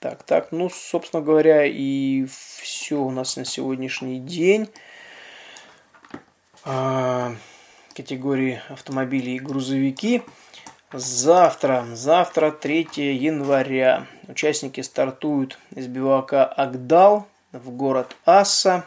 Так, 0.00 0.22
так, 0.22 0.48
ну, 0.50 0.70
собственно 0.70 1.22
говоря, 1.22 1.66
и 1.66 2.24
все 2.26 2.96
у 2.96 3.10
нас 3.10 3.36
на 3.36 3.44
сегодняшний 3.44 4.20
день. 4.20 4.70
А, 6.64 7.34
категории 7.94 8.62
автомобили 8.70 9.32
и 9.32 9.38
грузовики. 9.38 10.22
Завтра, 10.92 11.86
завтра 11.92 12.52
3 12.52 12.88
января. 12.96 14.06
Участники 14.28 14.80
стартуют 14.80 15.58
из 15.72 15.86
бивака 15.86 16.46
Агдал 16.46 17.28
в 17.52 17.70
город 17.70 18.16
Асса. 18.24 18.86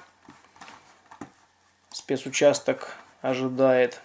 Спецучасток 1.91 2.95
ожидает 3.21 4.01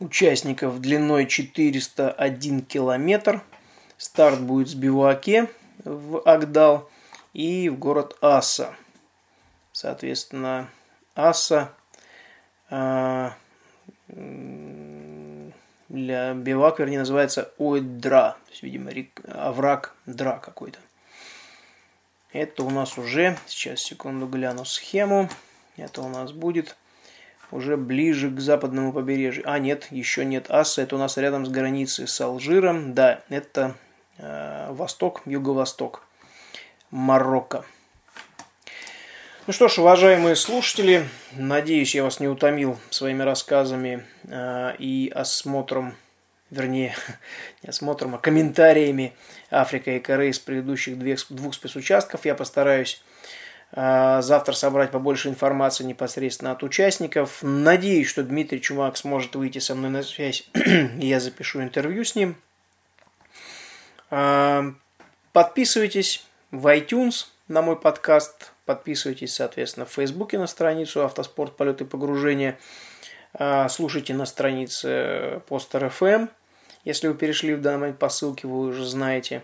участников 0.00 0.80
длиной 0.80 1.26
401 1.26 2.62
километр. 2.62 3.42
Старт 3.96 4.40
будет 4.40 4.68
с 4.68 4.74
биваке 4.74 5.48
в 5.84 6.20
Агдал 6.22 6.90
и 7.32 7.68
в 7.68 7.78
город 7.78 8.16
Асса. 8.20 8.74
Соответственно, 9.72 10.68
аса 11.14 11.72
а, 12.70 13.34
для 15.88 16.34
бивак, 16.34 16.78
вернее, 16.78 16.98
называется 17.00 17.52
Ойдра. 17.58 18.36
То 18.46 18.50
есть, 18.50 18.62
видимо, 18.62 18.90
овраг 19.32 19.94
Дра 20.06 20.38
какой-то. 20.38 20.78
Это 22.32 22.62
у 22.62 22.70
нас 22.70 22.96
уже, 22.96 23.36
сейчас 23.46 23.80
секунду 23.80 24.26
гляну 24.26 24.64
схему. 24.64 25.28
Это 25.76 26.02
у 26.02 26.08
нас 26.08 26.32
будет 26.32 26.76
уже 27.50 27.76
ближе 27.76 28.30
к 28.30 28.40
западному 28.40 28.92
побережью. 28.92 29.44
А, 29.46 29.58
нет, 29.58 29.88
еще 29.90 30.24
нет 30.24 30.50
Аса. 30.50 30.82
Это 30.82 30.96
у 30.96 30.98
нас 30.98 31.16
рядом 31.16 31.46
с 31.46 31.48
границей 31.48 32.06
с 32.06 32.20
Алжиром. 32.20 32.94
Да, 32.94 33.22
это 33.28 33.76
э, 34.18 34.72
восток, 34.72 35.22
юго-восток 35.26 36.02
Марокко. 36.90 37.64
Ну 39.46 39.52
что 39.52 39.68
ж, 39.68 39.78
уважаемые 39.78 40.36
слушатели, 40.36 41.08
надеюсь, 41.32 41.94
я 41.94 42.04
вас 42.04 42.20
не 42.20 42.28
утомил 42.28 42.78
своими 42.90 43.22
рассказами 43.22 44.04
э, 44.24 44.76
и 44.78 45.10
осмотром, 45.12 45.96
вернее, 46.50 46.94
не 47.62 47.70
осмотром, 47.70 48.14
а 48.14 48.18
комментариями 48.18 49.12
Африка 49.50 49.90
и 49.92 49.98
Корея 49.98 50.32
с 50.32 50.38
предыдущих 50.38 50.96
двух 51.30 51.54
спецучастков. 51.54 52.24
Я 52.26 52.34
постараюсь 52.34 53.02
завтра 53.72 54.52
собрать 54.52 54.90
побольше 54.90 55.28
информации 55.28 55.84
непосредственно 55.84 56.52
от 56.52 56.62
участников. 56.62 57.38
Надеюсь, 57.42 58.08
что 58.08 58.22
Дмитрий 58.22 58.60
Чумак 58.60 58.96
сможет 58.96 59.36
выйти 59.36 59.58
со 59.58 59.74
мной 59.74 59.90
на 59.90 60.02
связь, 60.02 60.48
и 60.54 60.98
я 61.06 61.20
запишу 61.20 61.62
интервью 61.62 62.04
с 62.04 62.16
ним. 62.16 62.36
Э, 64.10 64.72
подписывайтесь 65.32 66.26
в 66.50 66.66
iTunes 66.66 67.26
на 67.46 67.62
мой 67.62 67.76
подкаст 67.76 68.52
Подписывайтесь, 68.70 69.34
соответственно, 69.34 69.84
в 69.84 69.90
Фейсбуке 69.90 70.38
на 70.38 70.46
страницу 70.46 71.04
«Автоспорт. 71.04 71.56
Полеты 71.56 71.82
и 71.82 71.86
погружения». 71.88 72.56
А, 73.34 73.68
слушайте 73.68 74.14
на 74.14 74.26
странице 74.26 75.42
Постер 75.48 75.86
FM. 75.86 76.28
Если 76.84 77.08
вы 77.08 77.14
перешли 77.14 77.54
в 77.54 77.62
данный 77.62 77.78
момент 77.78 77.98
по 77.98 78.08
ссылке, 78.08 78.46
вы 78.46 78.68
уже 78.68 78.86
знаете, 78.86 79.42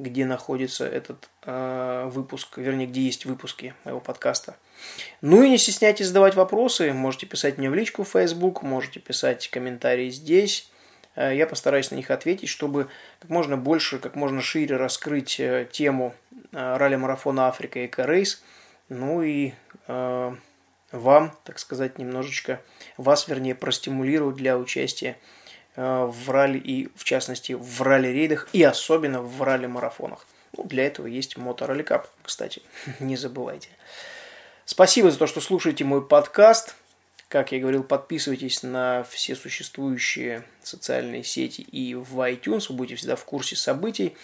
где 0.00 0.24
находится 0.26 0.86
этот 0.86 1.28
э, 1.44 2.08
выпуск, 2.10 2.58
вернее, 2.58 2.86
где 2.86 3.02
есть 3.02 3.26
выпуски 3.26 3.74
моего 3.84 4.00
подкаста. 4.00 4.56
Ну 5.20 5.42
и 5.42 5.48
не 5.48 5.58
стесняйтесь 5.58 6.06
задавать 6.06 6.34
вопросы. 6.34 6.92
Можете 6.92 7.26
писать 7.26 7.58
мне 7.58 7.70
в 7.70 7.74
личку 7.74 8.04
в 8.04 8.08
Facebook, 8.08 8.62
можете 8.62 8.98
писать 9.00 9.48
комментарии 9.48 10.10
здесь. 10.10 10.70
Э, 11.16 11.34
я 11.34 11.46
постараюсь 11.46 11.90
на 11.90 11.96
них 11.96 12.10
ответить, 12.10 12.48
чтобы 12.48 12.88
как 13.20 13.30
можно 13.30 13.56
больше, 13.56 13.98
как 13.98 14.16
можно 14.16 14.40
шире 14.40 14.76
раскрыть 14.76 15.38
э, 15.38 15.68
тему 15.70 16.14
ралли-марафона 16.52 17.46
Африка 17.48 17.78
и 17.78 17.90
Рейс– 17.96 18.42
ну 18.90 19.22
и 19.22 19.52
э, 19.86 20.34
вам, 20.92 21.32
так 21.44 21.58
сказать, 21.58 21.98
немножечко, 21.98 22.60
вас, 22.96 23.28
вернее, 23.28 23.54
простимулировать 23.54 24.36
для 24.36 24.58
участия 24.58 25.16
в 25.80 26.30
ралли 26.30 26.58
и, 26.58 26.88
в 26.94 27.04
частности, 27.04 27.52
в 27.52 27.82
ралли-рейдах 27.82 28.48
и 28.52 28.62
особенно 28.62 29.22
в 29.22 29.42
ралли-марафонах. 29.42 30.26
Ну, 30.56 30.64
для 30.64 30.86
этого 30.86 31.06
есть 31.06 31.36
Моторалли 31.36 31.82
Кап, 31.82 32.08
кстати, 32.22 32.62
не 33.00 33.16
забывайте. 33.16 33.68
Спасибо 34.64 35.10
за 35.10 35.18
то, 35.18 35.26
что 35.26 35.40
слушаете 35.40 35.84
мой 35.84 36.06
подкаст. 36.06 36.76
Как 37.28 37.52
я 37.52 37.60
говорил, 37.60 37.84
подписывайтесь 37.84 38.64
на 38.64 39.04
все 39.04 39.36
существующие 39.36 40.42
социальные 40.62 41.22
сети 41.22 41.60
и 41.60 41.94
в 41.94 42.18
iTunes, 42.28 42.66
вы 42.68 42.74
будете 42.74 42.96
всегда 42.96 43.14
в 43.14 43.24
курсе 43.24 43.54
событий. 43.54 44.16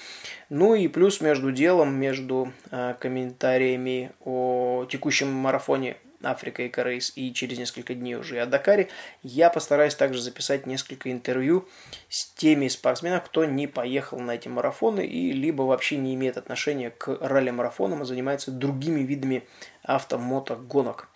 Ну 0.51 0.75
и 0.75 0.89
плюс 0.89 1.21
между 1.21 1.53
делом, 1.53 1.95
между 1.95 2.53
э, 2.73 2.95
комментариями 2.99 4.11
о 4.25 4.87
текущем 4.91 5.33
марафоне 5.33 5.97
Африка 6.31 6.63
и 6.63 6.69
Корейс 6.69 7.13
и 7.17 7.33
через 7.33 7.59
несколько 7.59 7.95
дней 7.95 8.17
уже 8.17 8.41
о 8.41 8.47
Дакаре, 8.47 8.89
я 9.23 9.51
постараюсь 9.51 9.95
также 9.95 10.21
записать 10.21 10.67
несколько 10.67 11.11
интервью 11.13 11.69
с 12.09 12.27
теми 12.27 12.69
спортсменами, 12.69 13.23
кто 13.25 13.45
не 13.45 13.67
поехал 13.67 14.19
на 14.19 14.33
эти 14.33 14.49
марафоны 14.49 15.07
и 15.07 15.33
либо 15.33 15.63
вообще 15.63 15.97
не 15.97 16.15
имеет 16.15 16.37
отношения 16.37 16.91
к 16.91 17.09
ралли-марафонам, 17.21 18.03
а 18.03 18.05
занимается 18.05 18.51
другими 18.51 19.01
видами 19.01 19.47
автомотогонок. 19.83 21.09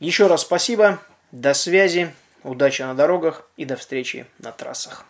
Еще 0.00 0.28
раз 0.28 0.42
спасибо, 0.42 1.00
до 1.32 1.54
связи, 1.54 2.14
удачи 2.44 2.82
на 2.82 2.94
дорогах 2.94 3.48
и 3.56 3.64
до 3.64 3.76
встречи 3.76 4.26
на 4.38 4.52
трассах. 4.52 5.07